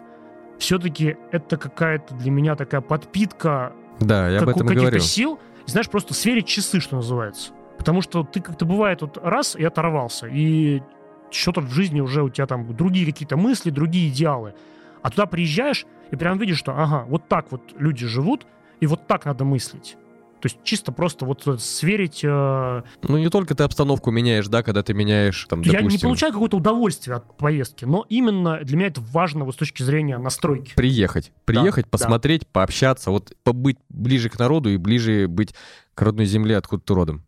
все-таки 0.59 1.17
это 1.33 1.57
какая-то 1.57 2.15
для 2.15 2.31
меня 2.31 2.57
такая 2.57 2.81
подпитка 2.81 3.73
да, 4.01 4.29
я 4.29 4.41
об 4.41 4.49
этом 4.49 4.67
каких-то 4.67 5.01
сил. 5.01 5.39
Знаешь, 5.67 5.89
просто 5.89 6.15
сверить 6.15 6.47
часы, 6.47 6.81
что 6.81 6.97
называется. 6.97 7.53
Потому 7.79 8.03
что 8.03 8.25
ты 8.25 8.41
как-то 8.41 8.65
бывает 8.65 9.03
вот 9.03 9.19
раз 9.23 9.57
и 9.57 9.65
оторвался, 9.65 10.27
и 10.27 10.83
что-то 11.31 11.61
в 11.61 11.71
жизни 11.71 12.01
уже 12.01 12.23
у 12.23 12.29
тебя 12.29 12.47
там 12.47 12.75
другие 12.77 13.07
какие-то 13.07 13.37
мысли, 13.37 13.71
другие 13.71 14.09
идеалы. 14.09 14.55
А 15.03 15.11
туда 15.11 15.27
приезжаешь 15.27 15.87
и 16.11 16.17
прям 16.17 16.39
видишь, 16.39 16.59
что 16.59 16.73
ага, 16.73 17.05
вот 17.09 17.29
так 17.29 17.47
вот 17.51 17.63
люди 17.79 18.07
живут, 18.07 18.47
и 18.81 18.87
вот 18.87 19.07
так 19.07 19.25
надо 19.25 19.45
мыслить. 19.45 19.97
То 20.41 20.47
есть 20.47 20.59
чисто 20.63 20.93
просто 20.93 21.25
вот 21.25 21.61
сверить... 21.61 22.21
Э... 22.23 22.83
Ну, 23.03 23.19
не 23.19 23.29
только 23.29 23.57
ты 23.57 23.65
обстановку 23.65 24.13
меняешь, 24.13 24.47
да, 24.47 24.63
когда 24.63 24.85
ты 24.85 24.95
меняешь, 24.95 25.47
там, 25.49 25.63
допустим... 25.63 25.89
Я 25.89 25.91
не 25.91 25.99
получаю 25.99 26.33
какое-то 26.33 26.57
удовольствие 26.59 27.17
от 27.17 27.37
поездки, 27.37 27.85
но 27.85 28.07
именно 28.09 28.61
для 28.63 28.77
меня 28.77 28.87
это 28.87 29.01
важно 29.01 29.45
вот 29.45 29.55
с 29.55 29.59
точки 29.59 29.83
зрения 29.83 30.17
настройки. 30.17 30.75
Приехать. 30.77 31.33
Приехать, 31.45 31.87
да, 31.87 31.91
посмотреть, 31.91 32.43
да. 32.43 32.49
пообщаться, 32.53 33.11
вот 33.11 33.33
побыть 33.43 33.79
ближе 33.89 34.31
к 34.31 34.39
народу 34.39 34.71
и 34.71 34.77
ближе 34.77 35.27
быть 35.27 35.55
к 35.95 36.03
родной 36.03 36.27
земле, 36.27 36.57
откуда 36.57 36.83
ты 36.85 36.95
родом. 36.95 37.25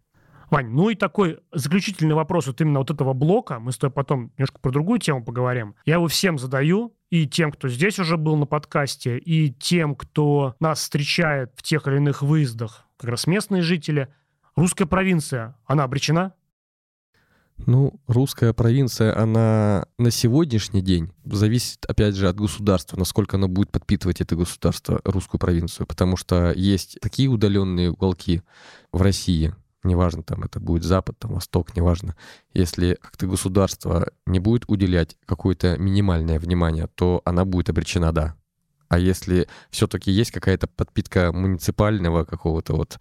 Вань, 0.50 0.68
ну 0.70 0.90
и 0.90 0.96
такой 0.96 1.38
заключительный 1.52 2.14
вопрос 2.14 2.48
вот 2.48 2.60
именно 2.60 2.80
вот 2.80 2.90
этого 2.90 3.12
блока, 3.12 3.60
мы 3.60 3.70
с 3.70 3.78
тобой 3.78 3.94
потом 3.94 4.32
немножко 4.36 4.58
про 4.58 4.72
другую 4.72 4.98
тему 4.98 5.24
поговорим. 5.24 5.76
Я 5.84 5.94
его 5.94 6.08
всем 6.08 6.38
задаю, 6.38 6.92
и 7.08 7.26
тем, 7.28 7.52
кто 7.52 7.68
здесь 7.68 7.98
уже 8.00 8.16
был 8.16 8.36
на 8.36 8.46
подкасте, 8.46 9.18
и 9.18 9.52
тем, 9.52 9.94
кто 9.94 10.56
нас 10.58 10.80
встречает 10.80 11.52
в 11.54 11.62
тех 11.62 11.86
или 11.86 11.96
иных 11.96 12.22
выездах, 12.22 12.84
как 12.96 13.10
раз 13.10 13.28
местные 13.28 13.62
жители. 13.62 14.12
Русская 14.56 14.86
провинция, 14.86 15.56
она 15.66 15.84
обречена? 15.84 16.34
Ну, 17.66 18.00
русская 18.06 18.52
провинция, 18.52 19.16
она 19.16 19.86
на 19.98 20.10
сегодняшний 20.10 20.80
день 20.80 21.12
зависит, 21.24 21.84
опять 21.86 22.16
же, 22.16 22.28
от 22.28 22.36
государства, 22.36 22.96
насколько 22.96 23.36
оно 23.36 23.48
будет 23.48 23.70
подпитывать 23.70 24.20
это 24.20 24.34
государство, 24.34 25.00
русскую 25.04 25.38
провинцию, 25.38 25.86
потому 25.86 26.16
что 26.16 26.52
есть 26.52 26.98
такие 27.00 27.28
удаленные 27.28 27.90
уголки 27.90 28.42
в 28.92 29.02
России, 29.02 29.54
неважно, 29.82 30.22
там 30.22 30.42
это 30.42 30.60
будет 30.60 30.84
Запад, 30.84 31.18
там 31.18 31.32
Восток, 31.32 31.76
неважно, 31.76 32.16
если 32.52 32.94
как-то 33.00 33.26
государство 33.26 34.10
не 34.26 34.40
будет 34.40 34.64
уделять 34.68 35.16
какое-то 35.26 35.76
минимальное 35.78 36.38
внимание, 36.38 36.88
то 36.94 37.22
она 37.24 37.44
будет 37.44 37.70
обречена, 37.70 38.12
да. 38.12 38.36
А 38.88 38.98
если 38.98 39.48
все-таки 39.70 40.10
есть 40.10 40.32
какая-то 40.32 40.66
подпитка 40.66 41.32
муниципального 41.32 42.24
какого-то 42.24 42.74
вот 42.74 42.98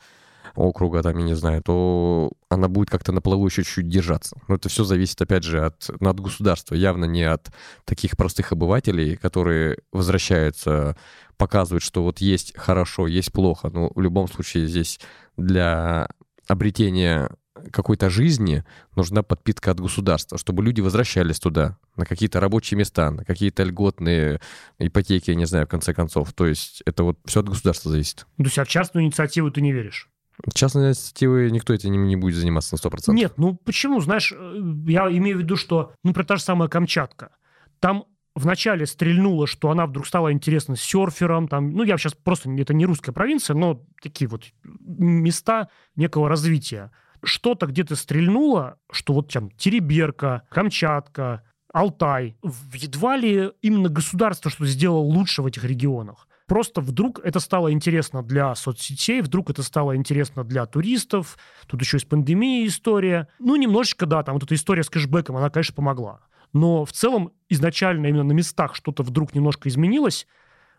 округа, 0.55 1.01
там, 1.01 1.17
я 1.17 1.23
не 1.23 1.35
знаю, 1.35 1.61
то 1.63 2.31
она 2.49 2.67
будет 2.67 2.89
как-то 2.89 3.11
на 3.11 3.21
плаву 3.21 3.45
еще 3.47 3.63
чуть-чуть 3.63 3.87
держаться. 3.87 4.39
Но 4.47 4.55
это 4.55 4.69
все 4.69 4.83
зависит, 4.83 5.21
опять 5.21 5.43
же, 5.43 5.65
от, 5.65 5.89
ну, 5.99 6.09
от 6.09 6.19
государства, 6.19 6.75
явно 6.75 7.05
не 7.05 7.23
от 7.23 7.49
таких 7.85 8.17
простых 8.17 8.51
обывателей, 8.51 9.15
которые 9.15 9.79
возвращаются, 9.91 10.95
показывают, 11.37 11.83
что 11.83 12.03
вот 12.03 12.19
есть 12.19 12.55
хорошо, 12.57 13.07
есть 13.07 13.31
плохо. 13.31 13.69
Но 13.71 13.91
в 13.93 14.01
любом 14.01 14.27
случае 14.27 14.67
здесь 14.67 14.99
для 15.37 16.09
обретения 16.49 17.29
какой-то 17.71 18.09
жизни 18.09 18.63
нужна 18.95 19.23
подпитка 19.23 19.71
от 19.71 19.79
государства, 19.79 20.37
чтобы 20.37 20.63
люди 20.63 20.81
возвращались 20.81 21.39
туда, 21.39 21.77
на 21.95 22.05
какие-то 22.05 22.39
рабочие 22.39 22.77
места, 22.77 23.11
на 23.11 23.25
какие-то 23.25 23.63
льготные 23.63 24.39
ипотеки, 24.77 25.31
я 25.31 25.35
не 25.35 25.45
знаю, 25.45 25.65
в 25.65 25.69
конце 25.69 25.93
концов. 25.93 26.33
То 26.33 26.47
есть 26.47 26.81
это 26.85 27.03
вот 27.03 27.19
все 27.25 27.41
от 27.41 27.49
государства 27.49 27.91
зависит. 27.91 28.25
То 28.37 28.43
есть 28.43 28.57
а 28.57 28.63
в 28.63 28.67
частную 28.67 29.05
инициативу 29.05 29.51
ты 29.51 29.61
не 29.61 29.71
веришь? 29.71 30.09
Частной 30.53 30.89
инициативы 30.89 31.51
никто 31.51 31.73
этим 31.73 31.91
не, 31.91 31.97
не 31.97 32.15
будет 32.15 32.35
заниматься 32.35 32.75
на 32.75 32.89
100%. 32.89 33.13
Нет, 33.13 33.33
ну 33.37 33.55
почему? 33.55 33.99
Знаешь, 33.99 34.31
э, 34.31 34.59
я 34.87 35.11
имею 35.11 35.37
в 35.37 35.41
виду, 35.41 35.57
что, 35.57 35.93
ну, 36.03 36.13
про 36.13 36.23
та 36.23 36.37
же 36.37 36.43
самая 36.43 36.69
Камчатка. 36.69 37.35
Там 37.81 38.05
вначале 38.39 38.85
стрельнуло, 38.85 39.47
что 39.47 39.69
она 39.69 39.85
вдруг 39.85 40.07
стала 40.07 40.31
интересна 40.31 40.75
серфером, 40.75 41.47
там, 41.47 41.71
ну, 41.71 41.83
я 41.83 41.97
сейчас 41.97 42.13
просто, 42.13 42.49
это 42.51 42.73
не 42.73 42.85
русская 42.85 43.11
провинция, 43.11 43.55
но 43.55 43.83
такие 44.01 44.27
вот 44.27 44.45
места 44.63 45.69
некого 45.95 46.29
развития. 46.29 46.91
Что-то 47.23 47.65
где-то 47.65 47.95
стрельнуло, 47.95 48.77
что 48.91 49.13
вот 49.13 49.31
там 49.31 49.51
Тереберка, 49.51 50.43
Камчатка, 50.49 51.43
Алтай. 51.73 52.37
Едва 52.73 53.17
ли 53.17 53.51
именно 53.61 53.89
государство 53.89 54.49
что 54.49 54.65
сделало 54.65 55.03
лучше 55.03 55.41
в 55.41 55.45
этих 55.45 55.63
регионах. 55.63 56.27
Просто 56.47 56.81
вдруг 56.81 57.19
это 57.19 57.39
стало 57.39 57.71
интересно 57.71 58.23
для 58.23 58.55
соцсетей, 58.55 59.21
вдруг 59.21 59.51
это 59.51 59.61
стало 59.61 59.95
интересно 59.95 60.43
для 60.43 60.65
туристов. 60.65 61.37
Тут 61.67 61.81
еще 61.81 61.97
и 61.97 61.99
с 61.99 62.05
пандемией 62.05 62.67
история. 62.67 63.27
Ну, 63.37 63.55
немножечко, 63.55 64.07
да, 64.07 64.23
там 64.23 64.35
вот 64.35 64.43
эта 64.43 64.55
история 64.55 64.81
с 64.81 64.89
кэшбэком, 64.89 65.37
она, 65.37 65.51
конечно, 65.51 65.75
помогла. 65.75 66.21
Но 66.53 66.85
в 66.85 66.91
целом 66.91 67.31
изначально 67.47 68.07
именно 68.07 68.23
на 68.23 68.33
местах 68.33 68.75
что-то 68.75 69.03
вдруг 69.03 69.35
немножко 69.35 69.69
изменилось, 69.69 70.27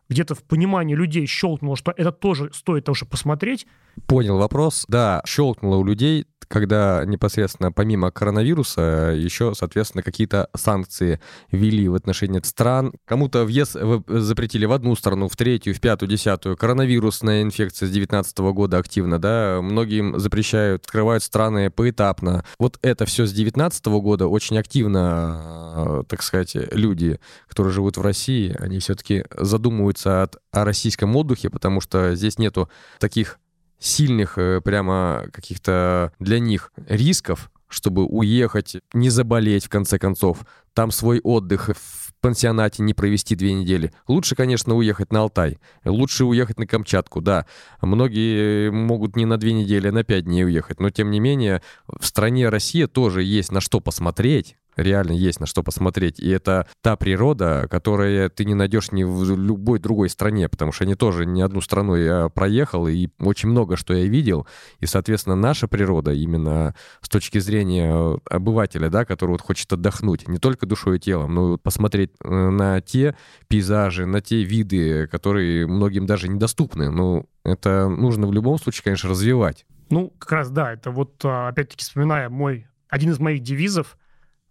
где-то 0.09 0.35
в 0.35 0.43
понимании 0.43 0.95
людей 0.95 1.27
щелкнуло, 1.27 1.77
что 1.77 1.93
это 1.97 2.11
тоже 2.11 2.51
стоит 2.53 2.85
того, 2.85 2.95
чтобы 2.95 3.11
посмотреть. 3.11 3.67
Понял 4.07 4.39
вопрос. 4.39 4.85
Да, 4.89 5.23
щелкнуло 5.25 5.77
у 5.77 5.85
людей 5.85 6.27
когда 6.51 7.05
непосредственно 7.07 7.71
помимо 7.71 8.11
коронавируса 8.11 9.15
еще, 9.17 9.55
соответственно, 9.55 10.03
какие-то 10.03 10.49
санкции 10.57 11.21
ввели 11.53 11.89
в 11.89 11.95
отношении 11.95 12.41
стран. 12.45 12.93
Кому-то 13.05 13.45
въезд 13.45 13.77
запретили 14.09 14.67
в 14.67 14.73
одну 14.73 14.97
страну, 14.97 15.29
в 15.29 15.37
третью, 15.37 15.75
в 15.75 15.81
пятую, 15.81 16.09
десятую. 16.09 16.57
Коронавирусная 16.57 17.43
инфекция 17.43 17.87
с 17.87 17.93
2019 17.93 18.39
года 18.39 18.79
активно, 18.79 19.21
да, 19.21 19.61
многим 19.63 20.19
запрещают, 20.19 20.85
открывают 20.87 21.23
страны 21.23 21.71
поэтапно. 21.71 22.45
Вот 22.59 22.79
это 22.83 23.07
все 23.07 23.27
с 23.27 23.31
2019 23.31 23.87
года 23.87 24.27
очень 24.27 24.59
активно, 24.59 26.05
так 26.09 26.23
сказать, 26.23 26.57
люди, 26.73 27.21
которые 27.49 27.73
живут 27.73 27.97
в 27.97 28.03
России, 28.03 28.57
они 28.59 28.81
все-таки 28.81 29.25
задумываются 29.39 30.25
от, 30.25 30.37
о 30.51 30.65
российском 30.65 31.15
отдыхе, 31.15 31.49
потому 31.49 31.81
что 31.81 32.17
здесь 32.17 32.39
нету 32.39 32.69
таких 32.99 33.39
сильных 33.81 34.39
э, 34.39 34.61
прямо 34.61 35.27
каких-то 35.33 36.13
для 36.21 36.39
них 36.39 36.73
рисков, 36.87 37.51
чтобы 37.69 38.05
уехать, 38.05 38.77
не 38.93 39.11
заболеть 39.11 39.65
в 39.67 39.69
конце 39.69 39.99
концов, 39.99 40.45
там 40.75 40.91
свой 40.91 41.21
отдых 41.21 41.71
в 41.75 42.13
пансионате 42.21 42.83
не 42.83 42.95
провести 42.95 43.35
две 43.35 43.55
недели. 43.55 43.93
Лучше, 44.07 44.37
конечно, 44.37 44.77
уехать 44.77 45.13
на 45.13 45.21
Алтай. 45.21 45.59
Лучше 45.85 46.25
уехать 46.25 46.59
на 46.59 46.67
Камчатку, 46.67 47.21
да. 47.21 47.47
Многие 47.81 48.71
могут 48.71 49.17
не 49.17 49.25
на 49.25 49.39
две 49.39 49.53
недели, 49.53 49.89
а 49.89 49.93
на 49.93 50.05
пять 50.05 50.25
дней 50.25 50.45
уехать. 50.45 50.81
Но, 50.81 50.91
тем 50.91 51.11
не 51.11 51.19
менее, 51.19 51.63
в 51.87 52.05
стране 52.05 52.49
Россия 52.49 52.87
тоже 52.87 53.23
есть 53.23 53.51
на 53.51 53.61
что 53.61 53.81
посмотреть 53.81 54.57
реально 54.83 55.13
есть 55.13 55.41
на 55.41 55.47
что 55.47 55.63
посмотреть. 55.63 56.19
И 56.21 56.29
это 56.29 56.67
та 56.83 56.97
природа, 56.97 57.67
которая 57.71 58.29
ты 58.29 58.45
не 58.45 58.55
найдешь 58.55 58.93
ни 58.93 59.05
в 59.05 59.37
любой 59.37 59.79
другой 59.79 60.09
стране, 60.09 60.49
потому 60.49 60.73
что 60.73 60.85
они 60.85 60.95
тоже 60.95 61.27
не 61.27 61.43
одну 61.43 61.61
страну 61.61 61.95
я 61.97 62.29
проехал, 62.29 62.89
и 62.89 63.09
очень 63.19 63.49
много 63.49 63.77
что 63.77 63.95
я 63.95 64.07
видел. 64.07 64.47
И, 64.79 64.87
соответственно, 64.87 65.37
наша 65.37 65.69
природа 65.69 66.13
именно 66.13 66.75
с 67.01 67.09
точки 67.09 67.39
зрения 67.39 68.19
обывателя, 68.29 68.91
да, 68.91 69.05
который 69.05 69.33
вот 69.33 69.43
хочет 69.43 69.73
отдохнуть, 69.73 70.29
не 70.29 70.39
только 70.39 70.67
душой 70.67 70.97
и 70.97 71.01
телом, 71.01 71.35
но 71.35 71.55
и 71.55 71.59
посмотреть 71.59 72.11
э, 72.23 72.29
на 72.29 72.81
те 72.81 73.17
пейзажи, 73.49 74.07
на 74.07 74.21
те 74.21 74.43
виды, 74.43 75.07
которые 75.07 75.67
многим 75.67 76.07
даже 76.07 76.29
недоступны. 76.29 76.91
Ну, 76.91 77.27
это 77.45 77.89
нужно 77.89 78.27
в 78.27 78.33
любом 78.33 78.59
случае, 78.59 78.85
конечно, 78.85 79.11
развивать. 79.11 79.67
Ну, 79.91 80.11
как 80.19 80.33
раз, 80.33 80.51
да, 80.51 80.73
это 80.73 80.91
вот, 80.91 81.21
а, 81.25 81.49
опять-таки, 81.49 81.83
вспоминая 81.83 82.29
мой, 82.29 82.69
один 82.89 83.11
из 83.11 83.19
моих 83.19 83.41
девизов, 83.41 83.99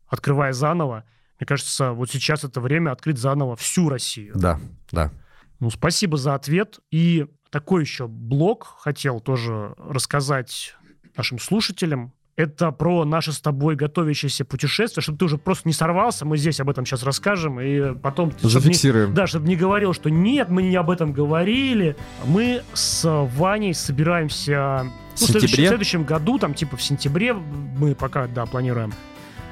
открывая 0.10 0.51
заново. 0.53 1.05
Мне 1.39 1.47
кажется, 1.47 1.93
вот 1.93 2.12
сейчас 2.12 2.43
это 2.43 2.60
время 2.60 2.91
открыть 2.91 3.18
заново 3.18 3.55
всю 3.55 3.88
Россию. 3.88 4.34
Да, 4.36 4.60
да. 4.91 5.12
Ну, 5.60 5.70
спасибо 5.70 6.18
за 6.18 6.36
ответ. 6.36 6.80
И 6.91 7.28
такой 7.49 7.82
еще 7.82 8.07
блок 8.07 8.76
хотел 8.80 9.20
тоже 9.20 9.74
рассказать 9.78 10.76
нашим 11.16 11.39
слушателям. 11.39 12.14
Это 12.36 12.72
про 12.72 13.03
наше 13.03 13.34
с 13.34 13.41
тобой 13.41 13.76
готовящееся 13.76 14.45
путешествие, 14.45 15.01
чтобы 15.01 15.18
ты 15.18 15.26
уже 15.26 15.38
просто 15.38 15.68
не 15.68 15.74
сорвался. 15.74 16.26
Мы 16.26 16.38
здесь 16.38 16.62
об 16.62 16.70
этом 16.70 16.86
сейчас 16.86 17.03
расскажем, 17.03 17.60
и 17.60 17.93
потом... 17.95 18.32
Зафиксируем. 18.39 19.07
Чтобы 19.07 19.12
не, 19.12 19.16
да, 19.16 19.28
чтобы 19.28 19.47
не 19.49 19.55
говорил, 19.57 19.93
что 19.93 20.10
нет, 20.10 20.49
мы 20.49 20.62
не 20.64 20.76
об 20.78 20.89
этом 20.89 21.12
говорили. 21.12 21.97
Мы 22.26 22.64
с 22.74 23.03
Ваней 23.36 23.74
собираемся... 23.74 24.84
Ну, 24.84 24.91
в, 25.16 25.20
следующем, 25.20 25.66
в 25.66 25.68
следующем 25.68 26.03
году, 26.05 26.39
там 26.39 26.53
типа 26.53 26.78
в 26.78 26.82
сентябре, 26.82 27.34
мы 27.34 27.93
пока, 27.93 28.28
да, 28.28 28.45
планируем 28.45 28.93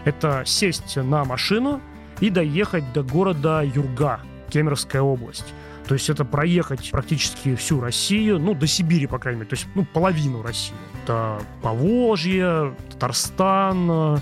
это 0.08 0.44
сесть 0.46 0.96
на 0.96 1.26
машину 1.26 1.82
и 2.22 2.30
доехать 2.30 2.94
до 2.94 3.04
города 3.04 3.62
Юрга, 3.62 4.22
Кемеровская 4.50 5.02
область. 5.02 5.54
То 5.86 5.96
есть 5.96 6.10
это 6.10 6.24
проехать 6.24 6.92
практически 6.92 7.56
всю 7.56 7.82
Россию, 7.82 8.40
ну, 8.40 8.54
до 8.54 8.68
Сибири, 8.68 9.06
по 9.08 9.20
крайней 9.20 9.40
мере, 9.40 9.50
то 9.50 9.56
есть, 9.56 9.68
ну, 9.76 9.86
половину 9.86 10.42
России. 10.42 10.76
Это 11.04 11.42
Поволжье, 11.62 12.74
Татарстан, 12.90 14.22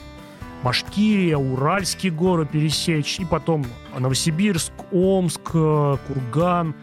Башкирия, 0.64 1.38
Уральские 1.38 2.12
горы 2.12 2.48
пересечь, 2.48 3.20
и 3.20 3.26
потом 3.26 3.66
Новосибирск, 3.98 4.74
Омск, 4.92 5.52
Курган 5.52 6.74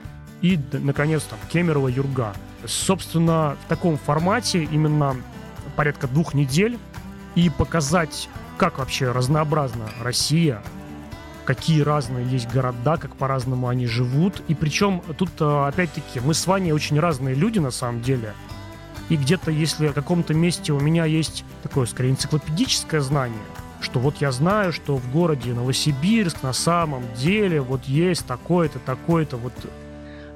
и, 0.42 0.58
наконец, 0.72 1.24
там, 1.24 1.38
Кемерово, 1.52 1.88
Юрга. 1.88 2.34
Собственно, 2.64 3.56
в 3.64 3.68
таком 3.68 3.98
формате 3.98 4.62
именно 4.70 5.16
порядка 5.74 6.06
двух 6.06 6.34
недель 6.34 6.78
и 7.34 7.50
показать 7.50 8.28
как 8.62 8.78
вообще 8.78 9.10
разнообразна 9.10 9.90
Россия, 10.00 10.62
какие 11.44 11.80
разные 11.80 12.24
есть 12.24 12.48
города, 12.48 12.96
как 12.96 13.16
по-разному 13.16 13.66
они 13.66 13.88
живут. 13.88 14.40
И 14.46 14.54
причем 14.54 15.02
тут, 15.18 15.30
э, 15.40 15.66
опять-таки, 15.66 16.20
мы 16.20 16.32
с 16.32 16.46
вами 16.46 16.70
очень 16.70 17.00
разные 17.00 17.34
люди 17.34 17.58
на 17.58 17.72
самом 17.72 18.02
деле. 18.02 18.34
И 19.08 19.16
где-то, 19.16 19.50
если 19.50 19.88
в 19.88 19.94
каком-то 19.94 20.32
месте 20.32 20.72
у 20.72 20.78
меня 20.78 21.06
есть 21.06 21.44
такое, 21.64 21.86
скорее, 21.86 22.10
энциклопедическое 22.10 23.00
знание, 23.00 23.42
что 23.80 23.98
вот 23.98 24.18
я 24.20 24.30
знаю, 24.30 24.72
что 24.72 24.96
в 24.96 25.10
городе 25.10 25.52
Новосибирск 25.52 26.44
на 26.44 26.52
самом 26.52 27.02
деле 27.14 27.60
вот 27.60 27.82
есть 27.86 28.24
такой-то, 28.26 28.78
такой-то 28.78 29.38
вот 29.38 29.54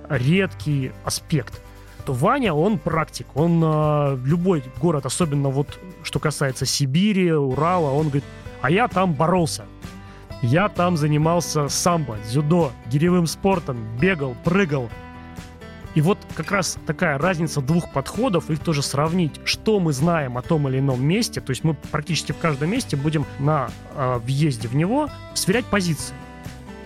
редкий 0.09 0.91
аспект 1.05 1.63
то 2.07 2.13
Ваня, 2.13 2.55
он 2.55 2.79
практик. 2.79 3.27
Он 3.35 3.61
э, 3.63 4.19
любой 4.25 4.63
город, 4.81 5.07
особенно 5.07 5.49
вот 5.49 5.79
что 6.05 6.21
касается 6.21 6.65
Сибири, 6.65 7.33
Урала, 7.33 7.91
он 7.91 8.07
говорит, 8.07 8.25
а 8.63 8.71
я 8.71 8.87
там 8.87 9.13
боролся. 9.13 9.65
Я 10.41 10.69
там 10.69 10.97
занимался 10.97 11.69
самбо, 11.69 12.17
дзюдо, 12.25 12.71
гиревым 12.87 13.27
спортом, 13.27 13.79
бегал, 14.01 14.37
прыгал. 14.45 14.89
И 15.97 16.01
вот 16.01 16.19
как 16.35 16.53
раз 16.53 16.79
такая 16.87 17.19
разница 17.19 17.61
двух 17.61 17.91
подходов, 17.91 18.51
их 18.51 18.61
тоже 18.61 18.83
сравнить, 18.83 19.41
что 19.45 19.81
мы 19.81 19.93
знаем 19.93 20.39
о 20.39 20.43
том 20.43 20.69
или 20.69 20.79
ином 20.79 21.05
месте, 21.05 21.41
то 21.41 21.51
есть 21.51 21.65
мы 21.65 21.75
практически 21.75 22.33
в 22.33 22.39
каждом 22.39 22.71
месте 22.71 22.97
будем 22.97 23.25
на 23.41 23.69
э, 23.95 24.21
въезде 24.23 24.69
в 24.69 24.77
него 24.77 25.09
сверять 25.35 25.65
позиции. 25.65 26.15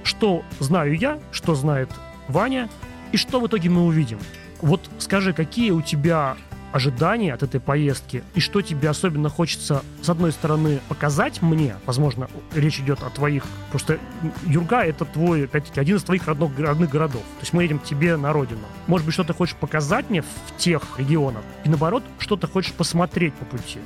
Что 0.02 0.42
знаю 0.60 0.96
я, 0.96 1.18
что 1.30 1.54
знает 1.54 1.90
Ваня, 2.28 2.70
и 3.12 3.18
что 3.18 3.40
в 3.40 3.46
итоге 3.46 3.68
мы 3.68 3.84
увидим. 3.84 4.18
Вот 4.62 4.88
скажи, 4.98 5.32
какие 5.32 5.70
у 5.70 5.82
тебя 5.82 6.36
ожидания 6.72 7.34
от 7.34 7.42
этой 7.42 7.60
поездки 7.60 8.22
и 8.34 8.40
что 8.40 8.62
тебе 8.62 8.88
особенно 8.88 9.28
хочется, 9.28 9.82
с 10.02 10.08
одной 10.08 10.32
стороны, 10.32 10.80
показать 10.88 11.42
мне, 11.42 11.76
возможно, 11.86 12.28
речь 12.54 12.78
идет 12.78 13.02
о 13.02 13.10
твоих, 13.10 13.44
просто 13.70 13.98
Юрга— 14.46 14.80
это 14.84 15.04
твой, 15.04 15.44
опять-таки, 15.44 15.80
один 15.80 15.96
из 15.96 16.04
твоих 16.04 16.26
родных, 16.26 16.58
родных 16.58 16.90
городов. 16.90 17.22
То 17.22 17.40
есть 17.40 17.52
мы 17.52 17.64
едем 17.64 17.78
к 17.78 17.84
тебе 17.84 18.16
на 18.16 18.32
родину. 18.32 18.60
Может 18.86 19.04
быть, 19.04 19.14
что 19.14 19.24
ты 19.24 19.32
хочешь 19.32 19.56
показать 19.56 20.10
мне 20.10 20.22
в 20.22 20.56
тех 20.58 20.82
регионах, 20.98 21.42
и 21.64 21.68
наоборот, 21.68 22.02
что 22.18 22.36
ты 22.36 22.46
хочешь 22.46 22.72
посмотреть 22.72 23.34
по 23.34 23.44
пути? 23.44 23.78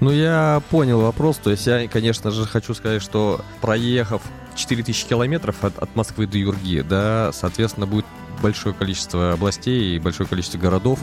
Ну, 0.00 0.10
я 0.10 0.62
понял 0.70 1.00
вопрос. 1.00 1.38
То 1.38 1.50
есть 1.50 1.66
я, 1.66 1.88
конечно 1.88 2.30
же, 2.30 2.44
хочу 2.44 2.74
сказать, 2.74 3.02
что 3.02 3.40
проехав 3.60 4.22
4000 4.54 5.06
километров 5.06 5.64
от, 5.64 5.78
от 5.78 5.94
Москвы 5.96 6.26
до 6.26 6.38
Юрги, 6.38 6.80
да, 6.80 7.30
соответственно, 7.32 7.86
будет 7.86 8.06
большое 8.40 8.74
количество 8.74 9.32
областей 9.32 9.96
и 9.96 9.98
большое 9.98 10.28
количество 10.28 10.58
городов, 10.58 11.00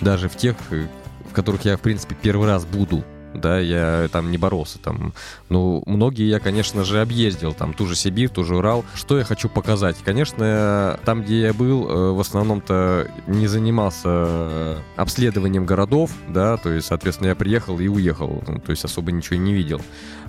даже 0.00 0.28
в 0.28 0.36
тех, 0.36 0.56
э, 0.70 0.86
в 1.30 1.32
которых 1.32 1.64
я, 1.64 1.76
в 1.76 1.80
принципе, 1.80 2.16
первый 2.20 2.48
раз 2.48 2.64
буду 2.64 3.04
да, 3.34 3.58
я 3.58 4.08
там 4.10 4.30
не 4.30 4.38
боролся, 4.38 4.78
там, 4.78 5.12
ну, 5.48 5.82
многие 5.86 6.28
я, 6.28 6.40
конечно 6.40 6.84
же, 6.84 7.00
объездил, 7.00 7.52
там, 7.52 7.74
ту 7.74 7.86
же 7.86 7.94
Сибирь, 7.94 8.28
ту 8.28 8.44
же 8.44 8.56
Урал. 8.56 8.84
Что 8.94 9.18
я 9.18 9.24
хочу 9.24 9.48
показать? 9.48 9.96
Конечно, 10.04 10.98
там, 11.04 11.22
где 11.22 11.42
я 11.42 11.52
был, 11.52 11.88
э, 11.88 12.12
в 12.12 12.20
основном-то 12.20 13.10
не 13.26 13.46
занимался 13.46 14.78
обследованием 14.96 15.66
городов, 15.66 16.10
да, 16.28 16.56
то 16.56 16.70
есть, 16.70 16.88
соответственно, 16.88 17.28
я 17.28 17.34
приехал 17.34 17.78
и 17.78 17.88
уехал, 17.88 18.42
ну, 18.46 18.58
то 18.58 18.70
есть 18.70 18.84
особо 18.84 19.12
ничего 19.12 19.36
не 19.36 19.52
видел. 19.52 19.80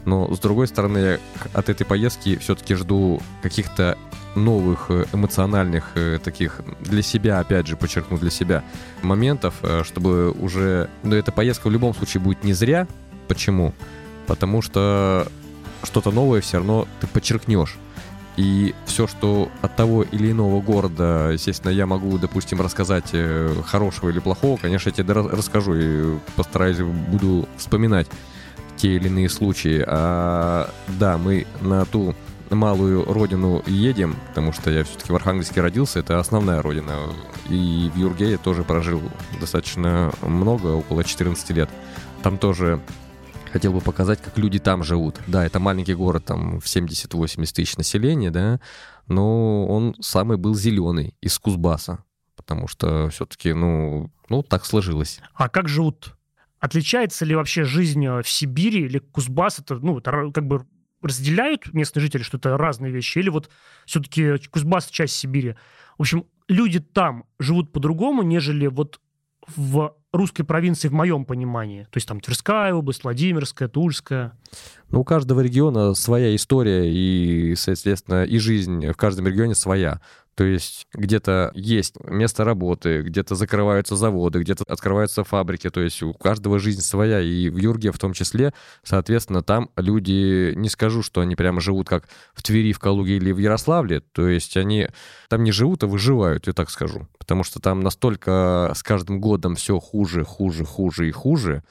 Но, 0.06 0.34
с 0.34 0.40
другой 0.40 0.68
стороны, 0.68 0.98
я 0.98 1.20
от 1.54 1.70
этой 1.70 1.86
поездки 1.86 2.38
все-таки 2.38 2.76
жду 2.76 3.22
каких-то 3.42 3.98
новых 4.36 4.86
э, 4.90 5.06
эмоциональных 5.14 5.94
таких 6.24 6.62
для 6.80 7.02
себя, 7.02 7.40
опять 7.40 7.68
же, 7.68 7.76
подчеркну 7.76 8.18
для 8.18 8.30
себя, 8.30 8.64
моментов, 9.02 9.56
чтобы 9.84 10.32
уже... 10.32 10.90
Ну, 11.04 11.16
эта 11.16 11.32
поездка 11.32 11.68
в 11.68 11.72
любом 11.72 11.94
случае 11.94 12.22
будет 12.22 12.44
не 12.44 12.54
зря, 12.54 12.88
Почему? 13.30 13.74
Потому 14.26 14.62
что 14.62 15.28
что-то 15.84 16.12
новое 16.12 16.42
все 16.42 16.58
равно 16.58 16.88
ты 17.00 17.08
подчеркнешь. 17.08 17.78
И 18.38 18.74
все, 18.86 19.06
что 19.06 19.52
от 19.62 19.76
того 19.76 20.02
или 20.04 20.32
иного 20.32 20.62
города, 20.62 21.30
естественно, 21.32 21.72
я 21.72 21.86
могу, 21.86 22.18
допустим, 22.18 22.60
рассказать 22.62 23.10
э, 23.12 23.54
хорошего 23.66 24.10
или 24.10 24.20
плохого, 24.20 24.58
конечно, 24.58 24.90
я 24.90 24.96
тебе 24.96 25.14
расскажу 25.14 25.76
и 25.76 26.18
постараюсь, 26.36 26.78
буду 26.78 27.48
вспоминать 27.58 28.08
те 28.78 28.96
или 28.96 29.08
иные 29.08 29.30
случаи. 29.30 29.84
А, 29.86 30.70
да, 30.88 31.18
мы 31.18 31.46
на 31.62 31.86
ту 31.86 32.16
малую 32.56 33.06
родину 33.06 33.64
едем, 33.66 34.16
потому 34.28 34.54
что 34.54 34.72
я 34.72 34.84
все-таки 34.84 35.12
в 35.12 35.16
Архангельске 35.16 35.62
родился, 35.62 36.00
это 36.00 36.20
основная 36.20 36.62
родина. 36.62 36.98
И 37.50 37.92
в 37.94 37.98
Юрге 37.98 38.32
я 38.32 38.38
тоже 38.38 38.64
прожил 38.64 39.02
достаточно 39.40 40.12
много, 40.22 40.68
около 40.68 41.04
14 41.04 41.50
лет. 41.52 41.70
Там 42.24 42.38
тоже 42.38 42.82
хотел 43.52 43.74
бы 43.74 43.82
показать, 43.82 44.22
как 44.22 44.38
люди 44.38 44.60
там 44.60 44.84
живут. 44.84 45.20
Да, 45.28 45.46
это 45.46 45.60
маленький 45.60 45.94
город, 45.94 46.26
там 46.26 46.60
в 46.60 46.66
70-80 46.66 47.54
тысяч 47.54 47.78
населения, 47.78 48.32
да, 48.32 48.60
но 49.08 49.68
он 49.68 49.96
самый 50.00 50.38
был 50.38 50.56
зеленый 50.56 51.16
из 51.22 51.38
Кузбасса, 51.40 52.04
потому 52.36 52.68
что 52.68 53.10
все-таки, 53.10 53.54
ну, 53.54 54.12
ну, 54.30 54.44
так 54.44 54.66
сложилось. 54.66 55.20
А 55.34 55.50
как 55.50 55.68
живут? 55.68 56.16
Отличается 56.60 57.26
ли 57.26 57.36
вообще 57.36 57.64
жизнь 57.64 58.06
э, 58.06 58.22
в 58.22 58.30
Сибири 58.30 58.82
или 58.82 59.00
Кузбасс? 59.00 59.60
Это, 59.60 59.76
ну, 59.76 59.98
это 59.98 60.12
как 60.34 60.46
бы 60.46 60.66
разделяют 61.02 61.74
местные 61.74 62.02
жители, 62.02 62.24
что 62.24 62.38
это 62.38 62.58
разные 62.58 62.92
вещи, 62.92 63.20
или 63.20 63.30
вот 63.30 63.50
все-таки 63.86 64.38
Кузбасс 64.50 64.88
часть 64.88 65.16
Сибири. 65.16 65.56
В 65.98 66.02
общем, 66.02 66.26
люди 66.48 66.80
там 66.80 67.26
живут 67.40 67.72
по-другому, 67.72 68.24
нежели 68.24 68.68
вот 68.68 69.00
в 69.56 69.96
русской 70.12 70.44
провинции 70.44 70.88
в 70.88 70.94
моем 70.94 71.26
понимании. 71.26 71.84
То 71.84 71.98
есть 71.98 72.08
там 72.08 72.20
Тверская 72.20 72.74
область, 72.74 73.04
Владимирская, 73.04 73.68
Тульская. 73.68 74.38
Ну, 74.90 75.02
у 75.02 75.04
каждого 75.04 75.42
региона 75.42 75.94
своя 75.94 76.36
история 76.36 76.92
и, 76.92 77.56
соответственно, 77.56 78.24
и 78.24 78.38
жизнь 78.40 78.88
в 78.88 78.96
каждом 78.96 79.28
регионе 79.28 79.56
своя. 79.56 80.02
То 80.40 80.46
есть 80.46 80.88
где-то 80.94 81.52
есть 81.54 81.96
место 82.06 82.46
работы, 82.46 83.02
где-то 83.02 83.36
закрываются 83.36 83.98
заводы, 83.98 84.40
где-то 84.40 84.64
открываются 84.70 85.26
фабрики. 85.26 85.70
То 85.70 85.82
есть 85.82 86.02
у 86.02 86.14
каждого 86.14 86.60
жизнь 86.60 86.80
своя, 86.80 87.20
и 87.20 87.50
в 87.50 87.58
Юрге 87.58 87.92
в 87.92 88.00
том 88.00 88.14
числе. 88.14 88.54
Соответственно, 88.82 89.44
там 89.44 89.70
люди, 89.76 90.54
не 90.56 90.70
скажу, 90.70 91.04
что 91.04 91.20
они 91.20 91.36
прямо 91.36 91.60
живут 91.60 91.90
как 91.90 92.08
в 92.34 92.42
Твери, 92.42 92.72
в 92.72 92.80
Калуге 92.80 93.18
или 93.18 93.34
в 93.34 93.38
Ярославле. 93.38 94.00
То 94.00 94.30
есть 94.30 94.56
они 94.56 94.88
там 95.28 95.44
не 95.44 95.52
живут, 95.52 95.84
а 95.84 95.88
выживают, 95.88 96.48
я 96.48 96.54
так 96.54 96.70
скажу. 96.70 97.06
Потому 97.18 97.44
что 97.44 97.60
там 97.60 97.82
настолько 97.82 98.72
с 98.74 98.82
каждым 98.82 99.20
годом 99.20 99.56
все 99.56 99.78
хуже, 99.78 100.24
хуже, 100.24 100.64
хуже 100.64 101.10
и 101.10 101.12
хуже. 101.12 101.64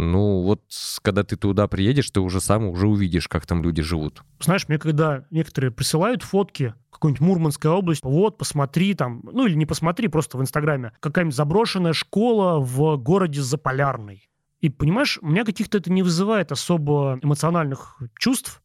Ну, 0.00 0.42
вот 0.42 0.62
когда 1.02 1.24
ты 1.24 1.34
туда 1.34 1.66
приедешь, 1.66 2.08
ты 2.12 2.20
уже 2.20 2.40
сам 2.40 2.66
уже 2.66 2.86
увидишь, 2.86 3.26
как 3.26 3.46
там 3.46 3.64
люди 3.64 3.82
живут. 3.82 4.22
Знаешь, 4.38 4.68
мне 4.68 4.78
когда 4.78 5.24
некоторые 5.30 5.72
присылают 5.72 6.22
фотки 6.22 6.72
какой-нибудь 6.92 7.20
Мурманская 7.20 7.72
область, 7.72 8.04
вот, 8.04 8.38
посмотри 8.38 8.94
там, 8.94 9.22
ну 9.24 9.46
или 9.46 9.54
не 9.54 9.66
посмотри, 9.66 10.06
просто 10.06 10.38
в 10.38 10.40
Инстаграме, 10.40 10.92
какая-нибудь 11.00 11.34
заброшенная 11.34 11.94
школа 11.94 12.60
в 12.60 12.96
городе 12.96 13.42
Заполярный. 13.42 14.30
И 14.60 14.68
понимаешь, 14.68 15.18
у 15.20 15.26
меня 15.26 15.44
каких-то 15.44 15.78
это 15.78 15.90
не 15.90 16.04
вызывает 16.04 16.52
особо 16.52 17.18
эмоциональных 17.20 18.00
чувств, 18.20 18.62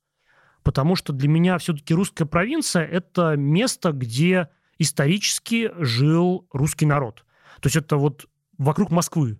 потому 0.61 0.95
что 0.95 1.13
для 1.13 1.29
меня 1.29 1.57
все-таки 1.57 1.95
русская 1.95 2.25
провинция— 2.25 2.85
это 2.91 3.35
место, 3.37 3.91
где 3.91 4.49
исторически 4.77 5.71
жил 5.79 6.47
русский 6.53 6.85
народ. 6.85 7.25
То 7.59 7.67
есть 7.67 7.75
это 7.75 7.97
вот 7.97 8.27
вокруг 8.59 8.91
Москвы. 8.91 9.39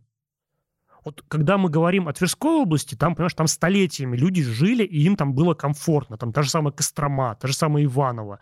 Вот 1.06 1.24
когда 1.28 1.58
мы 1.58 1.70
говорим 1.70 2.08
о 2.08 2.14
Тверской 2.14 2.62
области, 2.62 2.96
там, 2.96 3.16
понимаешь, 3.16 3.34
там 3.34 3.48
столетиями 3.48 4.16
люди 4.16 4.42
жили, 4.42 4.84
и 4.84 5.02
им 5.04 5.16
там 5.16 5.34
было 5.34 5.54
комфортно. 5.54 6.18
Там 6.18 6.32
та 6.32 6.44
же 6.44 6.50
самая 6.50 6.72
Кострома, 6.72 7.36
та 7.36 7.48
же 7.48 7.54
самая 7.54 7.84
Иваново. 7.84 8.40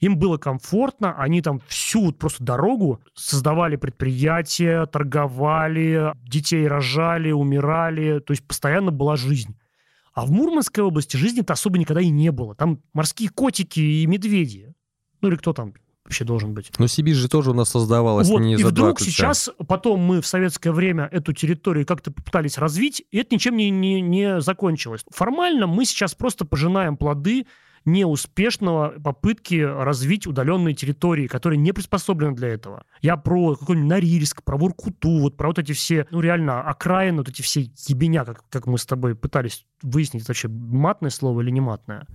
Им 0.00 0.18
было 0.18 0.38
комфортно, 0.38 1.14
они 1.16 1.40
там 1.40 1.60
всю 1.68 2.12
просто 2.12 2.42
дорогу 2.42 3.00
создавали 3.14 3.76
предприятия, 3.76 4.86
торговали, 4.86 6.12
детей 6.24 6.66
рожали, 6.66 7.30
умирали. 7.30 8.18
То 8.20 8.32
есть 8.32 8.46
постоянно 8.46 8.90
была 8.90 9.16
жизнь. 9.16 9.56
А 10.12 10.26
в 10.26 10.30
Мурманской 10.30 10.82
области 10.82 11.16
жизни-то 11.16 11.52
особо 11.52 11.78
никогда 11.78 12.00
и 12.00 12.08
не 12.08 12.30
было. 12.30 12.54
Там 12.54 12.80
морские 12.92 13.30
котики 13.30 13.80
и 13.80 14.06
медведи. 14.06 14.74
Ну 15.20 15.28
или 15.28 15.36
кто 15.36 15.52
там, 15.52 15.74
вообще 16.04 16.24
должен 16.24 16.54
быть. 16.54 16.70
Но 16.78 16.86
Сибирь 16.86 17.14
же 17.14 17.28
тоже 17.28 17.50
у 17.50 17.54
нас 17.54 17.70
создавалась 17.70 18.28
вот, 18.28 18.40
не 18.40 18.54
и 18.54 18.56
за 18.56 18.68
вдруг 18.68 18.98
два 18.98 19.06
сейчас, 19.06 19.50
потом 19.66 20.00
мы 20.00 20.20
в 20.20 20.26
советское 20.26 20.72
время 20.72 21.08
эту 21.10 21.32
территорию 21.32 21.86
как-то 21.86 22.12
попытались 22.12 22.58
развить, 22.58 23.04
и 23.10 23.18
это 23.18 23.34
ничем 23.34 23.56
не, 23.56 23.70
не, 23.70 24.00
не 24.00 24.40
закончилось. 24.40 25.04
Формально 25.10 25.66
мы 25.66 25.84
сейчас 25.84 26.14
просто 26.14 26.44
пожинаем 26.44 26.96
плоды 26.96 27.46
неуспешного 27.84 28.94
попытки 29.02 29.56
развить 29.56 30.26
удаленные 30.26 30.74
территории, 30.74 31.26
которые 31.26 31.58
не 31.58 31.72
приспособлены 31.72 32.34
для 32.34 32.48
этого. 32.48 32.84
Я 33.02 33.16
про 33.16 33.56
какой-нибудь 33.56 33.90
Норильск, 33.90 34.42
про 34.42 34.56
Воркуту, 34.56 35.20
вот 35.20 35.36
про 35.36 35.48
вот 35.48 35.58
эти 35.58 35.72
все, 35.72 36.06
ну 36.10 36.20
реально, 36.20 36.62
окраины, 36.62 37.18
вот 37.18 37.28
эти 37.28 37.42
все 37.42 37.70
ебеня, 37.86 38.24
как, 38.24 38.48
как 38.48 38.66
мы 38.66 38.78
с 38.78 38.86
тобой 38.86 39.14
пытались 39.14 39.66
выяснить, 39.82 40.22
это 40.22 40.30
вообще 40.30 40.48
матное 40.48 41.10
слово 41.10 41.42
или 41.42 41.50
не 41.50 41.60
матное. 41.60 42.06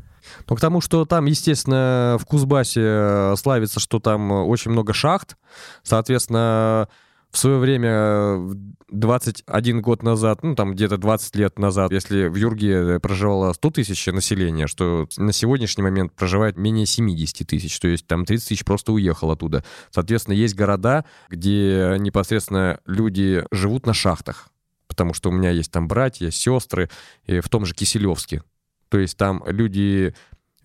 Ну, 0.48 0.56
к 0.56 0.60
тому, 0.60 0.82
что 0.82 1.06
там, 1.06 1.26
естественно, 1.26 2.18
в 2.20 2.26
Кузбассе 2.26 2.82
э, 2.84 3.36
славится, 3.38 3.80
что 3.80 4.00
там 4.00 4.32
очень 4.32 4.72
много 4.72 4.94
шахт. 4.94 5.38
Соответственно, 5.84 6.88
в 7.32 7.38
свое 7.38 7.58
время, 7.58 8.56
21 8.90 9.82
год 9.82 10.02
назад, 10.02 10.42
ну, 10.42 10.56
там 10.56 10.74
где-то 10.74 10.98
20 10.98 11.36
лет 11.36 11.60
назад, 11.60 11.92
если 11.92 12.28
в 12.28 12.36
Юрге 12.36 13.00
проживало 13.00 13.54
100 13.54 13.70
тысяч 13.70 14.08
населения, 14.08 14.66
что 14.66 15.08
на 15.18 15.32
сегодняшний 15.32 15.84
момент 15.84 16.14
проживает 16.16 16.58
менее 16.58 16.88
70 16.88 17.48
тысяч, 17.48 17.80
то 17.80 17.88
есть 17.88 18.08
там 18.08 18.26
30 18.26 18.48
тысяч 18.48 18.66
просто 18.66 18.94
уехало 18.94 19.34
оттуда. 19.34 19.64
Соответственно, 19.92 20.34
есть 20.34 20.56
города, 20.56 21.06
где 21.30 21.98
непосредственно 22.00 22.80
люди 22.88 23.46
живут 23.52 23.86
на 23.86 23.94
шахтах, 23.94 24.50
потому 24.88 25.14
что 25.14 25.30
у 25.30 25.32
меня 25.32 25.52
есть 25.52 25.72
там 25.72 25.88
братья, 25.88 26.32
сестры, 26.32 26.90
в 27.28 27.48
том 27.48 27.66
же 27.66 27.76
Киселевске. 27.76 28.42
То 28.90 29.00
есть 29.00 29.18
там 29.18 29.44
люди 29.46 30.14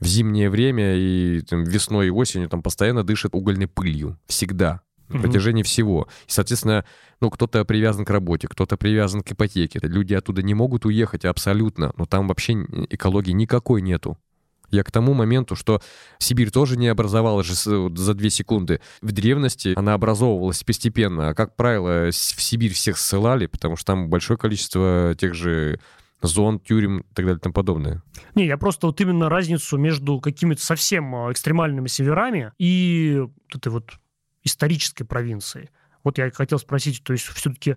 в 0.00 0.06
зимнее 0.06 0.50
время 0.50 0.96
и 0.96 1.40
там, 1.42 1.64
весной 1.64 2.08
и 2.08 2.10
осенью 2.10 2.48
там 2.48 2.62
постоянно 2.62 3.04
дышат 3.04 3.34
угольной 3.34 3.68
пылью. 3.68 4.18
Всегда. 4.26 4.80
На 5.08 5.20
протяжении 5.20 5.62
всего. 5.62 6.08
И, 6.26 6.30
соответственно, 6.30 6.84
ну, 7.20 7.30
кто-то 7.30 7.64
привязан 7.66 8.06
к 8.06 8.10
работе, 8.10 8.48
кто-то 8.48 8.78
привязан 8.78 9.22
к 9.22 9.32
ипотеке. 9.32 9.78
Люди 9.82 10.14
оттуда 10.14 10.42
не 10.42 10.54
могут 10.54 10.86
уехать 10.86 11.26
абсолютно. 11.26 11.92
Но 11.96 12.06
там 12.06 12.26
вообще 12.26 12.54
экологии 12.88 13.32
никакой 13.32 13.82
нету. 13.82 14.18
Я 14.70 14.82
к 14.82 14.90
тому 14.90 15.14
моменту, 15.14 15.56
что 15.56 15.80
Сибирь 16.18 16.50
тоже 16.50 16.76
не 16.76 16.88
образовалась 16.88 17.46
же 17.46 17.54
за 17.54 18.14
две 18.14 18.30
секунды. 18.30 18.80
В 19.02 19.12
древности 19.12 19.74
она 19.76 19.94
образовывалась 19.94 20.64
постепенно. 20.64 21.28
А, 21.28 21.34
как 21.34 21.54
правило, 21.54 22.10
в 22.10 22.12
Сибирь 22.12 22.72
всех 22.72 22.98
ссылали, 22.98 23.46
потому 23.46 23.76
что 23.76 23.86
там 23.86 24.08
большое 24.08 24.38
количество 24.38 25.14
тех 25.16 25.34
же 25.34 25.80
зон, 26.22 26.58
тюрем 26.58 27.00
и 27.00 27.14
так 27.14 27.26
далее 27.26 27.38
и 27.38 27.40
тому 27.40 27.52
подобное. 27.52 28.02
Не, 28.34 28.46
я 28.46 28.56
просто 28.56 28.86
вот 28.86 29.00
именно 29.00 29.28
разницу 29.28 29.76
между 29.76 30.20
какими-то 30.20 30.62
совсем 30.62 31.14
а, 31.14 31.32
экстремальными 31.32 31.86
северами 31.86 32.52
и 32.58 33.18
вот 33.20 33.56
этой 33.56 33.68
вот 33.68 33.92
исторической 34.42 35.04
провинцией. 35.04 35.70
Вот 36.02 36.18
я 36.18 36.30
хотел 36.30 36.58
спросить, 36.58 37.02
то 37.02 37.12
есть 37.12 37.24
все-таки 37.24 37.76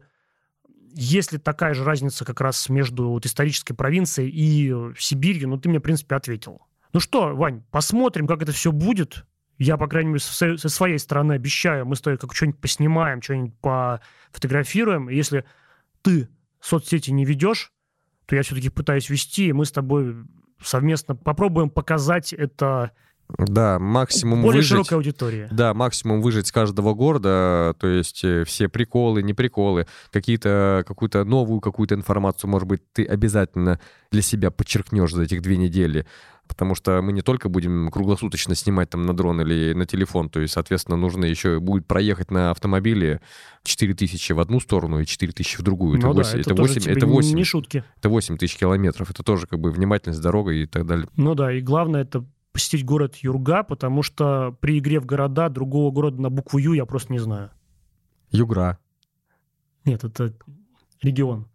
есть 0.93 1.31
ли 1.31 1.37
такая 1.37 1.73
же 1.73 1.83
разница 1.83 2.25
как 2.25 2.41
раз 2.41 2.69
между 2.69 3.09
вот 3.09 3.25
исторической 3.25 3.73
провинцией 3.73 4.29
и 4.29 4.93
Сибирью? 4.97 5.49
Ну, 5.49 5.57
ты 5.57 5.69
мне, 5.69 5.79
в 5.79 5.83
принципе, 5.83 6.15
ответил. 6.15 6.61
Ну 6.93 6.99
что, 6.99 7.35
Вань, 7.35 7.63
посмотрим, 7.71 8.27
как 8.27 8.41
это 8.41 8.51
все 8.51 8.71
будет. 8.71 9.25
Я, 9.57 9.77
по 9.77 9.87
крайней 9.87 10.09
мере, 10.09 10.19
со 10.19 10.69
своей 10.69 10.99
стороны 10.99 11.33
обещаю, 11.33 11.85
мы 11.85 11.95
с 11.95 12.01
тобой 12.01 12.17
как 12.17 12.33
что-нибудь 12.33 12.59
поснимаем, 12.59 13.21
что-нибудь 13.21 13.55
пофотографируем. 13.59 15.09
Если 15.09 15.45
ты 16.01 16.29
соцсети 16.61 17.11
не 17.11 17.25
ведешь, 17.25 17.71
то 18.27 18.35
я 18.35 18.43
все-таки 18.43 18.69
пытаюсь 18.69 19.09
вести, 19.09 19.47
и 19.47 19.53
мы 19.53 19.65
с 19.65 19.71
тобой 19.71 20.15
совместно 20.61 21.15
попробуем 21.15 21.69
показать 21.69 22.33
это 22.33 22.91
да, 23.37 23.77
максимум 23.77 24.41
более 24.41 24.59
выжить. 24.59 24.69
широкой 24.69 24.97
аудитории. 24.97 25.47
Да, 25.51 25.73
максимум 25.73 26.21
выжить 26.21 26.47
с 26.47 26.51
каждого 26.51 26.93
города, 26.93 27.75
то 27.79 27.87
есть 27.87 28.23
э, 28.23 28.45
все 28.45 28.69
приколы, 28.69 29.21
не 29.21 29.33
приколы, 29.33 29.85
какие-то, 30.11 30.85
какую-то 30.87 31.23
новую 31.25 31.59
какую-то 31.59 31.95
информацию, 31.95 32.49
может 32.49 32.67
быть, 32.67 32.81
ты 32.93 33.05
обязательно 33.05 33.79
для 34.11 34.21
себя 34.21 34.49
подчеркнешь 34.49 35.13
за 35.13 35.23
этих 35.23 35.41
две 35.41 35.57
недели 35.57 36.05
потому 36.47 36.75
что 36.75 37.01
мы 37.01 37.11
не 37.11 37.21
только 37.21 37.49
будем 37.49 37.91
круглосуточно 37.91 38.55
снимать 38.55 38.89
там 38.89 39.05
на 39.05 39.13
дрон 39.13 39.41
или 39.41 39.73
на 39.73 39.85
телефон, 39.85 40.29
то 40.29 40.39
есть, 40.39 40.53
соответственно, 40.53 40.95
нужно 40.97 41.25
еще 41.25 41.59
будет 41.59 41.85
проехать 41.85 42.31
на 42.31 42.51
автомобиле 42.51 43.21
4000 43.63 44.31
в 44.31 44.39
одну 44.39 44.59
сторону 44.59 45.01
и 45.01 45.05
4000 45.05 45.57
в 45.57 45.61
другую. 45.61 45.99
Ну 45.99 46.11
это, 46.11 46.23
да, 46.23 46.23
8, 46.23 46.39
это, 46.39 46.51
это 46.51 46.61
8, 46.61 46.91
это 46.91 47.05
8, 47.05 47.35
не 47.35 47.43
шутки. 47.43 47.83
Это 47.97 48.09
8 48.09 48.37
тысяч 48.37 48.55
километров, 48.57 49.11
это 49.11 49.23
тоже 49.23 49.45
как 49.45 49.59
бы 49.59 49.71
внимательность 49.71 50.21
дорога 50.21 50.53
и 50.53 50.65
так 50.65 50.85
далее. 50.85 51.07
Ну 51.17 51.35
да, 51.35 51.51
и 51.51 51.59
главное 51.59 52.03
это 52.03 52.25
посетить 52.57 52.83
город 52.83 53.17
Юрга, 53.17 53.61
потому 53.61 54.01
что 54.01 54.57
при 54.61 54.79
игре 54.79 54.99
в 54.99 55.05
города 55.05 55.47
другого 55.47 55.91
города 55.91 56.19
на 56.19 56.31
букву 56.31 56.57
Ю 56.57 56.73
я 56.73 56.87
просто 56.87 57.13
не 57.13 57.19
знаю. 57.19 57.51
Югра. 58.31 58.79
Нет, 59.85 60.03
это 60.03 60.33
регион. 61.03 61.47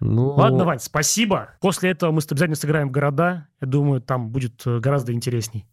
Ну... 0.00 0.30
Ладно, 0.30 0.64
Вань, 0.64 0.78
спасибо. 0.78 1.50
После 1.60 1.90
этого 1.90 2.12
мы 2.12 2.22
обязательно 2.26 2.56
сыграем 2.56 2.88
в 2.88 2.92
города. 2.92 3.46
Я 3.60 3.66
думаю, 3.66 4.00
там 4.00 4.30
будет 4.30 4.62
э, 4.64 4.78
гораздо 4.78 5.12
интересней. 5.12 5.66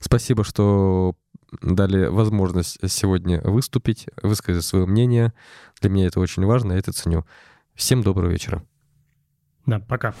Спасибо, 0.00 0.44
что 0.44 1.14
дали 1.62 2.08
возможность 2.08 2.78
сегодня 2.90 3.40
выступить, 3.40 4.06
высказать 4.20 4.66
свое 4.66 4.84
мнение. 4.84 5.32
Для 5.80 5.88
меня 5.88 6.08
это 6.08 6.20
очень 6.20 6.44
важно, 6.44 6.72
я 6.74 6.78
это 6.78 6.92
ценю. 6.92 7.24
Всем 7.74 8.02
доброго 8.02 8.30
вечера. 8.30 8.62
Да, 9.64 9.78
пока. 9.78 10.12